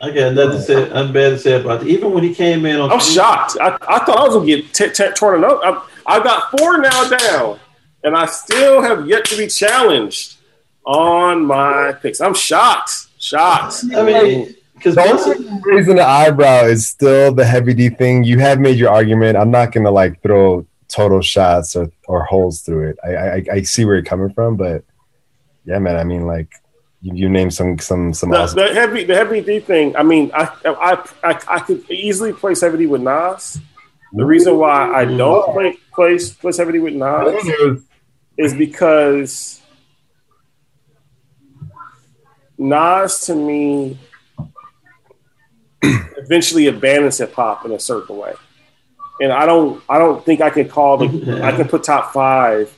I 0.02 0.12
got 0.12 0.34
nothing 0.34 0.52
to 0.52 0.62
say. 0.62 0.92
I'm 0.92 1.14
bad 1.14 1.30
to 1.30 1.40
say 1.40 1.60
about 1.60 1.84
it. 1.84 1.88
Even 1.88 2.12
when 2.12 2.24
he 2.24 2.34
came 2.34 2.66
in 2.66 2.80
on, 2.80 2.92
I'm 2.92 3.00
shocked. 3.00 3.58
I, 3.62 3.78
I 3.88 4.00
thought 4.00 4.18
I 4.18 4.24
was 4.24 4.36
gonna 4.36 4.46
get 4.46 4.74
t- 4.74 4.90
t- 4.90 5.12
torn 5.16 5.44
up. 5.44 5.60
I, 5.64 6.18
I 6.18 6.24
got 6.24 6.52
four 6.58 6.78
now 6.80 7.10
down, 7.10 7.60
and 8.04 8.16
I 8.16 8.26
still 8.26 8.82
have 8.82 9.08
yet 9.08 9.26
to 9.26 9.38
be 9.38 9.48
challenged 9.48 10.38
on 10.86 11.46
my 11.46 11.94
picks. 11.94 12.20
I'm 12.20 12.34
shocked. 12.34 13.08
Shocked. 13.20 13.86
I 13.96 14.04
mean, 14.04 14.56
because 14.76 14.96
the 14.96 15.02
only 15.02 15.62
reason 15.64 15.96
the 15.96 16.06
eyebrow 16.06 16.66
is 16.66 16.88
still 16.88 17.34
the 17.34 17.46
heavy 17.46 17.74
D 17.74 17.90
thing. 17.90 18.24
You 18.26 18.40
have 18.40 18.60
made 18.60 18.78
your 18.78 18.92
argument. 18.92 19.38
I'm 19.38 19.52
not 19.52 19.72
gonna 19.72 19.92
like 19.92 20.22
throw 20.22 20.68
total 20.90 21.22
shots 21.22 21.76
or, 21.76 21.90
or 22.08 22.26
holes 22.26 22.62
through 22.62 22.90
it. 22.90 22.98
I, 23.04 23.16
I 23.16 23.46
I 23.54 23.62
see 23.62 23.86
where 23.86 23.96
you're 23.96 24.04
coming 24.04 24.34
from, 24.34 24.58
but 24.58 24.84
yeah, 25.66 25.80
man. 25.80 25.96
I 25.96 26.04
mean, 26.04 26.26
like 26.26 26.54
you, 27.02 27.14
you 27.16 27.30
name 27.30 27.52
some 27.52 27.78
some 27.80 28.14
some 28.14 28.30
the, 28.30 28.38
awesome. 28.38 28.58
the 28.58 28.74
heavy 28.74 29.04
the 29.04 29.16
heavy 29.16 29.42
D 29.42 29.60
thing. 29.60 29.96
I 29.96 30.04
mean, 30.04 30.32
I 30.34 30.50
I 30.66 31.04
I, 31.24 31.40
I 31.48 31.60
could 31.60 31.90
easily 31.90 32.34
place 32.34 32.62
heavy 32.62 32.78
D 32.80 32.88
with 32.88 33.02
Nas. 33.02 33.60
The 34.14 34.26
reason 34.26 34.58
why 34.58 34.92
I 34.94 35.06
don't 35.06 35.52
play, 35.54 35.78
place 35.94 36.32
place 36.32 36.58
heavy 36.58 36.74
D 36.74 36.80
with 36.80 36.94
Nas 36.94 37.46
is 38.38 38.54
because 38.54 39.62
Nas 42.58 43.26
to 43.26 43.36
me 43.36 43.98
eventually 45.82 46.68
abandons 46.68 47.18
hip 47.18 47.34
hop 47.34 47.66
in 47.66 47.72
a 47.72 47.80
certain 47.80 48.18
way, 48.18 48.34
and 49.20 49.32
I 49.32 49.46
don't 49.46 49.84
I 49.90 49.98
don't 49.98 50.24
think 50.24 50.42
I 50.42 50.52
can 50.52 50.70
call 50.70 50.98
the. 50.98 51.42
I 51.44 51.52
can 51.52 51.68
put 51.68 51.84
top 51.84 52.14
five 52.14 52.72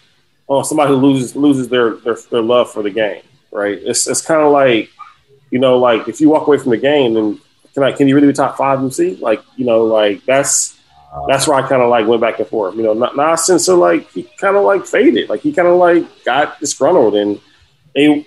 on 0.48 0.64
somebody 0.64 0.90
who 0.90 0.98
loses 0.98 1.36
loses 1.36 1.68
their 1.70 1.96
their, 1.98 2.18
their 2.32 2.42
love 2.42 2.72
for 2.72 2.84
the 2.84 2.92
game, 2.92 3.22
right? 3.52 3.78
It's 3.82 4.08
it's 4.08 4.22
kind 4.22 4.42
of 4.42 4.52
like 4.52 4.90
you 5.52 5.60
know, 5.60 5.78
like 5.78 6.08
if 6.08 6.20
you 6.20 6.30
walk 6.30 6.48
away 6.48 6.58
from 6.58 6.72
the 6.72 6.78
game, 6.78 7.14
then 7.14 7.40
can 7.74 7.84
I 7.84 7.92
can 7.92 8.08
you 8.08 8.16
really 8.16 8.28
be 8.28 8.34
top 8.34 8.58
five 8.58 8.80
MC? 8.80 9.16
Like 9.16 9.42
you 9.56 9.66
know, 9.66 9.84
like 9.86 10.26
that's 10.26 10.78
that's 11.28 11.48
where 11.48 11.58
I 11.58 11.68
kind 11.68 11.82
of 11.82 11.90
like 11.90 12.08
went 12.08 12.22
back 12.22 12.40
and 12.40 12.48
forth. 12.48 12.76
You 12.76 12.84
know, 12.84 12.94
not 12.94 13.36
since 13.40 13.68
like 13.68 14.10
he 14.12 14.24
kind 14.24 14.58
of 14.58 14.64
like 14.64 14.86
faded, 14.86 15.30
like 15.30 15.42
he 15.42 15.54
kind 15.54 15.68
of 15.68 15.78
like 15.78 16.06
got 16.26 16.60
disgruntled, 16.60 17.16
and 17.16 17.40
and 17.96 18.26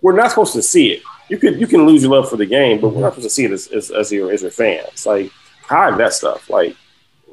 we're 0.00 0.16
not 0.16 0.30
supposed 0.30 0.54
to 0.54 0.62
see 0.62 0.92
it. 0.92 1.02
You 1.28 1.38
could 1.38 1.60
you 1.60 1.66
can 1.66 1.86
lose 1.86 2.02
your 2.02 2.12
love 2.12 2.28
for 2.28 2.36
the 2.36 2.46
game, 2.46 2.80
but 2.80 2.88
we're 2.88 3.00
not 3.00 3.14
supposed 3.14 3.28
to 3.28 3.34
see 3.34 3.44
it 3.44 3.52
as 3.52 3.66
as, 3.68 3.90
as 3.90 4.12
your 4.12 4.32
as 4.32 4.42
your 4.42 4.50
fans. 4.50 5.06
Like 5.06 5.30
hide 5.62 5.98
that 5.98 6.12
stuff. 6.12 6.48
Like 6.48 6.76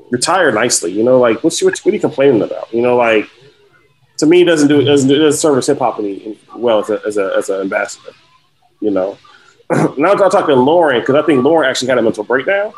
retire 0.09 0.51
nicely. 0.51 0.91
You 0.91 1.03
know, 1.03 1.19
like 1.19 1.43
what's 1.43 1.61
what, 1.61 1.77
what 1.79 1.91
are 1.91 1.95
you 1.95 2.01
complaining 2.01 2.41
about? 2.41 2.73
You 2.73 2.81
know, 2.81 2.97
like 2.97 3.29
to 4.21 4.27
me, 4.27 4.43
doesn't 4.43 4.67
do 4.67 4.79
it 4.79 4.85
doesn't, 4.85 5.09
it 5.09 5.17
doesn't 5.17 5.39
service 5.39 5.65
hip 5.65 5.79
hop 5.79 5.97
any 5.97 6.37
well 6.55 6.79
as 6.79 6.89
a, 6.91 7.01
as 7.05 7.17
a 7.17 7.33
as 7.37 7.49
an 7.49 7.61
ambassador. 7.61 8.11
You 8.79 8.91
know. 8.91 9.17
now 9.97 10.11
I'm 10.11 10.17
talking 10.17 10.55
Lauryn 10.55 10.99
because 10.99 11.15
I 11.15 11.23
think 11.23 11.43
Lauryn 11.43 11.67
actually 11.67 11.89
had 11.89 11.97
a 11.97 12.03
mental 12.03 12.23
breakdown. 12.23 12.71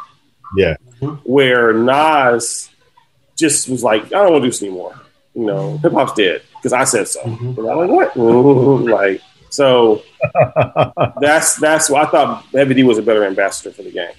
Yeah. 0.55 0.77
Where 1.23 1.73
Nas 1.73 2.69
just 3.35 3.67
was 3.67 3.83
like, 3.83 4.05
I 4.05 4.09
don't 4.09 4.31
want 4.31 4.43
to 4.43 4.47
do 4.47 4.51
this 4.51 4.61
anymore. 4.61 4.99
You 5.35 5.45
know, 5.45 5.77
hip 5.79 5.91
hop's 5.91 6.13
dead 6.13 6.43
because 6.55 6.71
I 6.71 6.85
said 6.85 7.09
so. 7.09 7.21
Mm-hmm. 7.23 7.59
And 7.59 7.69
I'm 7.69 7.77
like, 7.77 8.15
what? 8.15 8.17
like, 8.89 9.21
so 9.49 10.01
that's 11.19 11.57
that's 11.57 11.89
why 11.89 12.03
I 12.03 12.05
thought 12.05 12.45
Heavy 12.53 12.73
D 12.73 12.83
was 12.83 12.99
a 12.99 13.01
better 13.01 13.25
ambassador 13.25 13.71
for 13.71 13.83
the 13.83 13.91
game, 13.91 14.15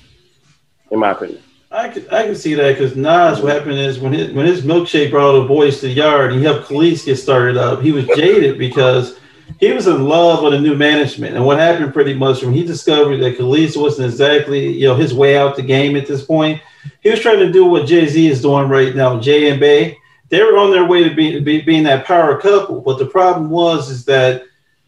in 0.90 0.98
my 0.98 1.12
opinion. 1.12 1.42
I 1.74 1.88
can, 1.88 2.06
I 2.10 2.22
can 2.22 2.36
see 2.36 2.54
that 2.54 2.78
because 2.78 2.94
Nas, 2.94 3.40
what 3.40 3.52
happened 3.52 3.78
is 3.78 3.98
when 3.98 4.12
his, 4.12 4.32
when 4.32 4.46
his 4.46 4.62
milkshake 4.62 5.10
brought 5.10 5.34
all 5.34 5.42
the 5.42 5.48
boys 5.48 5.80
to 5.80 5.88
the 5.88 5.92
yard, 5.92 6.30
and 6.30 6.38
he 6.38 6.46
helped 6.46 6.68
Kelis 6.68 7.04
get 7.04 7.16
started 7.16 7.56
up. 7.56 7.82
He 7.82 7.90
was 7.90 8.06
jaded 8.14 8.58
because 8.58 9.18
he 9.58 9.72
was 9.72 9.88
in 9.88 10.04
love 10.04 10.44
with 10.44 10.52
the 10.52 10.60
new 10.60 10.76
management. 10.76 11.34
And 11.34 11.44
what 11.44 11.58
happened 11.58 11.92
pretty 11.92 12.14
much 12.14 12.44
when 12.44 12.54
he 12.54 12.64
discovered 12.64 13.16
that 13.18 13.36
Kelis 13.38 13.76
wasn't 13.76 14.08
exactly 14.08 14.72
you 14.72 14.86
know 14.86 14.94
his 14.94 15.12
way 15.12 15.36
out 15.36 15.56
the 15.56 15.62
game 15.62 15.96
at 15.96 16.06
this 16.06 16.24
point, 16.24 16.62
he 17.00 17.10
was 17.10 17.18
trying 17.18 17.40
to 17.40 17.50
do 17.50 17.64
what 17.64 17.88
Jay 17.88 18.06
Z 18.06 18.24
is 18.24 18.40
doing 18.40 18.68
right 18.68 18.94
now. 18.94 19.18
Jay 19.18 19.50
and 19.50 19.58
Bay, 19.58 19.98
they 20.28 20.44
were 20.44 20.56
on 20.56 20.70
their 20.70 20.84
way 20.84 21.02
to 21.08 21.12
be, 21.12 21.40
be, 21.40 21.60
being 21.60 21.82
that 21.82 22.06
power 22.06 22.40
couple. 22.40 22.82
But 22.82 23.00
the 23.00 23.06
problem 23.06 23.50
was 23.50 23.90
is 23.90 24.04
that 24.04 24.44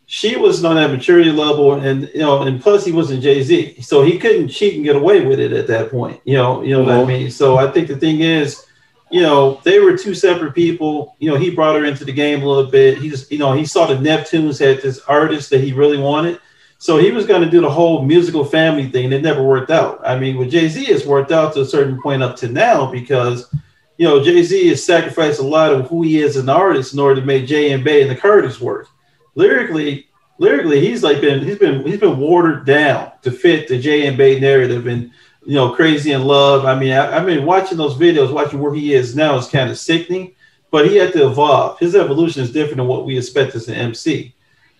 she 0.06 0.36
was 0.36 0.64
on 0.64 0.76
that 0.76 0.92
maturity 0.92 1.32
level, 1.32 1.74
and 1.74 2.08
you 2.14 2.20
know, 2.20 2.42
and 2.42 2.60
plus 2.60 2.84
he 2.84 2.92
wasn't 2.92 3.22
Jay 3.22 3.42
Z, 3.42 3.80
so 3.82 4.02
he 4.02 4.18
couldn't 4.18 4.48
cheat 4.48 4.76
and 4.76 4.84
get 4.84 4.94
away 4.94 5.26
with 5.26 5.40
it 5.40 5.52
at 5.52 5.66
that 5.66 5.90
point. 5.90 6.20
You 6.24 6.34
know, 6.34 6.62
you 6.62 6.70
know 6.70 6.84
mm-hmm. 6.84 7.00
what 7.00 7.00
I 7.00 7.04
mean. 7.04 7.30
So 7.30 7.56
I 7.56 7.70
think 7.70 7.88
the 7.88 7.96
thing 7.96 8.20
is, 8.20 8.64
you 9.10 9.20
know, 9.20 9.60
they 9.64 9.80
were 9.80 9.98
two 9.98 10.14
separate 10.14 10.54
people. 10.54 11.16
You 11.18 11.30
know, 11.30 11.36
he 11.36 11.50
brought 11.50 11.74
her 11.74 11.84
into 11.84 12.04
the 12.04 12.12
game 12.12 12.42
a 12.42 12.46
little 12.46 12.70
bit. 12.70 12.98
He 12.98 13.10
just, 13.10 13.32
you 13.32 13.38
know, 13.38 13.52
he 13.52 13.66
saw 13.66 13.86
the 13.86 13.94
Neptunes 13.94 14.60
had 14.60 14.80
this 14.80 15.00
artist 15.00 15.50
that 15.50 15.60
he 15.60 15.72
really 15.72 15.98
wanted. 15.98 16.40
So 16.78 16.98
he 16.98 17.10
was 17.10 17.26
going 17.26 17.42
to 17.42 17.50
do 17.50 17.60
the 17.60 17.70
whole 17.70 18.02
musical 18.02 18.44
family 18.44 18.88
thing. 18.88 19.12
It 19.12 19.22
never 19.22 19.42
worked 19.42 19.70
out. 19.70 20.00
I 20.06 20.18
mean, 20.18 20.36
with 20.36 20.50
Jay 20.50 20.68
Z, 20.68 20.84
it's 20.86 21.06
worked 21.06 21.32
out 21.32 21.54
to 21.54 21.62
a 21.62 21.66
certain 21.66 22.00
point 22.00 22.22
up 22.22 22.36
to 22.36 22.48
now 22.48 22.90
because, 22.90 23.52
you 23.96 24.06
know, 24.06 24.22
Jay 24.22 24.42
Z 24.42 24.68
has 24.68 24.84
sacrificed 24.84 25.40
a 25.40 25.46
lot 25.46 25.72
of 25.72 25.88
who 25.88 26.02
he 26.02 26.20
is 26.20 26.36
as 26.36 26.42
an 26.44 26.48
artist 26.48 26.92
in 26.92 27.00
order 27.00 27.20
to 27.20 27.26
make 27.26 27.46
Jay 27.46 27.72
and 27.72 27.82
Bay 27.82 28.02
and 28.02 28.10
the 28.10 28.16
Curtis 28.16 28.60
work. 28.60 28.88
Lyrically, 29.36 30.08
lyrically, 30.38 30.80
he's 30.80 31.04
like 31.04 31.20
been 31.20 31.44
he's 31.44 31.58
been 31.58 31.86
he's 31.86 32.00
been 32.00 32.18
watered 32.18 32.66
down 32.66 33.12
to 33.22 33.30
fit 33.30 33.68
the 33.68 33.78
J.M.B. 33.78 34.40
narrative 34.40 34.88
and 34.88 35.12
you 35.46 35.54
know, 35.54 35.70
crazy 35.70 36.10
in 36.10 36.24
love. 36.24 36.64
I 36.64 36.76
mean, 36.76 36.92
I, 36.92 37.18
I 37.18 37.24
mean, 37.24 37.46
watching 37.46 37.78
those 37.78 37.94
videos, 37.94 38.32
watching 38.32 38.60
where 38.60 38.74
he 38.74 38.94
is 38.94 39.14
now 39.14 39.38
is 39.38 39.46
kind 39.46 39.70
of 39.70 39.78
sickening. 39.78 40.32
But 40.72 40.88
he 40.88 40.96
had 40.96 41.12
to 41.12 41.28
evolve. 41.28 41.78
His 41.78 41.94
evolution 41.94 42.42
is 42.42 42.52
different 42.52 42.78
than 42.78 42.88
what 42.88 43.06
we 43.06 43.16
expect 43.16 43.54
as 43.54 43.68
an 43.68 43.76
MC. 43.76 44.34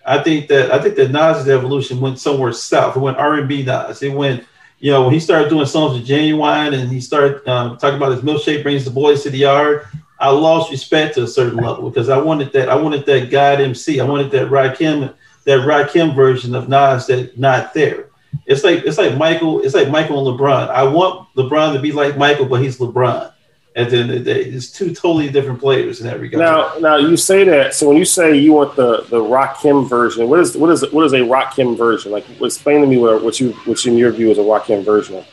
I 0.04 0.20
think 0.22 0.48
that 0.48 0.72
I 0.72 0.82
think 0.82 0.96
that 0.96 1.12
Nas's 1.12 1.48
evolution 1.48 2.00
went 2.00 2.18
somewhere 2.18 2.52
south. 2.52 2.96
It 2.96 3.00
went 3.00 3.16
R 3.16 3.34
and 3.34 3.48
B 3.48 3.62
Nas. 3.62 4.02
It 4.02 4.12
went, 4.12 4.44
you 4.80 4.90
know, 4.90 5.04
when 5.04 5.14
he 5.14 5.20
started 5.20 5.48
doing 5.48 5.66
songs 5.66 5.96
with 5.96 6.06
Ginuwine 6.06 6.78
and 6.78 6.90
he 6.90 7.00
started 7.00 7.46
um, 7.48 7.78
talking 7.78 7.96
about 7.96 8.12
his 8.12 8.22
milkshake 8.22 8.64
brings 8.64 8.84
the 8.84 8.90
boys 8.90 9.22
to 9.22 9.30
the 9.30 9.38
yard. 9.38 9.86
I 10.18 10.30
lost 10.30 10.70
respect 10.70 11.14
to 11.16 11.24
a 11.24 11.26
certain 11.26 11.58
level 11.58 11.90
because 11.90 12.08
I 12.08 12.18
wanted 12.18 12.52
that. 12.52 12.68
I 12.68 12.76
wanted 12.76 13.04
that 13.06 13.30
God 13.30 13.60
MC. 13.60 14.00
I 14.00 14.04
wanted 14.04 14.30
that 14.30 14.48
Rakim, 14.48 15.12
that 15.44 15.58
Rakim 15.60 16.14
version 16.14 16.54
of 16.54 16.68
Nas 16.68 17.06
that 17.06 17.38
not 17.38 17.74
there. 17.74 18.06
It's 18.46 18.64
like 18.64 18.84
it's 18.84 18.98
like 18.98 19.16
Michael. 19.16 19.60
It's 19.60 19.74
like 19.74 19.90
Michael 19.90 20.28
and 20.28 20.38
LeBron. 20.38 20.68
I 20.68 20.84
want 20.84 21.28
LeBron 21.34 21.74
to 21.74 21.80
be 21.80 21.92
like 21.92 22.16
Michael, 22.16 22.46
but 22.46 22.62
he's 22.62 22.78
LeBron 22.78 23.32
at 23.76 23.90
the 23.90 23.98
end 23.98 24.10
of 24.10 24.24
the 24.24 24.24
day. 24.24 24.42
It's 24.42 24.70
two 24.70 24.94
totally 24.94 25.28
different 25.28 25.60
players 25.60 26.00
in 26.00 26.06
that 26.06 26.18
regard. 26.18 26.40
Now, 26.40 26.78
now 26.80 26.96
you 26.96 27.16
say 27.16 27.44
that. 27.44 27.74
So 27.74 27.88
when 27.88 27.98
you 27.98 28.06
say 28.06 28.36
you 28.36 28.54
want 28.54 28.74
the 28.74 29.02
the 29.02 29.20
Rakim 29.20 29.88
version, 29.88 30.28
what 30.28 30.40
is 30.40 30.56
what 30.56 30.70
is 30.70 30.90
what 30.90 31.04
is 31.04 31.12
a 31.12 31.18
Rakim 31.18 31.76
version? 31.76 32.10
Like, 32.10 32.24
explain 32.40 32.80
to 32.80 32.86
me 32.86 32.96
what 32.96 33.22
what 33.22 33.38
you 33.38 33.52
which 33.66 33.86
in 33.86 33.96
your 33.96 34.12
view 34.12 34.30
is 34.30 34.38
a 34.38 34.42
Rakim 34.42 34.84
version. 34.84 35.24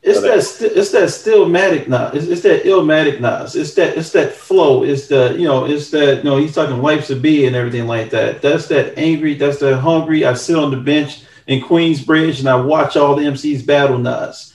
It's 0.00 0.22
that, 0.22 0.42
st- 0.42 0.72
it's 0.72 0.92
that 0.92 1.08
stillmatic 1.08 1.88
Nas. 1.88 2.14
It's, 2.14 2.26
it's 2.28 2.42
that 2.42 2.64
illmatic 2.64 3.20
Nas. 3.20 3.56
It's 3.56 3.74
that 3.74 3.98
it's 3.98 4.12
that 4.12 4.32
flow. 4.32 4.84
It's 4.84 5.08
the 5.08 5.34
you 5.36 5.46
know 5.46 5.64
it's 5.64 5.90
that 5.90 6.18
you 6.18 6.24
know 6.24 6.36
he's 6.36 6.54
talking 6.54 6.80
wipes 6.80 7.10
a 7.10 7.16
bee 7.16 7.46
and 7.46 7.56
everything 7.56 7.86
like 7.86 8.10
that. 8.10 8.40
That's 8.40 8.68
that 8.68 8.96
angry. 8.96 9.34
That's 9.34 9.58
that 9.58 9.78
hungry. 9.78 10.24
I 10.24 10.34
sit 10.34 10.56
on 10.56 10.70
the 10.70 10.76
bench 10.76 11.22
in 11.48 11.60
Queensbridge 11.60 12.38
and 12.38 12.48
I 12.48 12.56
watch 12.56 12.96
all 12.96 13.16
the 13.16 13.24
MCs 13.24 13.66
battle 13.66 13.98
Nas 13.98 14.48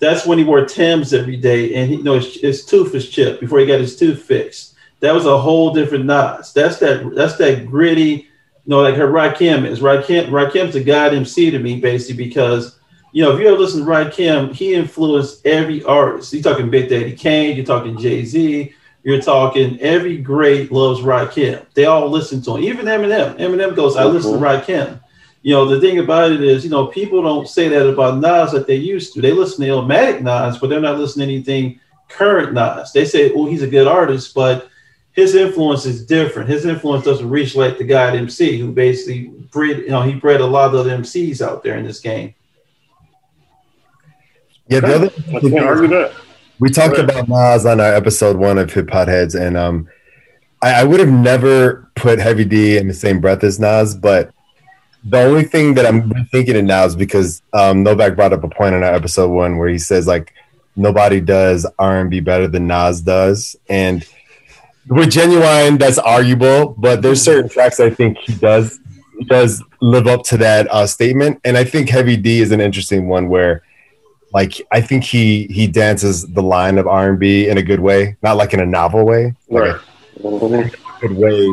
that's 0.00 0.26
when 0.26 0.38
he 0.38 0.44
wore 0.44 0.64
Tim's 0.64 1.14
every 1.14 1.36
day, 1.36 1.74
and 1.74 1.88
he, 1.88 1.96
you 1.96 2.02
know 2.02 2.14
his, 2.14 2.40
his 2.40 2.64
tooth 2.64 2.92
was 2.92 3.08
chipped 3.08 3.40
before 3.40 3.60
he 3.60 3.66
got 3.66 3.80
his 3.80 3.96
tooth 3.96 4.22
fixed. 4.22 4.74
That 5.00 5.14
was 5.14 5.26
a 5.26 5.38
whole 5.38 5.72
different 5.72 6.06
Nas. 6.06 6.52
That's 6.52 6.78
that. 6.78 7.14
That's 7.14 7.36
that 7.36 7.66
gritty. 7.66 8.26
You 8.64 8.76
know, 8.76 8.80
like 8.80 8.96
her 8.96 9.08
Rakim 9.08 9.64
is 9.66 9.80
Rakim. 9.80 10.28
Rakim's 10.28 10.74
a 10.74 10.82
god 10.82 11.14
MC 11.14 11.50
to 11.50 11.58
me, 11.58 11.80
basically, 11.80 12.24
because 12.24 12.79
you 13.12 13.22
know 13.22 13.32
if 13.34 13.40
you 13.40 13.48
ever 13.48 13.58
listen 13.58 13.84
to 13.84 13.90
Rakim, 13.90 14.54
he 14.54 14.74
influenced 14.74 15.44
every 15.46 15.82
artist. 15.84 16.32
You're 16.32 16.42
talking 16.42 16.70
Big 16.70 16.88
Daddy 16.88 17.12
Kane. 17.14 17.56
You're 17.56 17.66
talking 17.66 17.98
Jay 17.98 18.24
Z. 18.24 18.72
You're 19.02 19.22
talking 19.22 19.80
every 19.80 20.18
great 20.18 20.70
loves 20.70 21.00
Rakim. 21.00 21.64
They 21.74 21.86
all 21.86 22.08
listen 22.08 22.42
to 22.42 22.56
him. 22.56 22.64
Even 22.64 22.86
Eminem. 22.86 23.38
Eminem 23.38 23.74
goes, 23.74 23.96
"I 23.96 24.04
listen 24.04 24.32
to 24.32 24.38
mm-hmm. 24.38 24.72
Rakim." 24.72 25.00
you 25.42 25.54
know, 25.54 25.64
the 25.66 25.80
thing 25.80 25.98
about 25.98 26.32
it 26.32 26.42
is, 26.42 26.64
you 26.64 26.70
know, 26.70 26.86
people 26.86 27.22
don't 27.22 27.48
say 27.48 27.68
that 27.68 27.88
about 27.88 28.18
Nas 28.18 28.52
that 28.52 28.66
they 28.66 28.76
used 28.76 29.14
to. 29.14 29.22
They 29.22 29.32
listen 29.32 29.64
to 29.64 29.70
Illmatic 29.70 30.20
Nas, 30.20 30.58
but 30.58 30.68
they're 30.68 30.80
not 30.80 30.98
listening 30.98 31.28
to 31.28 31.34
anything 31.34 31.80
current 32.08 32.52
Nas. 32.52 32.92
They 32.92 33.06
say, 33.06 33.32
oh, 33.32 33.46
he's 33.46 33.62
a 33.62 33.66
good 33.66 33.86
artist, 33.86 34.34
but 34.34 34.68
his 35.12 35.34
influence 35.34 35.86
is 35.86 36.04
different. 36.04 36.50
His 36.50 36.66
influence 36.66 37.04
doesn't 37.04 37.28
reach 37.28 37.54
like 37.54 37.78
the 37.78 37.84
guy 37.84 38.08
at 38.08 38.16
MC, 38.16 38.58
who 38.58 38.70
basically 38.70 39.28
bred, 39.50 39.78
you 39.78 39.88
know, 39.88 40.02
he 40.02 40.14
bred 40.14 40.42
a 40.42 40.46
lot 40.46 40.74
of 40.74 40.84
the 40.84 40.90
MCs 40.90 41.40
out 41.40 41.62
there 41.62 41.78
in 41.78 41.86
this 41.86 42.00
game. 42.00 42.34
Yeah, 44.70 44.80
the 44.80 44.94
other 44.94 45.10
I 45.36 45.40
can't 45.40 45.58
argue 45.58 45.88
that. 45.88 46.12
We 46.60 46.70
talked 46.70 46.96
about 46.96 47.28
Nas 47.28 47.66
on 47.66 47.80
our 47.80 47.92
episode 47.92 48.36
one 48.36 48.56
of 48.56 48.72
Hip 48.72 48.88
Hop 48.90 49.08
Heads, 49.08 49.34
and 49.34 49.56
um, 49.56 49.88
I, 50.62 50.82
I 50.82 50.84
would 50.84 51.00
have 51.00 51.08
never 51.08 51.90
put 51.96 52.20
Heavy 52.20 52.44
D 52.44 52.76
in 52.76 52.86
the 52.86 52.94
same 52.94 53.20
breath 53.20 53.42
as 53.42 53.58
Nas, 53.58 53.96
but 53.96 54.32
the 55.02 55.20
only 55.20 55.42
thing 55.42 55.74
that 55.74 55.86
I'm 55.86 56.24
thinking 56.26 56.54
of 56.56 56.64
now 56.64 56.84
is 56.84 56.94
because 56.94 57.42
um, 57.52 57.82
Novak 57.82 58.14
brought 58.14 58.32
up 58.32 58.44
a 58.44 58.48
point 58.48 58.76
in 58.76 58.84
our 58.84 58.94
episode 58.94 59.30
one 59.30 59.58
where 59.58 59.68
he 59.68 59.78
says 59.78 60.06
like 60.06 60.34
nobody 60.76 61.20
does 61.20 61.66
R 61.78 61.98
and 61.98 62.08
B 62.08 62.20
better 62.20 62.46
than 62.46 62.68
Nas 62.68 63.00
does, 63.00 63.56
and 63.68 64.06
with 64.86 65.08
Ginuwine 65.08 65.80
that's 65.80 65.98
arguable, 65.98 66.76
but 66.78 67.02
there's 67.02 67.20
certain 67.20 67.50
tracks 67.50 67.80
I 67.80 67.90
think 67.90 68.18
he 68.18 68.34
does 68.34 68.78
he 69.18 69.24
does 69.24 69.64
live 69.80 70.06
up 70.06 70.22
to 70.26 70.36
that 70.36 70.70
uh, 70.70 70.86
statement, 70.86 71.40
and 71.44 71.58
I 71.58 71.64
think 71.64 71.88
Heavy 71.88 72.16
D 72.16 72.40
is 72.40 72.52
an 72.52 72.60
interesting 72.60 73.08
one 73.08 73.28
where. 73.28 73.64
Like 74.32 74.60
I 74.70 74.80
think 74.80 75.04
he 75.04 75.46
he 75.46 75.66
dances 75.66 76.26
the 76.26 76.42
line 76.42 76.78
of 76.78 76.86
R 76.86 77.10
and 77.10 77.18
B 77.18 77.48
in 77.48 77.58
a 77.58 77.62
good 77.62 77.80
way, 77.80 78.16
not 78.22 78.36
like 78.36 78.54
in 78.54 78.60
a 78.60 78.66
novel 78.66 79.04
way, 79.04 79.34
like 79.48 79.74
right. 79.74 79.80
a 80.24 80.70
good 81.00 81.16
way 81.16 81.52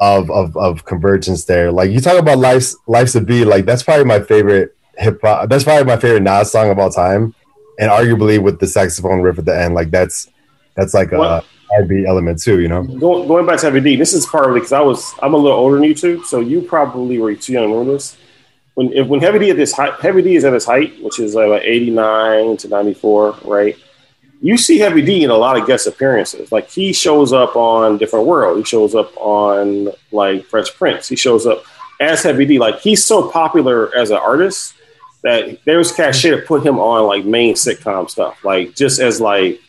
of, 0.00 0.30
of 0.30 0.56
of 0.56 0.84
convergence 0.86 1.44
there. 1.44 1.70
Like 1.70 1.90
you 1.90 2.00
talk 2.00 2.18
about 2.18 2.38
life's 2.38 2.76
life's 2.86 3.14
a 3.14 3.20
beat, 3.20 3.44
like 3.44 3.66
that's 3.66 3.82
probably 3.82 4.06
my 4.06 4.20
favorite 4.20 4.74
hip 4.96 5.20
hop. 5.22 5.48
That's 5.50 5.64
probably 5.64 5.84
my 5.84 5.98
favorite 5.98 6.22
Nas 6.22 6.50
song 6.50 6.70
of 6.70 6.78
all 6.78 6.90
time, 6.90 7.34
and 7.78 7.90
arguably 7.90 8.42
with 8.42 8.60
the 8.60 8.66
saxophone 8.66 9.20
riff 9.20 9.38
at 9.38 9.44
the 9.44 9.58
end, 9.58 9.74
like 9.74 9.90
that's 9.90 10.30
that's 10.74 10.94
like 10.94 11.12
a 11.12 11.44
R&B 11.78 12.06
element 12.06 12.42
too. 12.42 12.60
You 12.60 12.68
know, 12.68 12.82
going, 12.82 13.28
going 13.28 13.46
back 13.46 13.60
to 13.60 13.66
Heavy 13.66 13.80
D, 13.80 13.96
this 13.96 14.14
is 14.14 14.24
partly 14.26 14.60
because 14.60 14.72
I 14.72 14.80
was 14.80 15.14
I'm 15.22 15.34
a 15.34 15.36
little 15.36 15.58
older 15.58 15.76
than 15.76 15.84
you 15.84 15.94
two, 15.94 16.24
so 16.24 16.40
you 16.40 16.62
probably 16.62 17.18
were 17.18 17.34
too 17.34 17.52
young 17.52 17.64
to 17.64 17.68
remember 17.68 17.92
this. 17.92 18.16
When 18.74 18.92
if 18.92 19.06
when 19.06 19.20
Heavy 19.20 19.40
D 19.40 19.50
at 19.50 19.56
this 19.56 19.72
height, 19.72 19.94
Heavy 20.00 20.22
D 20.22 20.36
is 20.36 20.44
at 20.44 20.52
his 20.52 20.64
height, 20.64 21.02
which 21.02 21.18
is 21.18 21.36
uh, 21.36 21.48
like 21.48 21.62
89 21.64 22.56
to 22.58 22.68
94, 22.68 23.38
right? 23.44 23.76
you 24.40 24.56
see 24.56 24.78
Heavy 24.78 25.02
D 25.02 25.22
in 25.22 25.30
a 25.30 25.36
lot 25.36 25.58
of 25.58 25.66
guest 25.66 25.86
appearances. 25.86 26.50
Like 26.50 26.70
he 26.70 26.92
shows 26.92 27.32
up 27.32 27.56
on 27.56 27.98
Different 27.98 28.26
World. 28.26 28.56
He 28.58 28.64
shows 28.64 28.94
up 28.94 29.12
on 29.16 29.90
like 30.12 30.44
Fresh 30.46 30.74
Prince. 30.76 31.08
He 31.08 31.16
shows 31.16 31.46
up 31.46 31.64
as 32.00 32.22
Heavy 32.22 32.46
D. 32.46 32.58
Like 32.58 32.80
he's 32.80 33.04
so 33.04 33.30
popular 33.30 33.94
as 33.94 34.10
an 34.10 34.16
artist 34.16 34.74
that 35.22 35.62
there 35.66 35.76
was 35.76 35.92
cachet 35.92 36.30
to 36.30 36.38
put 36.38 36.64
him 36.64 36.78
on 36.78 37.06
like 37.06 37.26
main 37.26 37.54
sitcom 37.54 38.08
stuff. 38.08 38.42
Like 38.42 38.74
just 38.74 38.98
as 38.98 39.20
like 39.20 39.60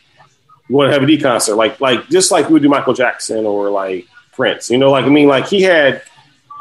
one 0.70 0.90
Heavy 0.90 1.06
D 1.06 1.18
concert. 1.22 1.56
Like 1.56 1.82
like 1.82 2.08
just 2.08 2.32
like 2.32 2.48
we 2.48 2.54
would 2.54 2.64
do 2.64 2.70
Michael 2.70 2.94
Jackson 2.94 3.46
or 3.46 3.70
like 3.70 4.08
Prince. 4.32 4.70
You 4.70 4.78
know, 4.78 4.92
like 4.92 5.06
I 5.06 5.10
mean, 5.10 5.28
like 5.28 5.48
he 5.48 5.62
had. 5.62 6.04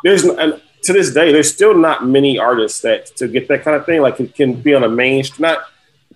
There's 0.02 0.24
and 0.24 0.60
to 0.82 0.92
this 0.92 1.12
day, 1.12 1.32
there's 1.32 1.52
still 1.52 1.74
not 1.74 2.06
many 2.06 2.38
artists 2.38 2.80
that 2.80 3.06
to 3.16 3.28
get 3.28 3.48
that 3.48 3.62
kind 3.62 3.76
of 3.76 3.86
thing. 3.86 4.00
Like 4.00 4.20
it 4.20 4.34
can 4.34 4.54
be 4.54 4.74
on 4.74 4.84
a 4.84 4.88
main 4.88 5.24
not 5.38 5.64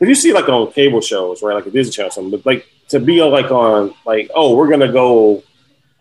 if 0.01 0.09
you 0.09 0.15
see 0.15 0.33
like 0.33 0.49
on 0.49 0.73
cable 0.73 1.01
shows, 1.01 1.43
right, 1.43 1.55
like 1.55 1.67
a 1.67 1.71
Disney 1.71 1.93
Channel 1.93 2.09
or 2.09 2.13
something, 2.13 2.31
but 2.31 2.47
like 2.47 2.67
to 2.89 3.01
be 3.01 3.23
like 3.23 3.51
on 3.51 3.95
like, 4.05 4.31
oh, 4.35 4.57
we're 4.57 4.69
gonna 4.69 4.93
go 4.93 5.43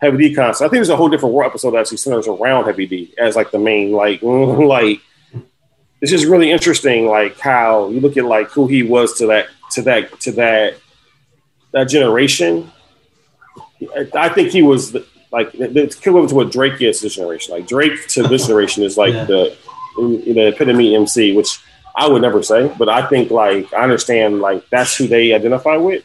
Heavy 0.00 0.28
D 0.28 0.34
concert. 0.34 0.64
I 0.64 0.68
think 0.68 0.78
there's 0.78 0.88
a 0.88 0.96
whole 0.96 1.08
different 1.08 1.34
world 1.34 1.50
episode 1.50 1.72
that 1.72 1.80
actually 1.80 1.98
centers 1.98 2.26
around 2.26 2.64
Heavy 2.64 2.86
D 2.86 3.14
as 3.18 3.36
like 3.36 3.50
the 3.50 3.58
main 3.58 3.92
like 3.92 4.22
like 4.22 5.00
it's 6.00 6.10
just 6.10 6.26
really 6.26 6.50
interesting 6.50 7.06
like 7.06 7.38
how 7.38 7.88
you 7.88 8.00
look 8.00 8.16
at 8.16 8.24
like 8.24 8.50
who 8.50 8.66
he 8.66 8.82
was 8.82 9.16
to 9.18 9.26
that 9.28 9.46
to 9.72 9.82
that 9.82 10.20
to 10.20 10.32
that 10.32 10.76
that 11.72 11.84
generation. 11.84 12.70
I 14.14 14.28
think 14.28 14.50
he 14.50 14.62
was 14.62 14.96
like 15.34 15.50
it's 15.54 15.98
equivalent 15.98 16.28
to 16.28 16.36
what 16.36 16.52
Drake 16.52 16.80
is 16.80 17.00
this 17.00 17.16
generation. 17.16 17.52
Like 17.52 17.66
Drake 17.66 18.06
to 18.08 18.22
this 18.22 18.46
generation 18.46 18.84
is 18.84 18.96
like 18.96 19.12
yeah. 19.12 19.24
the 19.24 19.56
the 19.96 20.48
epitome 20.48 20.94
MC, 20.94 21.36
which 21.36 21.60
I 21.96 22.08
would 22.08 22.22
never 22.22 22.42
say, 22.42 22.72
but 22.78 22.88
I 22.88 23.06
think 23.08 23.32
like 23.32 23.72
I 23.74 23.82
understand 23.82 24.40
like 24.40 24.68
that's 24.70 24.96
who 24.96 25.08
they 25.08 25.34
identify 25.34 25.76
with. 25.76 26.04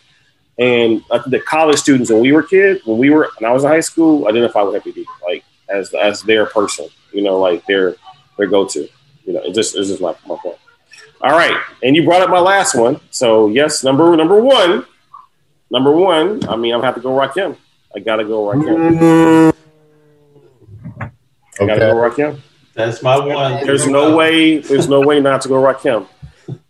And 0.57 1.03
uh, 1.11 1.21
the 1.27 1.39
college 1.39 1.77
students 1.77 2.09
when 2.09 2.21
we 2.21 2.31
were 2.31 2.43
kids, 2.43 2.83
when 2.85 2.97
we 2.97 3.11
were 3.11 3.29
when 3.37 3.49
I 3.49 3.53
was 3.53 3.63
in 3.63 3.69
high 3.69 3.79
school, 3.81 4.27
identify 4.27 4.63
with 4.63 4.83
FPD 4.83 5.05
like 5.23 5.45
as 5.69 5.93
as 5.93 6.23
their 6.23 6.47
person, 6.47 6.87
you 7.13 7.21
know, 7.21 7.39
like 7.39 7.63
their 7.67 7.95
their 8.37 8.47
go 8.47 8.65
to. 8.65 8.89
You 9.25 9.33
know, 9.33 9.41
it 9.43 9.53
just 9.53 9.75
it's 9.75 9.89
just 9.89 10.01
my, 10.01 10.15
my 10.27 10.37
point. 10.37 10.57
All 11.21 11.37
right, 11.37 11.61
and 11.83 11.95
you 11.95 12.03
brought 12.03 12.23
up 12.23 12.31
my 12.31 12.39
last 12.39 12.73
one, 12.73 12.99
so 13.11 13.49
yes, 13.49 13.83
number 13.83 14.15
number 14.15 14.41
one, 14.41 14.85
number 15.69 15.91
one. 15.91 16.47
I 16.49 16.55
mean, 16.55 16.73
I'm 16.73 16.81
have 16.81 16.95
to 16.95 17.01
go 17.01 17.11
Rakim. 17.11 17.57
I 17.95 17.99
gotta 17.99 18.23
go 18.23 18.45
Rakim. 18.45 19.53
Okay. 20.99 21.13
I 21.61 21.65
gotta 21.65 21.79
go 21.79 21.95
Rakim. 21.95 22.39
That's 22.73 23.01
my 23.01 23.17
one. 23.17 23.65
There's 23.65 23.87
no 23.87 24.15
way. 24.15 24.59
There's 24.59 24.87
no 24.87 25.01
way 25.01 25.19
not 25.19 25.41
to 25.41 25.49
go 25.49 25.55
Rakim. 25.55 26.07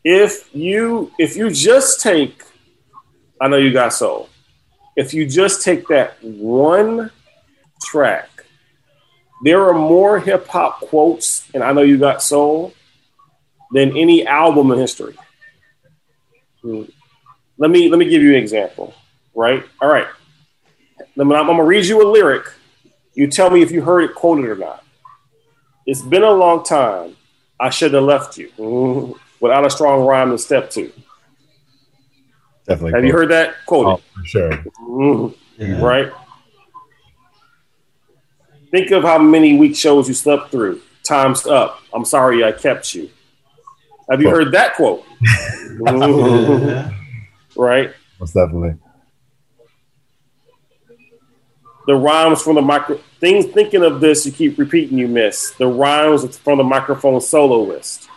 If 0.04 0.54
you 0.56 1.12
if 1.20 1.36
you 1.36 1.52
just 1.52 2.02
take, 2.02 2.44
I 3.40 3.48
know 3.48 3.58
you 3.58 3.72
got 3.72 3.94
soul. 3.94 4.30
If 4.96 5.14
you 5.14 5.28
just 5.28 5.64
take 5.64 5.88
that 5.90 6.22
one 6.24 7.12
track, 7.84 8.30
there 9.44 9.68
are 9.68 9.74
more 9.74 10.20
hip 10.20 10.48
hop 10.48 10.80
quotes, 10.82 11.50
and 11.54 11.64
I 11.64 11.74
know 11.74 11.82
you 11.82 11.98
got 11.98 12.22
soul, 12.24 12.74
than 13.72 13.96
any 13.96 14.26
album 14.26 14.72
in 14.72 14.80
history. 14.80 15.16
Hmm. 16.62 16.84
Let 17.58 17.72
me 17.72 17.90
let 17.90 18.00
me 18.00 18.10
give 18.10 18.22
you 18.22 18.32
an 18.32 18.42
example. 18.42 18.94
Right. 19.36 19.64
All 19.82 19.90
right. 19.90 20.08
I'm 21.20 21.28
gonna 21.30 21.64
read 21.64 21.86
you 21.86 22.02
a 22.02 22.08
lyric. 22.10 22.46
You 23.14 23.28
tell 23.28 23.50
me 23.50 23.62
if 23.62 23.72
you 23.72 23.82
heard 23.82 24.04
it 24.04 24.16
quoted 24.16 24.46
or 24.46 24.56
not. 24.56 24.84
It's 25.86 26.02
been 26.02 26.24
a 26.24 26.32
long 26.32 26.64
time, 26.64 27.16
I 27.60 27.70
should 27.70 27.94
have 27.94 28.04
left 28.04 28.38
you 28.38 28.50
without 29.40 29.66
a 29.66 29.70
strong 29.70 30.06
rhyme 30.06 30.32
in 30.32 30.38
step 30.38 30.70
two. 30.70 30.92
Definitely. 32.68 32.94
Have 32.94 33.06
you 33.06 33.12
heard 33.14 33.30
that 33.30 33.50
Oh, 33.50 33.54
quoted? 33.66 34.04
for 34.16 34.26
sure. 34.26 34.52
Mhm. 34.82 35.36
Yeah. 35.58 35.82
Right. 35.82 36.12
Think 38.72 38.92
of 38.92 39.04
how 39.04 39.18
many 39.18 39.58
weak 39.58 39.76
shows 39.76 40.08
you 40.08 40.14
slept 40.14 40.52
through. 40.52 40.80
Time's 41.04 41.48
up. 41.48 41.82
I'm 41.94 42.06
sorry 42.06 42.44
I 42.44 42.52
kept 42.52 42.94
you. 42.94 43.10
Have 44.12 44.22
you 44.22 44.28
Quote. 44.30 44.44
heard 44.44 44.54
that 44.54 44.76
quote? 44.76 45.04
Mhm. 45.80 46.94
Right. 47.56 47.92
Most 48.20 48.34
definitely. 48.34 48.76
The 51.90 51.96
rhymes 51.96 52.44
from 52.44 52.54
the 52.54 52.62
micro 52.62 52.98
things 53.20 53.48
thinking 53.48 53.84
of 53.84 54.00
this 54.00 54.24
you 54.24 54.32
keep 54.32 54.60
repeating 54.60 55.00
you 55.00 55.08
miss. 55.08 55.50
The 55.58 55.66
rhymes 55.66 56.38
from 56.38 56.60
the 56.60 56.64
microphone 56.64 57.20
soloist. 57.20 58.08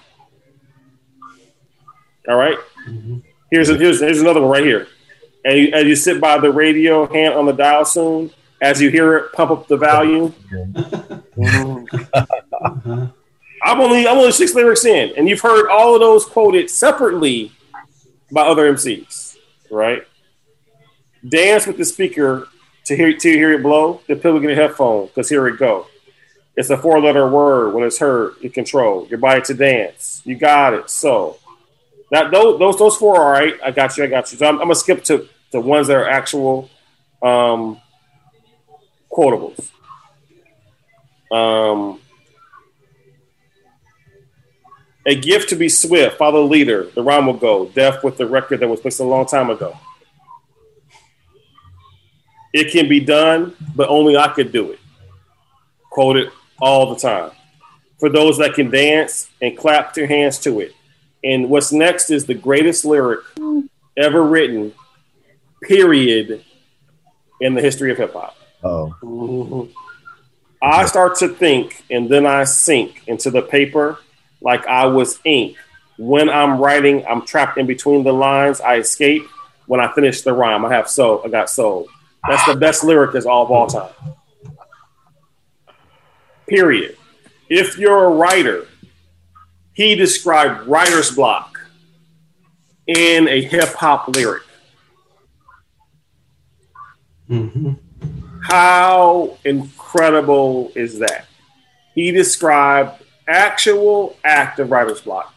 All 2.28 2.36
right? 2.36 2.58
Mm-hmm. 2.86 3.20
Here's 3.50 3.70
a, 3.70 3.78
here's 3.78 4.00
here's 4.00 4.20
another 4.20 4.42
one 4.42 4.50
right 4.50 4.62
here. 4.62 4.88
And 5.46 5.58
you, 5.58 5.72
as 5.72 5.86
you 5.86 5.96
sit 5.96 6.20
by 6.20 6.36
the 6.36 6.52
radio 6.52 7.10
hand 7.10 7.32
on 7.32 7.46
the 7.46 7.52
dial 7.52 7.86
soon. 7.86 8.30
As 8.60 8.78
you 8.78 8.90
hear 8.90 9.16
it 9.16 9.32
pump 9.32 9.50
up 9.50 9.68
the 9.68 9.78
volume. 9.78 10.34
I'm 13.64 13.80
only 13.80 14.06
i'm 14.06 14.18
only 14.18 14.32
six 14.32 14.54
lyrics 14.54 14.84
in 14.84 15.14
and 15.16 15.28
you've 15.28 15.40
heard 15.40 15.70
all 15.70 15.94
of 15.94 16.00
those 16.00 16.26
quoted 16.26 16.68
separately 16.68 17.52
by 18.30 18.42
other 18.42 18.70
mcs 18.72 19.36
right? 19.70 20.02
Dance 21.26 21.66
with 21.66 21.78
the 21.78 21.84
speaker 21.84 22.48
to 22.86 22.96
hear 22.96 23.16
to 23.16 23.28
hear 23.30 23.52
it 23.52 23.62
blow, 23.62 24.00
the 24.08 24.16
people 24.16 24.40
get 24.40 24.50
a 24.50 24.54
headphone 24.54 25.06
because 25.06 25.28
here 25.28 25.46
it 25.46 25.58
go. 25.58 25.86
It's 26.56 26.70
a 26.70 26.76
four 26.76 27.00
letter 27.00 27.28
word. 27.28 27.74
When 27.74 27.84
it's 27.84 27.98
heard, 27.98 28.34
you 28.40 28.50
control 28.50 29.06
your 29.08 29.18
body 29.18 29.40
to 29.42 29.54
dance. 29.54 30.22
You 30.24 30.36
got 30.36 30.74
it. 30.74 30.90
So 30.90 31.38
that 32.10 32.30
those 32.30 32.58
those, 32.58 32.78
those 32.78 32.96
four 32.96 33.16
are 33.16 33.24
all 33.24 33.30
right. 33.32 33.54
I 33.64 33.70
got 33.70 33.96
you. 33.96 34.04
I 34.04 34.06
got 34.06 34.30
you. 34.32 34.38
So 34.38 34.46
I'm, 34.46 34.56
I'm 34.56 34.64
gonna 34.64 34.74
skip 34.74 35.04
to 35.04 35.28
the 35.50 35.60
ones 35.60 35.86
that 35.86 35.96
are 35.96 36.08
actual 36.08 36.68
um, 37.22 37.80
quotables. 39.10 39.70
Um, 41.30 42.00
a 45.06 45.14
gift 45.14 45.48
to 45.48 45.56
be 45.56 45.68
swift, 45.68 46.18
follow 46.18 46.42
the 46.42 46.48
leader. 46.48 46.84
The 46.94 47.02
rhyme 47.02 47.26
will 47.26 47.34
go. 47.34 47.66
Deaf 47.66 48.04
with 48.04 48.18
the 48.18 48.26
record 48.26 48.60
that 48.60 48.68
was 48.68 48.80
placed 48.80 49.00
a 49.00 49.04
long 49.04 49.26
time 49.26 49.50
ago. 49.50 49.76
It 52.52 52.72
can 52.72 52.88
be 52.88 53.00
done, 53.00 53.56
but 53.74 53.88
only 53.88 54.16
I 54.16 54.28
could 54.28 54.52
do 54.52 54.72
it. 54.72 54.80
Quote 55.90 56.16
it 56.16 56.32
all 56.60 56.94
the 56.94 57.00
time. 57.00 57.30
For 57.98 58.08
those 58.08 58.38
that 58.38 58.54
can 58.54 58.70
dance 58.70 59.30
and 59.40 59.56
clap 59.56 59.94
their 59.94 60.06
hands 60.06 60.38
to 60.40 60.60
it. 60.60 60.74
And 61.24 61.48
what's 61.48 61.72
next 61.72 62.10
is 62.10 62.26
the 62.26 62.34
greatest 62.34 62.84
lyric 62.84 63.20
ever 63.96 64.22
written, 64.22 64.72
period, 65.62 66.44
in 67.40 67.54
the 67.54 67.60
history 67.60 67.90
of 67.90 67.98
hip 67.98 68.12
hop. 68.12 68.36
Oh, 68.62 68.94
mm-hmm. 69.02 69.72
I 70.62 70.86
start 70.86 71.16
to 71.16 71.28
think 71.28 71.84
and 71.90 72.08
then 72.08 72.24
I 72.24 72.44
sink 72.44 73.02
into 73.08 73.30
the 73.30 73.42
paper 73.42 73.98
like 74.40 74.66
I 74.66 74.86
was 74.86 75.18
ink. 75.24 75.56
When 75.98 76.30
I'm 76.30 76.58
writing, 76.58 77.04
I'm 77.06 77.26
trapped 77.26 77.58
in 77.58 77.66
between 77.66 78.04
the 78.04 78.12
lines. 78.12 78.60
I 78.60 78.76
escape. 78.76 79.22
When 79.66 79.80
I 79.80 79.92
finish 79.92 80.22
the 80.22 80.32
rhyme, 80.32 80.64
I 80.64 80.72
have 80.74 80.88
soul. 80.88 81.22
I 81.24 81.28
got 81.28 81.50
soul. 81.50 81.88
That's 82.28 82.46
the 82.46 82.56
best 82.56 82.84
lyric 82.84 83.14
is 83.14 83.26
all 83.26 83.44
of 83.44 83.50
all 83.50 83.66
time. 83.66 83.92
Period. 86.46 86.96
If 87.48 87.78
you're 87.78 88.04
a 88.04 88.10
writer, 88.10 88.66
he 89.72 89.94
described 89.94 90.66
writer's 90.66 91.10
block 91.10 91.60
in 92.86 93.28
a 93.28 93.42
hip 93.42 93.74
hop 93.74 94.14
lyric. 94.14 94.42
Mhm. 97.30 97.78
How 98.42 99.38
incredible 99.44 100.72
is 100.74 100.98
that? 100.98 101.26
He 101.94 102.10
described 102.10 103.02
actual 103.28 104.16
active 104.24 104.70
writer's 104.70 105.00
block. 105.00 105.32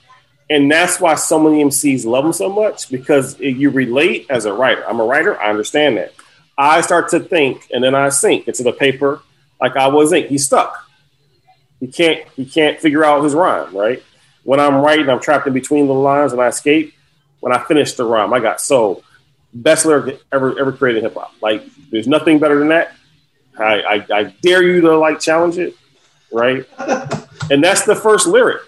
And 0.50 0.72
that's 0.72 1.00
why 1.00 1.16
so 1.16 1.40
many 1.40 1.62
MCs 1.62 2.06
love 2.06 2.26
him 2.26 2.34
so 2.34 2.50
much 2.50 2.90
because 2.90 3.40
you 3.40 3.70
relate 3.70 4.28
as 4.30 4.46
a 4.46 4.54
writer. 4.54 4.88
I'm 4.88 5.00
a 5.00 5.06
writer, 5.06 5.40
I 5.40 5.50
understand 5.50 5.98
that. 5.98 6.15
I 6.58 6.82
start 6.82 7.10
to 7.10 7.20
think 7.20 7.68
and 7.72 7.84
then 7.84 7.96
I 7.96 8.10
sink 8.10 8.48
into 8.48 8.64
the 8.64 8.72
paper 8.72 9.22
like 9.60 9.76
I 9.76 9.88
was 9.88 10.14
ink. 10.14 10.28
He's 10.28 10.46
stuck. 10.46 10.90
He 11.80 11.88
can't 11.88 12.28
he 12.36 12.46
can't 12.46 12.80
figure 12.80 13.04
out 13.04 13.24
his 13.24 13.34
rhyme, 13.34 13.76
right? 13.76 14.02
When 14.44 14.60
I'm 14.60 14.76
writing, 14.76 15.10
I'm 15.10 15.20
trapped 15.20 15.48
in 15.48 15.54
between 15.54 15.88
the 15.88 15.94
lines 15.94 16.32
and 16.32 16.42
I 16.42 16.48
escape. 16.48 16.94
When 17.40 17.54
I 17.54 17.64
finish 17.64 17.94
the 17.94 18.06
rhyme, 18.06 18.34
I 18.34 18.40
got 18.40 18.62
so 18.62 19.04
Best 19.56 19.86
lyric 19.86 20.20
ever 20.34 20.60
ever 20.60 20.74
created 20.74 21.04
hip 21.04 21.14
hop. 21.14 21.32
Like 21.42 21.64
there's 21.90 22.10
nothing 22.10 22.40
better 22.40 22.60
than 22.60 22.68
that. 22.68 22.92
I, 23.58 23.82
I 23.82 24.06
I 24.14 24.24
dare 24.42 24.62
you 24.62 24.82
to 24.82 24.98
like 24.98 25.22
challenge 25.22 25.58
it, 25.58 25.76
right? 26.30 26.66
and 27.50 27.64
that's 27.64 27.86
the 27.86 27.96
first 27.96 28.28
lyric, 28.28 28.62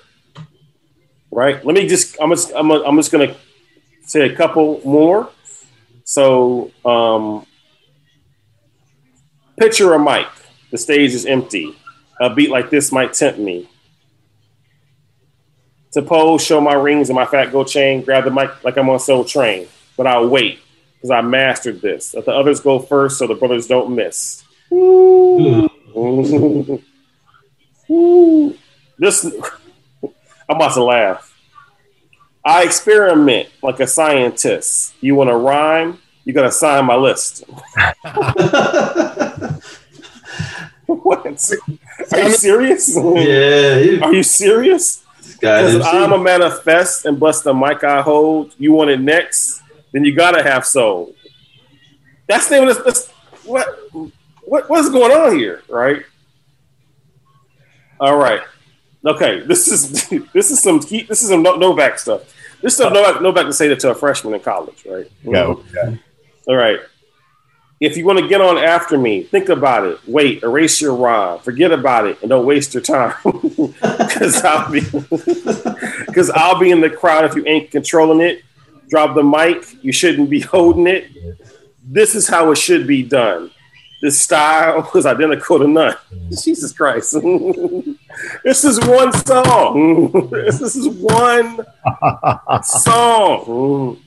right? 1.29 1.63
Let 1.65 1.75
me 1.75 1.89
just 1.89 2.15
I'm 2.21 2.29
just 2.29 2.53
I'm, 2.55 2.71
I'm 2.71 2.95
just 2.95 3.11
gonna 3.11 3.35
say 4.03 4.31
a 4.31 4.35
couple 4.37 4.79
more. 4.85 5.29
So 6.05 6.71
um, 6.85 7.45
picture 9.57 9.93
a 9.93 9.99
mic. 9.99 10.27
The 10.71 10.77
stage 10.77 11.13
is 11.13 11.25
empty. 11.25 11.75
A 12.19 12.33
beat 12.33 12.49
like 12.49 12.69
this 12.69 12.91
might 12.91 13.13
tempt 13.13 13.39
me. 13.39 13.69
To 15.93 16.01
pose, 16.01 16.43
show 16.43 16.61
my 16.61 16.73
rings 16.73 17.09
and 17.09 17.15
my 17.15 17.25
fat 17.25 17.51
gold 17.51 17.67
chain, 17.67 18.03
grab 18.03 18.25
the 18.25 18.31
mic 18.31 18.63
like 18.63 18.77
I'm 18.77 18.89
on 18.89 18.99
Soul 18.99 19.23
Train. 19.23 19.67
But 19.95 20.07
I'll 20.07 20.27
wait 20.27 20.59
because 20.95 21.11
I 21.11 21.21
mastered 21.21 21.81
this. 21.81 22.13
Let 22.13 22.25
the 22.25 22.33
others 22.33 22.59
go 22.59 22.79
first 22.79 23.17
so 23.17 23.27
the 23.27 23.35
brothers 23.35 23.67
don't 23.67 23.95
miss. 23.95 24.43
This, 28.99 29.25
I'm 30.49 30.55
about 30.55 30.73
to 30.73 30.83
laugh. 30.83 31.33
I 32.43 32.63
experiment 32.63 33.49
like 33.61 33.79
a 33.79 33.87
scientist. 33.87 34.93
You 35.01 35.15
want 35.15 35.29
to 35.29 35.35
rhyme? 35.35 35.99
You 36.25 36.33
got 36.33 36.43
to 36.43 36.51
sign 36.51 36.85
my 36.85 36.95
list. 36.95 37.43
what? 41.03 41.25
Are 42.13 42.19
you 42.23 42.31
serious? 42.31 42.95
yeah, 42.95 43.99
Are 44.05 44.13
you 44.13 44.23
serious? 44.23 45.03
Because 45.33 45.85
I'm 45.85 46.13
a 46.13 46.17
manifest 46.17 47.05
and 47.05 47.19
bust 47.19 47.43
the 47.43 47.53
mic 47.53 47.83
I 47.83 48.01
hold. 48.01 48.53
You 48.57 48.71
want 48.71 48.89
it 48.89 49.01
next? 49.01 49.61
Then 49.91 50.05
you 50.05 50.15
gotta 50.15 50.41
have 50.41 50.65
soul. 50.65 51.13
That's 52.27 52.47
the 52.49 52.59
name 52.59 52.67
of 52.69 52.83
this. 52.83 53.09
what, 53.43 53.67
what 54.43 54.69
what's 54.69 54.89
going 54.89 55.11
on 55.11 55.37
here, 55.37 55.61
right? 55.69 56.03
All 57.99 58.15
right. 58.17 58.41
Okay. 59.05 59.41
This 59.41 59.67
is 59.67 60.07
this 60.33 60.51
is 60.51 60.61
some 60.61 60.79
key, 60.79 61.03
this 61.03 61.21
is 61.23 61.29
some 61.29 61.43
No- 61.43 61.55
Novak 61.57 61.99
stuff. 61.99 62.33
This 62.61 62.75
stuff 62.75 62.93
Novak 62.93 63.21
Novak 63.21 63.43
can 63.43 63.53
say 63.53 63.67
that 63.67 63.79
to 63.81 63.91
a 63.91 63.95
freshman 63.95 64.33
in 64.33 64.39
college, 64.39 64.85
right? 64.85 65.09
yeah, 65.23 65.53
yeah. 65.73 65.95
All 66.47 66.55
right. 66.55 66.79
If 67.79 67.95
you 67.95 68.05
want 68.05 68.17
to 68.17 68.27
get 68.27 68.41
on 68.41 68.57
after 68.57 68.97
me, 68.97 69.21
think 69.23 69.49
about 69.49 69.85
it. 69.85 69.99
Wait, 70.07 70.41
erase 70.41 70.81
your 70.81 70.95
rhyme, 70.95 71.37
forget 71.39 71.71
about 71.71 72.07
it, 72.07 72.19
and 72.21 72.29
don't 72.29 72.45
waste 72.45 72.73
your 72.73 72.83
time. 72.83 73.13
Because 74.07 74.43
I'll 74.43 74.71
be, 74.71 74.81
because 76.07 76.31
I'll 76.31 76.59
be 76.59 76.71
in 76.71 76.81
the 76.81 76.89
crowd 76.89 77.25
if 77.25 77.35
you 77.35 77.45
ain't 77.45 77.69
controlling 77.69 78.21
it. 78.21 78.43
Drop 78.89 79.15
the 79.15 79.23
mic. 79.23 79.83
You 79.83 79.91
shouldn't 79.91 80.29
be 80.29 80.39
holding 80.55 80.87
it. 80.87 81.11
This 81.83 82.15
is 82.15 82.27
how 82.27 82.51
it 82.51 82.57
should 82.57 82.87
be 82.87 83.03
done. 83.03 83.51
This 84.01 84.19
style 84.19 84.89
was 84.93 85.05
identical 85.05 85.59
to 85.59 85.67
none. 85.67 85.95
Jesus 86.29 86.71
Christ! 86.73 87.13
this 88.43 88.63
is 88.63 88.79
one 88.81 89.13
song. 89.13 90.29
this 90.31 90.61
is 90.75 90.87
one 90.87 91.65
song. 92.63 93.99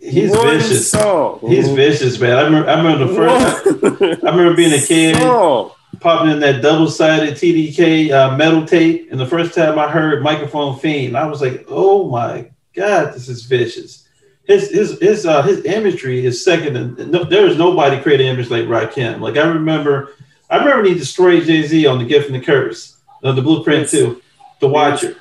He's 0.00 0.30
one 0.30 0.58
vicious. 0.58 0.90
Song. 0.90 1.40
He's 1.46 1.68
vicious, 1.70 2.18
man. 2.18 2.36
I 2.38 2.42
remember, 2.42 2.68
I 2.70 2.76
remember 2.78 3.06
the 3.06 3.14
first. 3.14 4.22
I 4.24 4.30
remember 4.30 4.54
being 4.54 4.72
a 4.72 4.80
kid, 4.86 5.16
Song. 5.16 5.72
popping 6.00 6.30
in 6.32 6.40
that 6.40 6.62
double-sided 6.62 7.34
TDK 7.34 8.10
uh, 8.10 8.36
metal 8.36 8.64
tape, 8.66 9.08
and 9.10 9.20
the 9.20 9.26
first 9.26 9.54
time 9.54 9.78
I 9.78 9.90
heard 9.90 10.22
"Microphone 10.22 10.78
Fiend," 10.78 11.16
I 11.16 11.26
was 11.26 11.40
like, 11.42 11.66
"Oh 11.68 12.08
my 12.08 12.50
god, 12.74 13.14
this 13.14 13.28
is 13.28 13.44
vicious." 13.44 14.06
His 14.44 14.70
his 14.70 14.98
his 15.00 15.26
uh, 15.26 15.42
his 15.42 15.64
imagery 15.66 16.24
is 16.24 16.42
second. 16.44 16.96
To, 16.96 17.06
no, 17.06 17.24
there 17.24 17.46
is 17.46 17.58
nobody 17.58 18.00
created 18.00 18.26
image 18.26 18.50
like 18.50 18.64
Rakim. 18.64 19.20
Like 19.20 19.36
I 19.36 19.46
remember, 19.46 20.14
I 20.48 20.56
remember 20.58 20.88
he 20.88 20.94
destroyed 20.94 21.44
Jay 21.44 21.62
Z 21.62 21.86
on 21.86 21.98
the 21.98 22.04
Gift 22.06 22.30
and 22.30 22.34
the 22.34 22.44
Curse, 22.44 22.96
uh, 23.22 23.32
the 23.32 23.42
Blueprint 23.42 23.82
Yes. 23.82 23.90
too, 23.90 24.22
the 24.60 24.68
Watcher. 24.68 25.16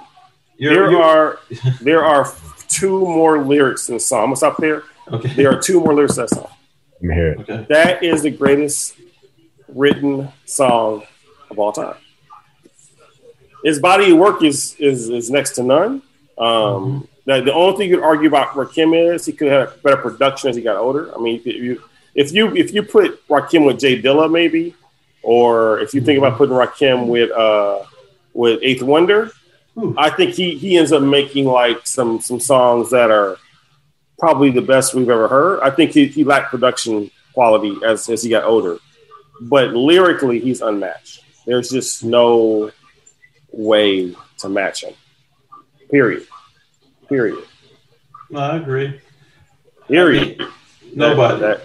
You're, 0.57 0.73
There 0.73 0.91
you're- 0.91 1.03
are 1.03 1.39
there 1.82 2.03
are 2.05 2.25
two 2.70 2.99
more 2.99 3.43
lyrics 3.43 3.89
in 3.89 3.95
the 3.95 3.99
song. 3.99 4.20
I'm 4.20 4.26
gonna 4.28 4.36
stop 4.38 4.57
there. 4.57 4.84
okay. 5.11 5.34
There 5.34 5.51
are 5.51 5.59
two 5.59 5.80
more 5.82 5.93
lyrics 5.93 6.17
in 6.17 6.24
that 6.24 6.30
song. 6.30 6.49
Let 6.93 7.01
me 7.01 7.15
hear 7.15 7.32
it. 7.32 7.39
Okay. 7.41 7.65
That 7.70 8.03
is 8.03 8.24
the 8.24 8.32
greatest 8.32 8.95
written 9.67 10.30
song 10.45 11.03
of 11.49 11.59
all 11.59 11.72
time. 11.72 11.95
his 13.63 13.80
body 13.80 14.11
of 14.11 14.17
work 14.17 14.43
is 14.43 14.76
is, 14.80 15.09
is 15.09 15.30
next 15.30 15.51
to 15.55 15.63
none. 15.63 16.01
Um, 16.38 17.07
the, 17.26 17.41
the 17.41 17.53
only 17.53 17.78
thing 17.78 17.89
you 17.89 17.97
could 17.97 18.03
argue 18.03 18.28
about 18.28 18.49
Rakim 18.49 19.13
is 19.13 19.26
he 19.26 19.34
could 19.34 19.51
have 19.51 19.82
better 19.84 19.97
production 19.97 20.49
as 20.49 20.55
he 20.55 20.61
got 20.61 20.78
older. 20.78 21.13
I 21.15 21.20
mean, 21.20 21.41
if 21.43 21.45
you 21.45 21.84
if 22.15 22.32
you 22.34 22.55
if 22.55 22.74
you 22.74 22.84
put 22.84 23.28
Rakim 23.28 23.65
with 23.65 23.80
J 23.80 24.01
Dilla, 24.01 24.32
maybe, 24.32 24.76
or 25.22 25.80
if 25.80 25.93
you 25.93 26.01
think 26.01 26.17
about 26.17 26.38
putting 26.38 26.55
Rakim 26.55 27.07
with 27.07 27.32
uh 27.32 27.84
with 28.34 28.59
Eighth 28.63 28.82
Wonder, 28.82 29.32
I 29.97 30.09
think 30.09 30.34
he 30.36 30.57
he 30.57 30.77
ends 30.77 30.91
up 30.91 31.01
making 31.03 31.45
like 31.45 31.86
some 31.88 32.19
some 32.21 32.39
songs 32.39 32.89
that 32.91 33.11
are 33.11 33.38
probably 34.17 34.51
the 34.51 34.61
best 34.61 34.93
we've 34.93 35.09
ever 35.09 35.27
heard. 35.27 35.61
I 35.61 35.69
think 35.69 35.91
he, 35.91 36.07
he 36.07 36.23
lacked 36.23 36.51
production 36.51 37.09
quality 37.34 37.77
as 37.86 38.09
as 38.09 38.23
he 38.23 38.30
got 38.30 38.43
older, 38.43 38.77
but 39.41 39.73
lyrically 39.73 40.39
he's 40.39 40.61
unmatched. 40.61 41.23
There's 41.45 41.69
just 41.69 42.03
no 42.03 42.71
way 43.51 44.15
to 44.39 44.49
match 44.49 44.84
him. 44.84 44.93
Period. 45.89 46.27
Period. 47.07 47.43
No, 48.30 48.39
I 48.39 48.57
agree. 48.57 48.99
Period. 49.88 50.41
Nobody. 50.93 51.39
That- 51.41 51.61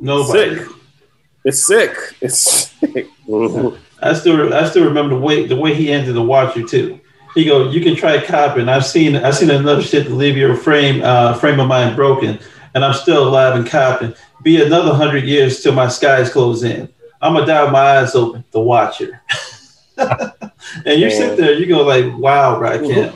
Nobody. 0.00 0.56
Sick. 0.58 0.68
It's 1.44 1.66
sick. 1.66 1.96
It's 2.20 2.38
sick. 2.38 3.08
I 4.00 4.12
still 4.14 4.54
I 4.54 4.68
still 4.68 4.84
remember 4.84 5.14
the 5.16 5.20
way 5.20 5.46
the 5.46 5.56
way 5.56 5.74
he 5.74 5.90
ended 5.90 6.14
the 6.14 6.22
watcher 6.22 6.62
too. 6.62 7.00
He 7.34 7.44
go, 7.44 7.70
you 7.70 7.80
can 7.80 7.94
try 7.94 8.24
copping. 8.24 8.68
I've 8.68 8.86
seen 8.86 9.16
I've 9.16 9.36
seen 9.36 9.50
enough 9.50 9.84
shit 9.84 10.06
to 10.06 10.14
leave 10.14 10.36
your 10.36 10.56
frame 10.56 11.02
uh, 11.02 11.34
frame 11.34 11.60
of 11.60 11.68
mind 11.68 11.96
broken, 11.96 12.38
and 12.74 12.84
I'm 12.84 12.94
still 12.94 13.28
alive 13.28 13.56
and 13.56 13.66
copping. 13.66 14.14
Be 14.42 14.62
another 14.62 14.94
hundred 14.94 15.24
years 15.24 15.62
till 15.62 15.72
my 15.72 15.88
skies 15.88 16.30
close 16.30 16.62
in. 16.62 16.88
I'm 17.20 17.34
gonna 17.34 17.46
die 17.46 17.64
with 17.64 17.72
my 17.72 17.98
eyes 17.98 18.14
open. 18.14 18.44
The 18.50 18.60
watcher. 18.60 19.22
and 19.98 21.00
you 21.00 21.10
sit 21.10 21.36
there, 21.36 21.54
you 21.54 21.66
go 21.66 21.82
like, 21.82 22.16
wow, 22.16 22.60
Rakim. 22.60 23.14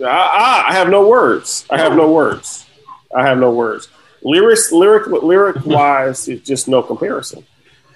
I, 0.00 0.06
I, 0.06 0.64
I 0.68 0.72
have 0.74 0.88
no 0.88 1.06
words. 1.08 1.66
I 1.70 1.78
have 1.78 1.96
no 1.96 2.10
words. 2.12 2.66
I 3.14 3.26
have 3.26 3.38
no 3.38 3.52
words. 3.52 3.88
Lyrics, 4.22 4.72
lyric, 4.72 5.06
lyric 5.06 5.56
wise, 5.66 6.28
it's 6.28 6.46
just 6.46 6.68
no 6.68 6.82
comparison. 6.82 7.44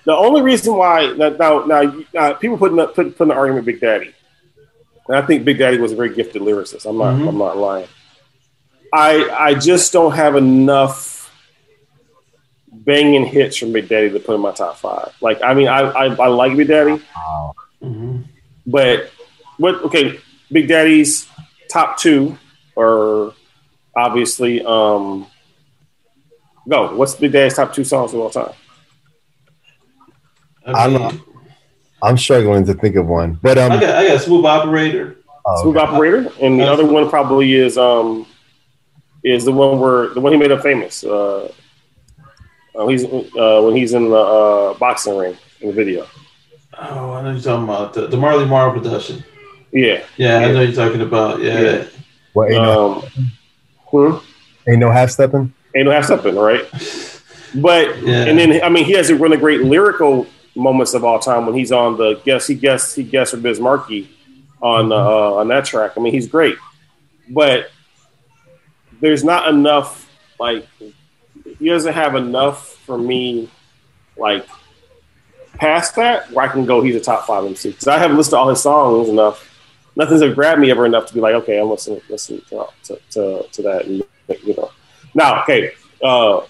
The 0.05 0.15
only 0.15 0.43
reason 0.43 0.75
why 0.75 1.13
now 1.13 1.31
now, 1.31 1.65
now 1.65 2.05
uh, 2.19 2.35
people 2.35 2.57
putting 2.57 2.79
up 2.79 2.95
put, 2.95 3.17
putting 3.17 3.29
the 3.29 3.35
argument 3.35 3.67
Big 3.67 3.81
Daddy, 3.81 4.15
and 5.09 5.17
I 5.17 5.23
think 5.23 5.45
Big 5.45 5.59
Daddy 5.59 5.79
was 5.79 5.93
a 5.93 5.97
very 5.97 6.15
gifted 6.15 6.43
lyricist. 6.43 6.89
I'm 6.89 6.99
not 6.99 7.15
Mhm. 7.15 7.29
I'm 7.29 7.39
not 7.39 7.57
lying. 7.57 7.89
I 8.93 9.29
I 9.31 9.55
just 9.55 9.93
don't 9.93 10.13
have 10.13 10.37
enough 10.37 11.17
banging 12.71 13.25
hits 13.27 13.57
from 13.57 13.73
Big 13.73 13.89
Daddy 13.89 14.11
to 14.11 14.21
put 14.21 14.35
in 14.35 14.41
my 14.41 14.53
top 14.53 14.77
five. 14.77 15.13
Like 15.21 15.43
I 15.43 15.55
mean 15.55 15.69
I 15.69 15.81
I, 15.81 16.05
I 16.15 16.29
like 16.29 16.57
Big 16.57 16.69
Daddy, 16.69 17.01
Mhm. 17.83 18.25
but 18.67 19.11
what? 19.59 19.83
Okay, 19.85 20.19
Big 20.53 20.69
Daddy's 20.69 21.27
top 21.71 21.99
two 21.99 22.39
are 22.77 23.33
obviously. 23.97 24.65
um 24.65 25.27
Go. 26.69 26.95
What's 26.97 27.15
Big 27.15 27.33
Daddy's 27.33 27.55
top 27.55 27.73
two 27.73 27.83
songs 27.85 28.13
of 28.13 28.21
all 28.21 28.29
time? 28.31 28.53
I, 30.67 30.73
I'm 30.85 30.93
mean, 30.93 31.03
not- 31.03 31.15
I'm 32.03 32.17
struggling 32.17 32.65
to 32.67 32.75
think 32.75 32.97
of 32.97 33.07
one, 33.07 33.39
but 33.43 33.59
um, 33.59 33.73
I 33.73 33.81
got 33.81 33.95
I 33.97 34.09
got 34.09 34.21
smooth 34.21 34.45
operator. 34.45 35.17
oh, 35.45 35.63
Smooth 35.63 35.77
okay. 35.77 35.87
Operator, 35.87 36.31
and 36.41 36.59
the 36.61 36.65
other 36.65 36.87
one 36.87 37.09
probably 37.09 37.55
is 37.55 37.77
um 37.77 38.27
is 39.25 39.45
the 39.45 39.53
one 39.53 39.81
where 39.81 40.09
the 40.09 40.21
one 40.21 40.33
he 40.33 40.39
made 40.39 40.53
up 40.53 40.63
famous. 40.63 41.03
Uh, 41.05 41.51
uh, 42.75 42.87
he's 42.87 43.05
uh, 43.05 43.61
when 43.65 43.75
he's 43.75 43.93
in 43.95 44.09
the 44.11 44.17
uh, 44.17 44.75
boxing 44.79 45.17
ring 45.17 45.37
in 45.61 45.69
the 45.69 45.75
video. 45.75 46.07
Oh, 46.81 47.13
I 47.15 47.23
know 47.23 47.33
you're 47.33 47.41
talking 47.41 47.65
about 47.65 47.93
the, 47.95 48.07
the 48.07 48.17
Marley 48.17 48.45
Marl 48.47 48.73
production. 48.73 49.25
Yeah. 49.73 50.05
Yeah, 50.17 50.39
I 50.39 50.53
know 50.53 50.61
you're 50.63 50.73
talking 50.73 51.01
about. 51.01 51.41
Yeah, 51.41 51.61
Yeah. 51.61 51.85
What 52.35 52.53
ain't 52.53 52.63
no, 52.63 53.03
Um, 53.17 53.31
hmm? 53.91 54.71
ain't 54.71 54.79
no 54.79 54.91
half 54.93 55.11
stepping. 55.11 55.53
Ain't 55.75 55.87
no 55.87 55.91
half 55.91 56.05
stepping, 56.05 56.37
right? 56.37 56.65
But 57.55 58.03
Yeah. 58.03 58.27
and 58.27 58.39
then 58.39 58.63
I 58.63 58.69
mean 58.69 58.85
he 58.85 58.93
has 58.93 59.09
it 59.09 59.15
run 59.15 59.33
a 59.33 59.37
really 59.37 59.39
great 59.39 59.63
lyrical 59.63 60.27
moments 60.59 60.95
of 60.95 61.05
all 61.05 61.19
time 61.19 61.47
when 61.47 61.55
he's 61.55 61.73
on 61.73 61.97
the 61.97 62.15
guest 62.25 62.49
he 62.49 62.55
guessed 62.55 62.97
he 62.97 63.03
guessed 63.03 63.31
for 63.31 63.39
Biz 63.39 63.61
Markie 63.61 64.11
on 64.61 64.93
uh, 64.93 64.97
on 64.97 65.49
that 65.49 65.65
track. 65.65 65.93
I 65.97 66.01
mean 66.01 66.13
he's 66.13 66.27
great, 66.27 66.57
but 67.29 67.71
there's 69.01 69.25
not 69.25 69.49
enough 69.49 70.11
like 70.39 70.67
he 71.59 71.69
doesn't 71.69 71.95
have 71.95 72.15
enough 72.15 72.75
for 72.77 72.99
me 72.99 73.49
like 74.17 74.47
past 75.55 75.97
that 75.97 76.31
where 76.33 76.47
I 76.47 76.53
can 76.53 76.67
go 76.67 76.83
he's 76.83 76.97
a 76.97 77.01
top 77.01 77.27
five 77.27 77.45
MC 77.45 77.71
because 77.71 77.89
I 77.89 77.99
haven't 77.99 78.17
listened 78.17 78.33
to 78.33 78.37
all 78.39 78.49
his 78.49 78.63
songs 78.63 79.09
enough. 79.09 79.45
Nothing's 79.97 80.23
ever 80.23 80.35
grabbed 80.35 80.61
me 80.61 80.71
ever 80.71 80.87
enough 80.87 81.07
to 81.07 81.15
be 81.15 81.21
like 81.21 81.35
okay 81.35 81.61
I'm 81.61 81.71
listening 81.71 82.01
listen 82.09 82.43
to 82.49 82.67
to, 82.85 83.01
to, 83.11 83.49
to 83.51 83.63
that 83.63 83.87
and, 83.87 84.03
you 84.45 84.55
know 84.57 84.71
now 85.15 85.43
okay. 85.43 85.73
Uh, 86.03 86.43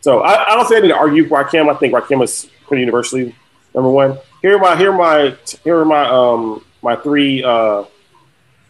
so 0.00 0.20
I, 0.20 0.52
I 0.52 0.56
don't 0.56 0.66
think 0.66 0.78
I 0.78 0.80
need 0.80 0.88
to 0.88 0.96
argue 0.96 1.28
for 1.28 1.42
Rakim. 1.42 1.72
I 1.72 1.78
think 1.78 1.94
Rakim 1.94 2.22
is 2.24 2.50
pretty 2.72 2.80
universally 2.80 3.34
number 3.74 3.90
one. 3.90 4.16
Here 4.40 4.56
are 4.56 4.58
my 4.58 4.74
here 4.78 4.92
are 4.92 4.96
my 4.96 5.36
here 5.62 5.78
are 5.78 5.84
my 5.84 6.06
um 6.08 6.64
my 6.80 6.96
three 6.96 7.44
uh 7.44 7.84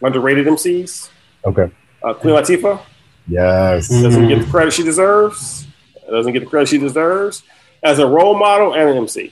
underrated 0.01 0.45
MCs. 0.45 1.09
Okay. 1.45 1.71
Uh, 2.03 2.13
Queen 2.13 2.35
Latifah 2.35 2.81
Yes. 3.29 3.87
doesn't 3.87 4.27
get 4.27 4.39
the 4.39 4.51
credit 4.51 4.73
she 4.73 4.83
deserves. 4.83 5.65
Doesn't 6.09 6.33
get 6.33 6.41
the 6.41 6.45
credit 6.47 6.67
she 6.67 6.77
deserves 6.79 7.43
as 7.81 7.99
a 7.99 8.05
role 8.05 8.37
model 8.37 8.73
and 8.73 8.89
an 8.89 8.97
MC. 8.97 9.31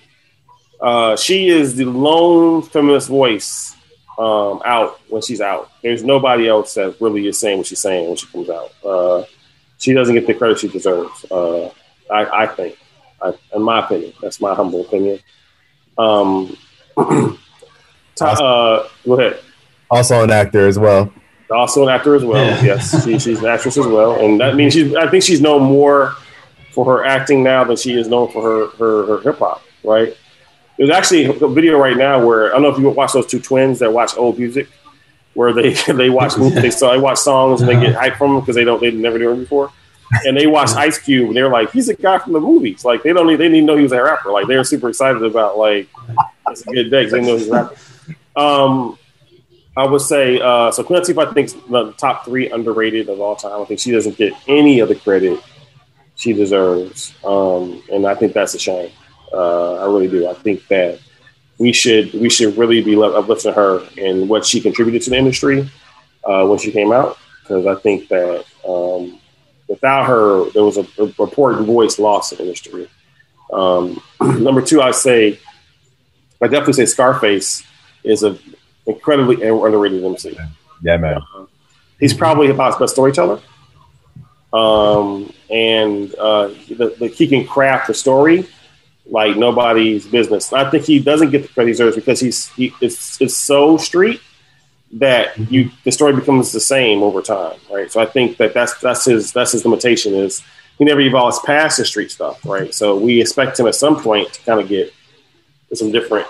Uh, 0.80 1.18
she 1.18 1.50
is 1.50 1.76
the 1.76 1.84
lone 1.84 2.62
feminist 2.62 3.10
voice 3.10 3.76
um, 4.18 4.62
out 4.64 5.02
when 5.10 5.22
she's 5.22 5.42
out. 5.42 5.70
There's 5.84 6.02
nobody 6.02 6.48
else 6.48 6.76
that 6.76 6.96
really 7.02 7.28
is 7.28 7.38
saying 7.38 7.58
what 7.58 7.68
she's 7.68 7.80
saying 7.82 8.08
when 8.08 8.16
she 8.16 8.28
comes 8.28 8.50
out. 8.50 8.72
Uh, 8.86 9.26
she 9.80 9.92
doesn't 9.94 10.16
get 10.16 10.28
the 10.28 10.34
credit 10.34 10.60
she 10.60 10.70
deserves. 10.70 11.26
Uh, 11.30 11.66
I, 12.10 12.44
I 12.44 12.48
think, 12.48 12.78
I, 12.78 12.81
in 13.54 13.62
my 13.62 13.80
opinion, 13.86 14.14
that's 14.22 14.40
my 14.42 14.54
humble 14.54 14.82
opinion. 14.82 15.20
Um, 15.98 16.58
to- 16.98 18.26
uh, 18.26 18.88
go 19.06 19.20
ahead. 19.20 19.40
Also 19.90 20.24
an 20.24 20.32
actor 20.32 20.68
as 20.68 20.80
well. 20.80 21.12
Also 21.50 21.84
an 21.84 21.90
actor 21.90 22.16
as 22.16 22.24
well. 22.24 22.46
Yeah. 22.46 22.64
Yes, 22.64 23.04
she, 23.04 23.20
she's 23.20 23.40
an 23.40 23.48
actress 23.48 23.78
as 23.78 23.86
well, 23.86 24.24
and 24.24 24.40
that 24.40 24.56
means 24.56 24.74
she's. 24.74 24.96
I 24.96 25.10
think 25.10 25.24
she's 25.24 25.42
known 25.42 25.64
more 25.64 26.16
for 26.72 26.86
her 26.86 27.04
acting 27.06 27.44
now 27.44 27.66
than 27.66 27.76
she 27.76 27.94
is 27.94 28.08
known 28.08 28.32
for 28.32 28.42
her 28.42 28.68
her, 28.78 29.06
her 29.06 29.22
hip 29.22 29.40
hop. 29.40 29.62
Right? 29.84 30.16
There's 30.78 30.90
actually 30.90 31.26
a 31.26 31.48
video 31.50 31.78
right 31.78 31.98
now 31.98 32.26
where 32.26 32.48
I 32.48 32.54
don't 32.54 32.62
know 32.62 32.70
if 32.70 32.80
you 32.80 32.90
watch 32.90 33.12
those 33.12 33.28
two 33.28 33.42
twins 33.42 33.80
that 33.80 33.92
watch 33.92 34.16
old 34.18 34.40
music, 34.40 34.70
where 35.34 35.52
they 35.52 35.74
they 35.94 36.10
watch 36.10 36.36
they 36.36 36.72
saw 36.72 36.94
they 36.94 37.00
watch 37.00 37.18
songs 37.18 37.62
and 37.62 37.70
they 37.70 37.80
get 37.80 37.96
hyped 37.96 38.18
from 38.18 38.32
them 38.36 38.40
because 38.40 38.56
they 38.56 38.64
don't 38.64 38.80
they 38.80 38.92
never 38.92 39.20
knew 39.20 39.32
him 39.32 39.42
before, 39.42 39.74
and 40.26 40.38
they 40.38 40.48
watch 40.48 40.72
Ice 40.72 40.98
Cube 40.98 41.28
and 41.28 41.36
they're 41.38 41.50
like 41.50 41.72
he's 41.72 41.90
a 41.90 41.96
guy 41.96 42.20
from 42.20 42.34
the 42.34 42.40
movies. 42.40 42.84
Like 42.84 43.04
they 43.04 43.14
don't 43.14 43.28
need, 43.28 43.38
they 43.38 43.50
didn't 43.50 43.66
know 43.66 43.78
he 43.78 43.84
was 43.84 43.92
a 43.92 44.02
rapper. 44.02 44.32
Like 44.32 44.48
they're 44.48 44.64
super 44.64 44.90
excited 44.90 45.24
about 45.24 45.58
like 45.58 45.88
it's 46.48 46.62
a 46.68 46.72
good 46.72 46.90
day 46.90 47.06
because 47.06 47.12
they 47.12 47.22
know 47.22 47.38
he's 47.38 47.48
a 47.48 47.52
rapper. 47.52 47.76
Um, 48.36 48.98
I 49.76 49.86
would 49.86 50.02
say 50.02 50.40
uh, 50.42 50.72
so. 50.72 50.84
Queen 50.84 51.02
Latifah, 51.02 51.28
I 51.28 51.34
think, 51.34 51.70
the 51.70 51.94
top 51.94 52.26
three 52.26 52.50
underrated 52.50 53.08
of 53.08 53.22
all 53.22 53.38
time. 53.38 53.62
I 53.62 53.66
think 53.66 53.80
she 53.80 53.92
doesn't 53.92 54.18
get 54.18 54.34
any 54.48 54.82
of 54.82 54.90
the 54.90 54.96
credit 54.96 55.40
she 56.16 56.34
deserves, 56.34 57.14
um, 57.24 57.82
and 57.92 58.06
I 58.06 58.16
think 58.16 58.34
that's 58.34 58.54
a 58.54 58.60
shame. 58.60 58.92
Uh, 59.32 59.76
I 59.76 59.86
really 59.86 60.10
do. 60.10 60.28
I 60.28 60.34
think 60.34 60.68
that 60.68 61.00
we 61.58 61.72
should 61.72 62.14
we 62.14 62.30
should 62.30 62.58
really 62.58 62.84
be 62.84 63.02
uplifting 63.02 63.54
her 63.54 63.88
and 63.98 64.28
what 64.28 64.46
she 64.46 64.60
contributed 64.60 65.04
to 65.04 65.10
the 65.12 65.16
industry 65.16 65.70
uh, 66.26 66.46
when 66.46 66.60
she 66.60 66.72
came 66.72 66.92
out, 66.92 67.18
because 67.42 67.66
I 67.66 67.76
think 67.76 68.10
that 68.10 68.44
um, 68.68 69.21
without 69.72 70.06
her, 70.06 70.50
there 70.52 70.64
was 70.64 70.78
a, 70.78 70.86
a 71.00 71.04
important 71.24 71.66
voice 71.66 71.98
lost 71.98 72.34
in 72.34 72.40
the 72.40 72.44
industry. 72.44 72.90
Um, 73.52 74.02
number 74.22 74.62
two, 74.62 74.82
I 74.82 74.92
say, 74.92 75.40
I 76.42 76.48
definitely 76.48 76.74
say 76.74 76.86
Scarface 76.86 77.64
is 78.04 78.24
an 78.24 78.38
incredibly 78.86 79.36
underrated 79.48 80.04
MC. 80.04 80.38
Yeah, 80.82 80.98
man. 80.98 81.22
He's 82.00 82.14
probably 82.14 82.48
hip 82.48 82.58
hop's 82.58 82.78
best 82.78 82.94
storyteller. 82.94 83.40
Um, 84.52 85.32
and 85.50 86.14
uh, 86.16 86.48
the, 86.68 86.96
the, 87.00 87.08
he 87.08 87.28
can 87.28 87.48
craft 87.48 87.90
a 87.90 87.94
story 87.94 88.48
like 89.06 89.38
nobody's 89.38 90.06
business. 90.06 90.52
I 90.52 90.70
think 90.70 90.84
he 90.84 91.00
doesn't 91.00 91.30
get 91.30 91.44
the 91.44 91.48
credit 91.48 91.70
he 91.70 91.74
deserves 91.74 91.96
because 91.96 92.20
he's 92.20 92.50
he, 92.50 92.74
it's, 92.82 93.22
it's 93.22 93.38
so 93.38 93.78
street 93.78 94.20
that 94.94 95.38
you 95.52 95.72
the 95.84 95.92
story 95.92 96.14
becomes 96.14 96.52
the 96.52 96.60
same 96.60 97.02
over 97.02 97.22
time, 97.22 97.58
right? 97.72 97.92
So 97.92 98.02
I 98.02 98.06
think 98.06 98.38
that 98.38 98.54
that's 98.54 98.78
that's 98.80 99.06
his 99.06 99.32
that's 99.32 99.54
his 99.54 99.66
limitation 99.66 100.14
is 100.14 100.44
he 100.78 100.86
never 100.86 101.00
evolves 101.00 101.40
past 101.40 101.78
the 101.78 101.86
street 101.86 102.12
stuff, 102.12 102.44
right? 102.46 102.74
So 102.74 102.98
we 102.98 103.22
expect 103.22 103.60
him 103.60 103.68
at 103.68 103.76
some 103.76 104.02
point 104.02 104.34
to 104.34 104.42
kind 104.44 104.60
of 104.60 104.68
get 104.68 104.94
to 105.70 105.76
some 105.76 105.92
different 105.92 106.28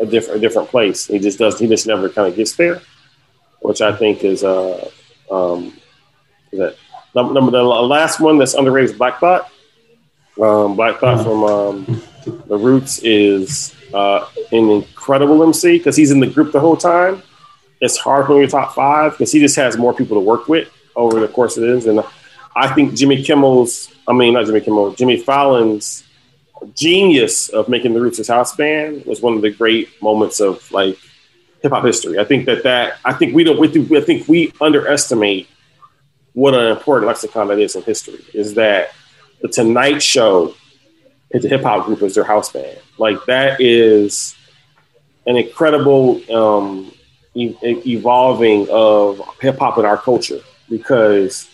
a 0.00 0.06
different 0.06 0.38
a 0.38 0.40
different 0.40 0.68
place. 0.68 1.06
He 1.06 1.18
just 1.18 1.38
does 1.38 1.58
he 1.58 1.66
just 1.66 1.86
never 1.86 2.08
kind 2.08 2.28
of 2.28 2.36
gets 2.36 2.54
there, 2.56 2.80
which 3.60 3.80
I 3.82 3.94
think 3.94 4.24
is 4.24 4.44
uh 4.44 4.90
um 5.30 5.76
is 6.52 6.58
that 6.58 6.76
number, 7.14 7.34
number 7.34 7.52
the 7.52 7.62
last 7.62 8.20
one 8.20 8.38
that's 8.38 8.54
underrated 8.54 8.90
is 8.90 8.96
Black 8.96 9.20
Thought. 9.20 9.50
Um, 10.40 10.76
Black 10.76 11.00
Thought 11.00 11.22
from 11.22 11.44
um, 11.44 12.02
The 12.46 12.56
Roots 12.56 13.00
is 13.02 13.74
uh, 13.92 14.26
an 14.52 14.70
incredible 14.70 15.42
MC 15.42 15.78
because 15.78 15.96
he's 15.96 16.10
in 16.10 16.20
the 16.20 16.26
group 16.26 16.52
the 16.52 16.60
whole 16.60 16.76
time. 16.76 17.22
It's 17.80 17.96
hard 17.96 18.26
for 18.26 18.40
him 18.40 18.46
to 18.46 18.50
top 18.50 18.74
five 18.74 19.12
because 19.12 19.32
he 19.32 19.40
just 19.40 19.56
has 19.56 19.76
more 19.76 19.94
people 19.94 20.16
to 20.16 20.20
work 20.20 20.48
with 20.48 20.68
over 20.96 21.20
the 21.20 21.28
course 21.28 21.56
of 21.56 21.64
it. 21.64 21.86
And 21.86 22.02
I 22.54 22.72
think 22.74 22.94
Jimmy 22.94 23.22
Kimmel's, 23.22 23.92
I 24.06 24.12
mean, 24.12 24.34
not 24.34 24.46
Jimmy 24.46 24.60
Kimmel, 24.60 24.94
Jimmy 24.94 25.18
Fallon's 25.18 26.04
genius 26.74 27.48
of 27.48 27.68
making 27.68 27.94
the 27.94 28.00
Roots 28.00 28.18
his 28.18 28.28
house 28.28 28.54
band 28.54 29.04
was 29.06 29.22
one 29.22 29.34
of 29.34 29.42
the 29.42 29.50
great 29.50 29.88
moments 30.02 30.40
of 30.40 30.70
like 30.72 30.98
hip 31.62 31.72
hop 31.72 31.84
history. 31.84 32.18
I 32.18 32.24
think 32.24 32.46
that 32.46 32.62
that 32.64 32.98
I 33.04 33.12
think 33.12 33.34
we 33.34 33.44
don't 33.44 33.58
we 33.58 33.68
do, 33.68 33.96
I 33.96 34.00
think 34.00 34.28
we 34.28 34.52
underestimate 34.60 35.48
what 36.32 36.54
an 36.54 36.66
important 36.66 37.06
lexicon 37.06 37.48
that 37.48 37.58
is 37.58 37.76
in 37.76 37.82
history. 37.82 38.24
Is 38.34 38.54
that 38.54 38.92
the 39.40 39.48
Tonight 39.48 40.02
Show 40.02 40.54
is 41.30 41.44
a 41.44 41.48
hip 41.48 41.62
hop 41.62 41.86
group 41.86 42.02
as 42.02 42.14
their 42.14 42.24
house 42.24 42.52
band. 42.52 42.78
Like 42.98 43.24
that 43.26 43.60
is 43.60 44.36
an 45.26 45.36
incredible 45.36 46.20
um, 46.34 46.92
e- 47.34 47.56
evolving 47.62 48.66
of 48.70 49.20
hip 49.40 49.58
hop 49.58 49.78
in 49.78 49.84
our 49.84 49.96
culture 49.96 50.40
because 50.68 51.48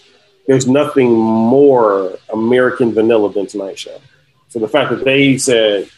there's 0.46 0.66
nothing 0.66 1.12
more 1.12 2.18
American 2.32 2.92
vanilla 2.92 3.32
than 3.32 3.46
Tonight 3.46 3.78
Show. 3.78 4.00
So 4.48 4.58
the 4.58 4.68
fact 4.68 4.90
that 4.90 5.04
they 5.04 5.38
said 5.38 5.88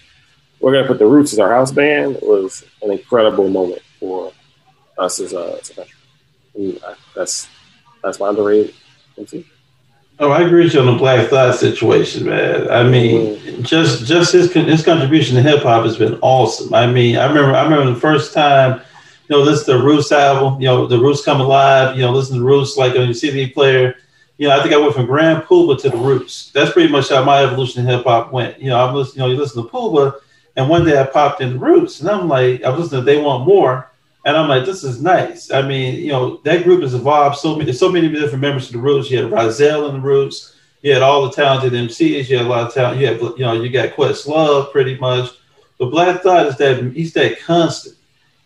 we're 0.61 0.73
going 0.73 0.85
to 0.85 0.89
put 0.89 0.99
the 0.99 1.07
Roots 1.07 1.33
as 1.33 1.39
our 1.39 1.51
house 1.51 1.71
band 1.71 2.19
was 2.23 2.65
an 2.83 2.91
incredible 2.91 3.49
moment 3.49 3.83
for 4.01 4.33
us 4.99 5.21
as 5.21 5.33
a, 5.33 5.59
as 5.61 5.71
a 5.71 5.75
country. 5.75 5.99
And 6.55 6.81
that's 7.15 7.49
that's 8.03 8.19
my 8.19 8.31
underrated 8.31 8.75
MC. 9.17 9.47
Oh, 10.21 10.33
I 10.33 10.43
agree 10.43 10.65
with 10.65 10.75
you 10.75 10.81
on 10.81 10.87
the 10.87 10.99
Black 10.99 11.29
Thought 11.29 11.55
situation, 11.55 12.27
man. 12.27 12.69
I 12.71 12.83
mean, 12.83 13.37
mm-hmm. 13.37 13.63
just 13.63 14.07
just 14.07 14.33
his 14.33 14.53
his 14.53 14.85
contribution 14.85 15.37
to 15.37 15.43
hip 15.43 15.63
hop 15.63 15.85
has 15.85 15.97
been 15.97 16.19
awesome. 16.23 16.75
I 16.75 16.91
mean, 16.91 17.17
I 17.17 17.27
remember 17.27 17.55
I 17.55 17.63
remember 17.63 17.93
the 17.93 18.01
first 18.01 18.35
time, 18.35 18.81
you 19.29 19.37
know, 19.37 19.43
listen 19.43 19.67
to 19.67 19.79
the 19.79 19.85
Roots 19.85 20.11
album, 20.11 20.61
you 20.61 20.67
know, 20.67 20.87
the 20.87 20.99
Roots 20.99 21.25
come 21.25 21.41
alive, 21.41 21.97
you 21.97 22.03
know, 22.03 22.13
listen 22.13 22.39
to 22.39 22.45
Roots 22.45 22.77
like 22.77 22.93
on 22.97 23.05
your 23.05 23.15
CD 23.15 23.49
player. 23.49 23.97
You 24.39 24.49
know, 24.49 24.59
I 24.59 24.63
think 24.63 24.73
I 24.73 24.79
went 24.79 24.95
from 24.95 25.07
Grand 25.07 25.43
Puba 25.43 25.81
to 25.83 25.91
the 25.91 25.97
Roots. 25.97 26.51
That's 26.53 26.73
pretty 26.73 26.91
much 26.91 27.11
how 27.11 27.25
my 27.25 27.43
evolution 27.43 27.83
in 27.83 27.93
hip 27.93 28.05
hop 28.05 28.33
went. 28.33 28.59
You 28.61 28.71
know, 28.71 28.79
I'm 28.79 28.95
listening, 28.95 29.17
you 29.17 29.29
know, 29.29 29.35
you 29.35 29.41
listen 29.41 29.63
to 29.63 29.69
Puba, 29.69 30.15
and 30.57 30.69
one 30.69 30.85
day 30.85 30.99
I 30.99 31.05
popped 31.05 31.43
in 31.43 31.55
the 31.55 31.59
Roots, 31.59 32.01
and 32.01 32.09
I'm 32.09 32.29
like, 32.29 32.63
I 32.63 32.71
was 32.71 32.81
listening 32.81 33.03
to 33.03 33.05
They 33.05 33.21
Want 33.21 33.47
More, 33.47 33.91
and 34.25 34.37
I'm 34.37 34.49
like, 34.49 34.65
this 34.65 34.85
is 34.85 35.03
nice. 35.03 35.51
I 35.51 35.63
mean, 35.63 35.97
you 35.97 36.13
know, 36.13 36.41
that 36.45 36.65
group 36.65 36.83
has 36.83 36.95
evolved 36.95 37.39
so 37.39 37.57
many, 37.57 37.73
so 37.73 37.91
many 37.91 38.09
different 38.09 38.41
members 38.41 38.67
of 38.67 38.73
the 38.73 38.79
Roots. 38.79 39.11
You 39.11 39.23
had 39.23 39.33
Rahzel 39.33 39.89
in 39.89 39.97
the 39.97 40.01
Roots. 40.01 40.55
You 40.83 40.93
had 40.93 41.03
all 41.03 41.25
the 41.25 41.33
talented 41.33 41.73
MCs. 41.73 42.29
You 42.29 42.39
had 42.39 42.47
a 42.47 42.49
lot 42.49 42.69
of 42.69 42.75
talent. 42.75 43.01
You 43.01 43.09
had, 43.09 43.21
you 43.21 43.39
know, 43.39 43.61
you 43.61 43.69
got 43.69 43.91
Questlove 43.91 44.71
pretty 44.71 44.97
much. 44.97 45.31
But 45.79 45.91
Black 45.91 46.23
Thought 46.23 46.47
is 46.47 46.57
that 46.59 46.93
he's 46.93 47.13
that 47.15 47.41
constant. 47.41 47.98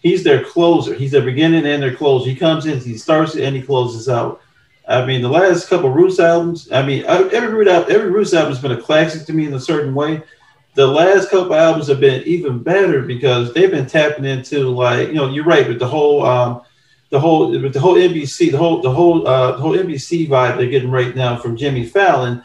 He's 0.03 0.24
their 0.24 0.44
closer. 0.44 0.94
He's 0.94 1.12
their 1.12 1.22
beginning 1.22 1.64
and 1.66 1.82
their 1.82 1.94
closer. 1.94 2.28
He 2.28 2.36
comes 2.36 2.66
in, 2.66 2.80
he 2.80 2.98
starts 2.98 3.36
and 3.36 3.55
he 3.55 3.62
closes 3.62 4.09
out. 4.09 4.40
I 4.88 5.07
mean, 5.07 5.22
the 5.22 5.28
last 5.28 5.68
couple 5.68 5.90
Roots 5.90 6.18
albums. 6.18 6.70
I 6.72 6.84
mean, 6.84 7.05
every 7.07 7.48
Roots 7.48 7.70
album, 7.70 7.92
every 7.94 8.11
Roots 8.11 8.34
album 8.34 8.53
has 8.53 8.61
been 8.61 8.72
a 8.72 8.82
classic 8.82 9.26
to 9.26 9.32
me 9.32 9.46
in 9.46 9.55
a 9.55 9.61
certain 9.61 9.94
way 9.94 10.22
the 10.74 10.86
last 10.86 11.30
couple 11.30 11.55
albums 11.55 11.88
have 11.88 12.00
been 12.00 12.22
even 12.24 12.62
better 12.62 13.03
because 13.03 13.53
they've 13.53 13.70
been 13.70 13.86
tapping 13.86 14.24
into 14.24 14.68
like 14.70 15.09
you 15.09 15.14
know 15.14 15.28
you're 15.28 15.44
right 15.44 15.68
with 15.68 15.78
the 15.78 15.86
whole 15.86 16.24
um, 16.24 16.62
the 17.11 17.20
whole 17.20 17.50
with 17.50 17.74
the 17.74 17.80
whole 17.80 17.96
NBC 17.96 18.50
the 18.50 18.59
whole 18.59 18.80
the 18.80 18.90
whole 18.90 19.26
uh, 19.26 19.53
the 19.53 19.59
whole 19.59 19.76
NBC 19.76 20.28
vibe 20.28 20.57
they're 20.57 20.66
getting 20.66 20.90
right 20.90 21.14
now 21.14 21.36
from 21.36 21.57
Jimmy 21.57 21.84
Fallon. 21.84 22.42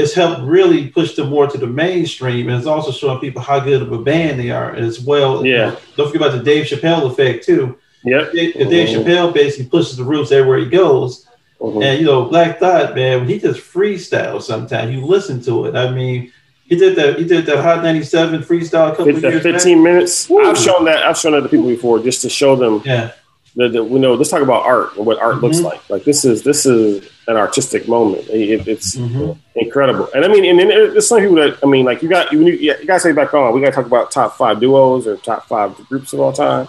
It's 0.00 0.14
helped 0.14 0.42
really 0.42 0.88
push 0.88 1.14
them 1.14 1.28
more 1.28 1.46
to 1.46 1.58
the 1.58 1.66
mainstream, 1.66 2.48
and 2.48 2.56
it's 2.56 2.66
also 2.66 2.90
showing 2.90 3.20
people 3.20 3.42
how 3.42 3.60
good 3.60 3.82
of 3.82 3.92
a 3.92 3.98
band 3.98 4.40
they 4.40 4.50
are 4.50 4.74
as 4.74 5.00
well. 5.00 5.44
Yeah. 5.44 5.76
Don't 5.96 6.10
forget 6.10 6.28
about 6.28 6.38
the 6.38 6.44
Dave 6.44 6.66
Chappelle 6.66 7.10
effect 7.10 7.44
too. 7.44 7.78
Yep. 8.04 8.32
Dave, 8.32 8.54
Dave 8.54 8.88
mm-hmm. 8.88 9.08
Chappelle 9.08 9.34
basically 9.34 9.68
pushes 9.68 9.96
the 9.96 10.04
roots 10.04 10.32
everywhere 10.32 10.58
he 10.58 10.68
goes. 10.68 11.26
Mm-hmm. 11.60 11.82
And 11.82 12.00
you 12.00 12.06
know, 12.06 12.24
Black 12.24 12.58
Thought, 12.58 12.94
man, 12.94 13.28
he 13.28 13.38
just 13.38 13.60
freestyles 13.60 14.42
sometimes. 14.42 14.92
You 14.94 15.04
listen 15.04 15.42
to 15.42 15.66
it. 15.66 15.76
I 15.76 15.90
mean, 15.90 16.32
he 16.64 16.76
did 16.76 16.96
that. 16.96 17.18
He 17.18 17.24
did 17.24 17.44
that 17.46 17.62
Hot 17.62 17.82
97 17.82 18.42
freestyle 18.42 18.92
a 18.92 18.96
couple 18.96 19.16
of 19.16 19.22
years 19.22 19.42
15 19.42 19.76
back. 19.76 19.84
minutes. 19.84 20.30
I've 20.30 20.56
shown 20.56 20.86
that. 20.86 21.02
I've 21.02 21.18
shown 21.18 21.32
that 21.32 21.42
to 21.42 21.48
people 21.48 21.66
before 21.66 21.98
just 21.98 22.22
to 22.22 22.30
show 22.30 22.56
them. 22.56 22.80
Yeah. 22.84 23.12
That, 23.56 23.72
that 23.72 23.84
we 23.84 23.98
know. 23.98 24.14
Let's 24.14 24.30
talk 24.30 24.42
about 24.42 24.64
art 24.64 24.96
and 24.96 25.04
what 25.04 25.18
art 25.18 25.34
mm-hmm. 25.34 25.46
looks 25.46 25.60
like. 25.60 25.90
Like 25.90 26.04
this 26.04 26.24
is 26.24 26.42
this 26.44 26.64
is 26.64 27.10
an 27.30 27.36
artistic 27.36 27.88
moment. 27.88 28.28
It, 28.28 28.66
it's 28.66 28.96
mm-hmm. 28.96 29.38
incredible. 29.54 30.08
And 30.14 30.24
I 30.24 30.28
mean, 30.28 30.44
and 30.44 30.58
then 30.58 30.68
there's 30.68 31.08
some 31.08 31.20
people 31.20 31.36
that 31.36 31.58
I 31.62 31.66
mean, 31.66 31.86
like 31.86 32.02
you 32.02 32.08
got 32.08 32.32
you, 32.32 32.46
you 32.46 32.86
guys 32.86 33.02
say 33.02 33.12
back 33.12 33.32
on. 33.32 33.54
We 33.54 33.60
got 33.60 33.68
to 33.68 33.72
talk 33.72 33.86
about 33.86 34.10
top 34.10 34.36
five 34.36 34.60
duos 34.60 35.06
or 35.06 35.16
top 35.16 35.46
five 35.46 35.76
groups 35.88 36.12
of 36.12 36.20
all 36.20 36.32
time 36.32 36.68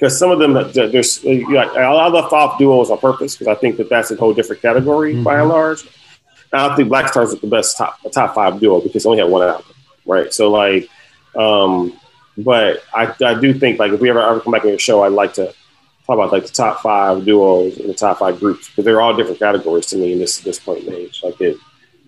because 0.00 0.18
some 0.18 0.30
of 0.30 0.38
them 0.38 0.54
there's 0.72 1.24
like 1.24 1.68
I 1.76 2.08
left 2.08 2.32
off 2.32 2.58
duos 2.58 2.90
on 2.90 2.98
purpose 2.98 3.36
because 3.36 3.48
I 3.48 3.58
think 3.58 3.76
that 3.76 3.90
that's 3.90 4.10
a 4.10 4.16
whole 4.16 4.32
different 4.32 4.62
category 4.62 5.14
mm-hmm. 5.14 5.24
by 5.24 5.40
and 5.40 5.48
large. 5.48 5.86
I 6.52 6.66
don't 6.66 6.76
think 6.76 6.88
Black 6.88 7.08
Stars 7.08 7.32
is 7.32 7.40
the 7.40 7.46
best 7.46 7.76
top 7.76 7.98
top 8.12 8.34
five 8.34 8.60
duo 8.60 8.80
because 8.80 9.02
they 9.02 9.10
only 9.10 9.22
had 9.22 9.30
one 9.30 9.46
album, 9.46 9.66
right? 10.06 10.32
So 10.32 10.50
like, 10.50 10.88
um, 11.36 11.98
but 12.38 12.82
I, 12.94 13.14
I 13.24 13.34
do 13.40 13.52
think 13.52 13.78
like 13.78 13.92
if 13.92 14.00
we 14.00 14.08
ever 14.08 14.20
ever 14.20 14.40
come 14.40 14.52
back 14.52 14.62
on 14.62 14.70
your 14.70 14.78
show, 14.78 15.02
I'd 15.02 15.12
like 15.12 15.34
to 15.34 15.52
about 16.14 16.32
like 16.32 16.46
the 16.46 16.52
top 16.52 16.80
five 16.80 17.24
duos 17.24 17.78
and 17.78 17.88
the 17.88 17.94
top 17.94 18.18
five 18.18 18.38
groups 18.40 18.68
because 18.68 18.84
they're 18.84 19.00
all 19.00 19.16
different 19.16 19.38
categories 19.38 19.86
to 19.86 19.96
me 19.96 20.12
in 20.12 20.18
this 20.18 20.38
this 20.40 20.58
point 20.58 20.84
in 20.84 20.94
age. 20.94 21.20
Like 21.22 21.40
it, 21.40 21.56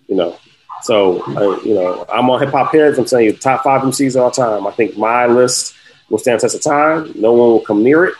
you 0.08 0.16
know. 0.16 0.36
So 0.82 1.22
I, 1.36 1.64
you 1.64 1.74
know, 1.74 2.04
I'm 2.12 2.28
on 2.30 2.40
hip 2.40 2.50
hop 2.50 2.72
heads. 2.72 2.98
I'm 2.98 3.06
saying 3.06 3.36
top 3.36 3.62
five 3.62 3.82
MCs 3.82 4.16
of 4.16 4.22
all 4.22 4.30
time. 4.30 4.66
I 4.66 4.72
think 4.72 4.96
my 4.96 5.26
list 5.26 5.74
will 6.08 6.18
stand 6.18 6.40
test 6.40 6.54
of 6.54 6.62
time. 6.62 7.12
No 7.14 7.32
one 7.32 7.48
will 7.50 7.60
come 7.60 7.82
near 7.82 8.04
it. 8.04 8.14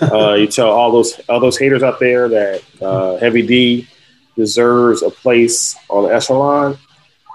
Uh, 0.00 0.34
you 0.34 0.46
tell 0.46 0.70
all 0.70 0.92
those 0.92 1.20
all 1.28 1.40
those 1.40 1.58
haters 1.58 1.82
out 1.82 1.98
there 2.00 2.28
that 2.28 2.62
uh, 2.80 3.16
Heavy 3.16 3.46
D 3.46 3.88
deserves 4.36 5.02
a 5.02 5.10
place 5.10 5.76
on 5.88 6.04
the 6.04 6.14
echelon, 6.14 6.78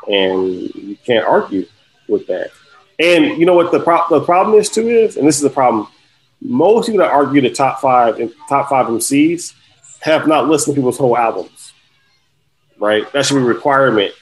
and 0.08 0.74
you 0.76 0.98
can't 1.06 1.26
argue 1.26 1.66
with 2.08 2.28
that. 2.28 2.52
And 3.00 3.38
you 3.38 3.46
know 3.46 3.54
what 3.54 3.72
the, 3.72 3.80
pro- 3.80 4.08
the 4.10 4.22
problem 4.22 4.58
is 4.58 4.70
too 4.70 4.88
is, 4.88 5.18
and 5.18 5.28
this 5.28 5.36
is 5.36 5.44
the 5.44 5.50
problem. 5.50 5.88
Most 6.42 6.88
people 6.88 7.00
that 7.00 7.12
argue 7.12 7.42
the 7.42 7.50
top 7.50 7.82
five 7.82 8.20
and 8.20 8.34
top 8.48 8.70
five 8.70 8.88
MCs 8.88 9.54
have 10.02 10.28
not 10.28 10.48
listened 10.48 10.76
to 10.76 10.80
people's 10.80 10.98
whole 10.98 11.18
albums. 11.18 11.74
Right? 12.80 13.12
That 13.14 13.26
should 13.26 13.36
be 13.36 13.42
a 13.42 13.46
requirement. 13.46 14.14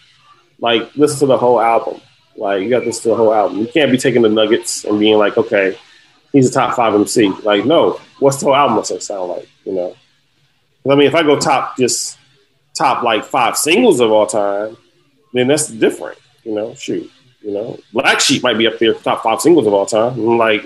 Like 0.60 0.96
listen 0.96 1.20
to 1.20 1.26
the 1.26 1.38
whole 1.38 1.60
album. 1.60 2.02
Like 2.38 2.64
you 2.64 2.70
got 2.70 2.82
to 2.82 2.86
listen 2.86 3.04
to 3.04 3.10
the 3.10 3.16
whole 3.16 3.34
album. 3.34 3.60
You 3.60 3.68
can't 3.68 3.92
be 3.92 3.98
taking 3.98 4.22
the 4.22 4.30
nuggets 4.30 4.86
and 4.86 5.00
being 5.00 5.18
like, 5.18 5.38
okay, 5.38 5.78
he's 6.32 6.50
a 6.50 6.52
top 6.52 6.76
five 6.76 6.94
MC. 6.94 7.30
Like, 7.44 7.66
no, 7.66 8.00
what's 8.20 8.38
the 8.38 8.46
whole 8.46 8.56
album 8.56 8.76
gonna 8.76 9.02
sound 9.02 9.32
like? 9.32 9.50
You 9.66 9.74
know. 9.74 9.96
I 10.90 10.96
mean, 10.96 11.08
if 11.08 11.16
I 11.16 11.24
go 11.24 11.40
top 11.40 11.78
just 11.78 12.18
top 12.76 13.04
like 13.04 13.26
five 13.26 13.58
singles 13.58 14.00
of 14.00 14.12
all 14.12 14.28
time, 14.28 14.78
then 15.34 15.48
that's 15.48 15.68
different. 15.68 16.18
You 16.44 16.54
know, 16.54 16.76
shoot, 16.76 17.10
you 17.42 17.52
know, 17.52 17.80
Black 17.92 18.20
Sheep 18.20 18.44
might 18.44 18.58
be 18.58 18.68
up 18.68 18.78
there 18.78 18.94
top 18.94 19.24
five 19.24 19.42
singles 19.42 19.66
of 19.66 19.74
all 19.74 19.86
time. 19.86 20.38
Like, 20.38 20.64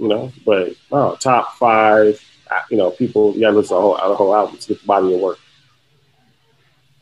you 0.00 0.08
know, 0.08 0.32
but 0.46 0.74
oh, 0.90 1.14
top 1.16 1.56
five, 1.56 2.20
you 2.70 2.76
know, 2.76 2.90
people, 2.90 3.34
you 3.34 3.42
gotta 3.42 3.56
listen 3.56 3.68
to 3.68 3.74
the 3.74 3.80
whole, 3.80 4.08
the 4.08 4.16
whole 4.16 4.34
album 4.34 4.56
to 4.56 4.68
get 4.68 4.80
the 4.80 4.86
body 4.86 5.14
of 5.14 5.20
work. 5.20 5.38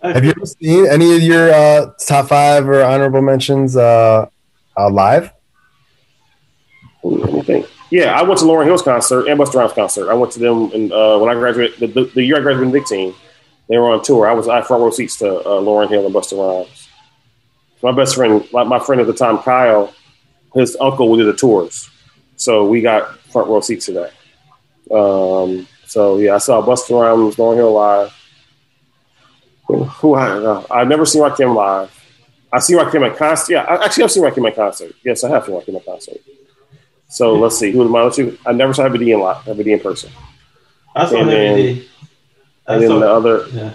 Have 0.02 0.24
you 0.24 0.30
ever 0.30 0.46
seen 0.46 0.86
any 0.86 1.16
of 1.16 1.22
your 1.22 1.50
uh, 1.50 1.92
top 2.06 2.28
five 2.28 2.68
or 2.68 2.82
honorable 2.82 3.22
mentions 3.22 3.76
uh, 3.76 4.28
uh, 4.76 4.90
live? 4.90 5.32
Anything? 7.04 7.64
Yeah, 7.90 8.18
I 8.18 8.22
went 8.22 8.38
to 8.40 8.44
Lauryn 8.44 8.66
Hill's 8.66 8.82
concert 8.82 9.28
and 9.28 9.40
Busta 9.40 9.54
Rhymes 9.54 9.72
concert. 9.72 10.10
I 10.10 10.14
went 10.14 10.32
to 10.32 10.38
them 10.38 10.70
and 10.72 10.92
uh, 10.92 11.18
when 11.18 11.30
I 11.30 11.34
graduated, 11.34 11.78
the, 11.78 11.86
the, 11.86 12.04
the 12.14 12.24
year 12.24 12.36
I 12.36 12.40
graduated 12.40 12.68
in 12.68 12.72
Big 12.72 12.86
Team. 12.86 13.14
They 13.68 13.78
were 13.78 13.90
on 13.90 14.02
tour. 14.02 14.28
I 14.28 14.32
was 14.32 14.48
I 14.48 14.56
had 14.56 14.66
front 14.66 14.82
row 14.82 14.90
seats 14.90 15.16
to 15.18 15.36
uh, 15.36 15.60
Lauryn 15.60 15.88
Hill 15.88 16.06
and 16.06 16.14
Busta 16.14 16.36
Rhymes. 16.36 16.88
My 17.82 17.92
best 17.92 18.16
friend, 18.16 18.46
like 18.52 18.66
my 18.66 18.78
friend 18.78 19.00
at 19.00 19.06
the 19.06 19.12
time, 19.12 19.38
Kyle, 19.38 19.94
his 20.54 20.76
uncle 20.80 21.16
did 21.16 21.26
the 21.26 21.34
tours, 21.34 21.88
so 22.38 22.64
we 22.66 22.80
got 22.80 23.18
front 23.32 23.48
row 23.48 23.60
seats 23.60 23.86
to 23.86 23.92
that. 23.92 24.94
Um, 24.94 25.68
so 25.86 26.18
yeah, 26.18 26.36
I 26.36 26.38
saw 26.38 26.62
Busta 26.62 26.98
Rhymes, 26.98 27.36
Lauryn 27.36 27.56
Hill 27.56 27.72
live. 27.72 28.14
Who 29.66 30.14
I 30.14 30.28
uh, 30.30 30.64
I've 30.70 30.88
never 30.88 31.04
seen 31.04 31.20
Rakim 31.20 31.54
live. 31.54 31.92
I 32.50 32.60
see 32.60 32.72
Rakim 32.74 33.06
at 33.06 33.18
concert. 33.18 33.52
Yeah, 33.52 33.64
I, 33.64 33.84
actually, 33.84 34.04
I've 34.04 34.12
seen 34.12 34.22
Rakim 34.22 34.48
at 34.48 34.56
concert. 34.56 34.94
Yes, 35.04 35.24
I 35.24 35.28
have 35.28 35.44
seen 35.44 35.54
Rakim 35.54 35.76
at 35.76 35.84
concert. 35.84 36.16
So 37.08 37.34
let's 37.34 37.58
see. 37.58 37.72
Who 37.72 37.80
was 37.80 37.90
my 37.90 38.08
two? 38.08 38.38
I 38.46 38.52
never 38.52 38.72
saw 38.72 38.84
Heavy 38.84 38.98
D 38.98 39.12
in 39.12 39.20
live. 39.20 39.42
Heavy 39.44 39.64
D 39.64 39.72
in 39.72 39.80
person. 39.80 40.10
I 40.94 41.06
saw 41.06 41.22
Heavy 41.24 41.74
D. 41.74 41.88
And 42.66 42.82
then 42.82 43.00
the 43.00 43.10
other, 43.10 43.46
yeah. 43.48 43.74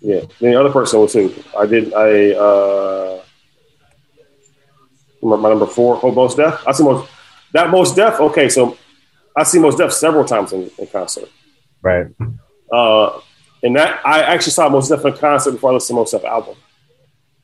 yeah. 0.00 0.20
Then 0.40 0.52
the 0.52 0.60
other 0.60 0.70
person 0.70 1.00
was 1.00 1.12
who? 1.12 1.34
I 1.58 1.66
did. 1.66 1.92
I 1.92 2.32
uh, 2.32 3.22
my 5.22 5.48
number 5.48 5.66
four. 5.66 5.98
Oh, 6.02 6.36
Death. 6.36 6.62
I 6.66 6.72
see 6.72 6.84
most 6.84 7.10
that 7.56 7.70
Mos 7.70 7.94
Def. 7.94 8.20
Okay, 8.20 8.48
so 8.48 8.76
I 9.36 9.42
see 9.42 9.58
Mos 9.58 9.76
Def 9.76 9.92
several 9.92 10.24
times 10.24 10.52
in, 10.52 10.70
in 10.78 10.86
concert. 10.86 11.28
Right. 11.82 12.06
Uh, 12.70 13.20
and 13.62 13.74
that 13.76 14.04
I 14.04 14.22
actually 14.22 14.52
saw 14.52 14.68
Mos 14.68 14.88
Def 14.88 15.04
in 15.04 15.12
concert 15.14 15.52
before 15.52 15.70
I 15.70 15.74
listened 15.74 15.96
to 15.96 16.00
Mos 16.00 16.10
Def 16.10 16.24
album. 16.24 16.56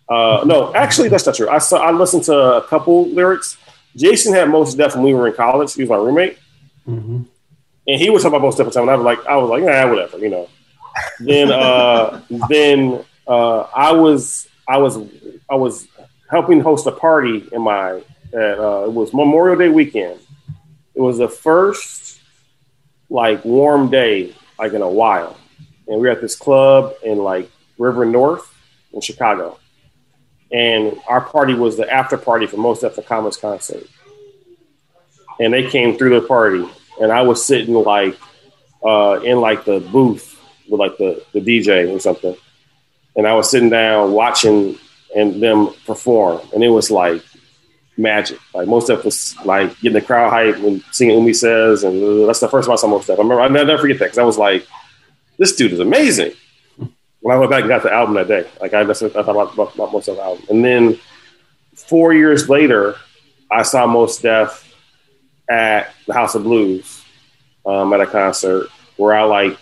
Uh, 0.09 0.45
no, 0.45 0.75
actually, 0.75 1.09
that's 1.09 1.25
not 1.25 1.35
true. 1.35 1.49
I 1.49 1.59
saw. 1.59 1.79
I 1.79 1.91
listened 1.91 2.25
to 2.25 2.37
a 2.37 2.63
couple 2.63 3.09
lyrics. 3.09 3.57
Jason 3.97 4.35
had 4.35 4.49
Mos 4.49 4.75
Def 4.75 4.95
when 4.95 5.05
we 5.05 5.15
were 5.15 5.29
in 5.29 5.35
college. 5.35 5.75
He 5.75 5.83
was 5.83 5.91
my 5.91 5.97
roommate, 5.97 6.39
mm-hmm. 6.87 7.23
and 7.89 8.01
he 8.01 8.11
was 8.11 8.23
talking 8.23 8.37
about 8.37 8.47
Mos 8.47 8.57
Def 8.57 8.67
at 8.67 8.73
the 8.73 8.81
time. 8.81 8.89
And 8.89 8.91
I 8.91 8.97
was 8.97 9.05
like, 9.05 9.27
I 9.27 9.37
was 9.37 9.49
like, 9.49 9.63
yeah, 9.63 9.85
whatever, 9.87 10.19
you 10.19 10.29
know. 10.29 10.49
then, 11.21 11.51
uh, 11.51 12.21
then 12.49 13.03
uh, 13.27 13.61
I 13.75 13.93
was, 13.93 14.49
I 14.69 14.77
was, 14.77 14.99
I 15.51 15.55
was 15.55 15.89
helping 16.31 16.61
host 16.61 16.87
a 16.87 16.93
party 16.93 17.49
in 17.51 17.63
my. 17.63 18.03
At, 18.33 18.59
uh, 18.59 18.85
it 18.87 18.93
was 18.93 19.13
Memorial 19.13 19.57
Day 19.57 19.69
weekend. 19.69 20.19
It 20.95 21.01
was 21.01 21.19
the 21.19 21.29
first 21.29 22.21
like 23.09 23.45
warm 23.45 23.91
day 23.91 24.35
like 24.59 24.73
in 24.73 24.83
a 24.83 24.89
while, 24.89 25.37
and 25.87 26.01
we 26.01 26.07
were 26.07 26.13
at 26.13 26.21
this 26.21 26.37
club 26.37 26.95
in 27.03 27.19
like 27.19 27.51
River 27.79 28.05
North 28.05 28.53
in 28.93 29.01
Chicago. 29.01 29.59
And 30.51 30.99
our 31.09 31.21
party 31.21 31.55
was 31.55 31.77
the 31.77 31.91
after 31.91 32.19
party 32.19 32.47
for 32.47 32.59
Mos 32.59 32.81
Def 32.81 32.99
Common's 33.07 33.39
concert. 33.39 33.85
And 35.41 35.53
they 35.53 35.69
came 35.69 35.97
through 35.97 36.21
the 36.21 36.27
party, 36.27 36.65
and 37.01 37.11
I 37.11 37.23
was 37.23 37.45
sitting 37.45 37.75
like 37.75 38.17
uh, 38.85 39.21
in 39.25 39.41
like 39.41 39.65
the 39.65 39.81
booth 39.81 40.39
with 40.69 40.79
like 40.79 40.99
the, 40.99 41.25
the 41.33 41.41
DJ 41.41 41.93
or 41.93 41.99
something, 41.99 42.37
and 43.17 43.27
I 43.27 43.35
was 43.35 43.51
sitting 43.51 43.71
down 43.71 44.13
watching 44.13 44.79
and 45.17 45.43
them 45.43 45.75
perform, 45.87 46.41
and 46.55 46.63
it 46.63 46.69
was 46.69 46.91
like 46.91 47.23
magic. 47.97 48.39
Like 48.55 48.69
Mos 48.69 48.87
Def 48.87 49.05
was 49.05 49.37
like 49.45 49.79
getting 49.81 49.95
the 49.95 50.01
crowd 50.01 50.31
hype 50.31 50.57
and 50.57 50.83
singing 50.93 51.19
Umi 51.19 51.33
says, 51.33 51.85
and 51.85 52.29
that's 52.29 52.41
the 52.41 52.49
first 52.49 52.67
time 52.67 52.75
I 52.75 52.77
saw 52.77 52.89
Mos 52.89 53.05
stuff. 53.05 53.19
I 53.19 53.23
remember 53.23 53.43
I 53.43 53.49
never 53.49 53.79
forget 53.79 53.99
that 53.99 54.07
because 54.07 54.19
I 54.19 54.25
was 54.25 54.39
like, 54.39 54.67
this 55.39 55.55
dude 55.55 55.73
is 55.73 55.81
amazing 55.81 56.33
when 57.23 57.37
I 57.37 57.39
went 57.39 57.51
back 57.51 57.61
and 57.61 57.69
got 57.69 57.85
the 57.85 57.93
album 57.93 58.17
that 58.17 58.29
day, 58.29 58.47
like 58.61 58.75
I, 58.75 58.81
I 58.81 58.85
thought 58.93 59.15
about, 59.15 59.55
about, 59.55 59.75
about 59.75 59.93
Mos 59.93 60.07
Def 60.07 60.19
album. 60.19 60.45
And 60.51 60.65
then 60.65 60.99
four 61.75 62.13
years 62.13 62.49
later, 62.49 62.97
I 63.51 63.63
saw 63.63 63.87
Mos 63.87 64.21
Def 64.21 64.75
at 65.49 65.95
the 66.07 66.15
House 66.15 66.35
of 66.35 66.43
Blues 66.43 67.05
um, 67.65 67.93
at 67.93 68.01
a 68.01 68.07
concert 68.07 68.69
where 68.97 69.15
I 69.15 69.23
like 69.23 69.57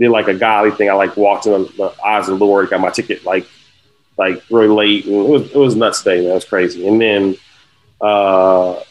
did 0.00 0.10
like 0.10 0.26
a 0.26 0.34
godly 0.34 0.72
thing. 0.72 0.90
I 0.90 0.94
like 0.94 1.16
walked 1.16 1.46
in 1.46 1.52
the 1.52 1.94
eyes 2.04 2.28
of 2.28 2.38
the 2.38 2.44
Lord, 2.44 2.70
got 2.70 2.80
my 2.80 2.90
ticket 2.90 3.24
like 3.24 3.46
like 4.18 4.42
really 4.50 4.68
late, 4.68 5.06
and 5.06 5.14
it 5.14 5.28
was 5.28 5.50
it 5.52 5.56
was 5.56 5.76
nuts 5.76 6.02
day, 6.02 6.20
man. 6.20 6.32
It 6.32 6.34
was 6.34 6.44
crazy. 6.44 6.86
And 6.86 7.00
then, 7.00 7.36
uh, 8.00 8.82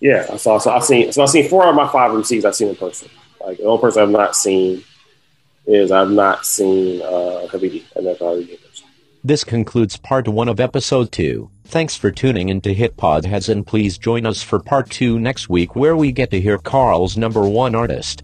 yeah, 0.00 0.36
so, 0.36 0.58
so 0.58 0.72
I've 0.72 0.84
seen 0.84 1.12
so 1.12 1.22
I've 1.22 1.30
seen 1.30 1.48
four 1.48 1.66
of 1.66 1.74
my 1.76 1.86
five 1.86 2.10
MCs 2.10 2.44
I've 2.44 2.56
seen 2.56 2.68
in 2.68 2.76
person. 2.76 3.08
Like 3.40 3.58
the 3.58 3.64
only 3.64 3.80
person 3.80 4.02
I've 4.02 4.10
not 4.10 4.34
seen 4.34 4.82
is 5.66 5.92
I've 5.92 6.10
not 6.10 6.46
seen 6.46 7.02
uh, 7.02 7.46
D. 7.58 7.84
I've 7.96 8.04
never 8.04 8.42
This 9.22 9.44
concludes 9.44 9.96
part 9.98 10.28
one 10.28 10.48
of 10.48 10.60
episode 10.60 11.12
two. 11.12 11.50
Thanks 11.66 11.96
for 11.96 12.10
tuning 12.10 12.48
in 12.48 12.60
to 12.62 12.74
Hip 12.74 13.00
Hop 13.00 13.24
Heads 13.24 13.48
and 13.48 13.66
please 13.66 13.98
join 13.98 14.26
us 14.26 14.42
for 14.42 14.58
part 14.58 14.90
two 14.90 15.18
next 15.18 15.48
week 15.48 15.74
where 15.76 15.96
we 15.96 16.12
get 16.12 16.30
to 16.30 16.40
hear 16.40 16.58
Carl's 16.58 17.16
number 17.16 17.48
one 17.48 17.74
artist. 17.74 18.22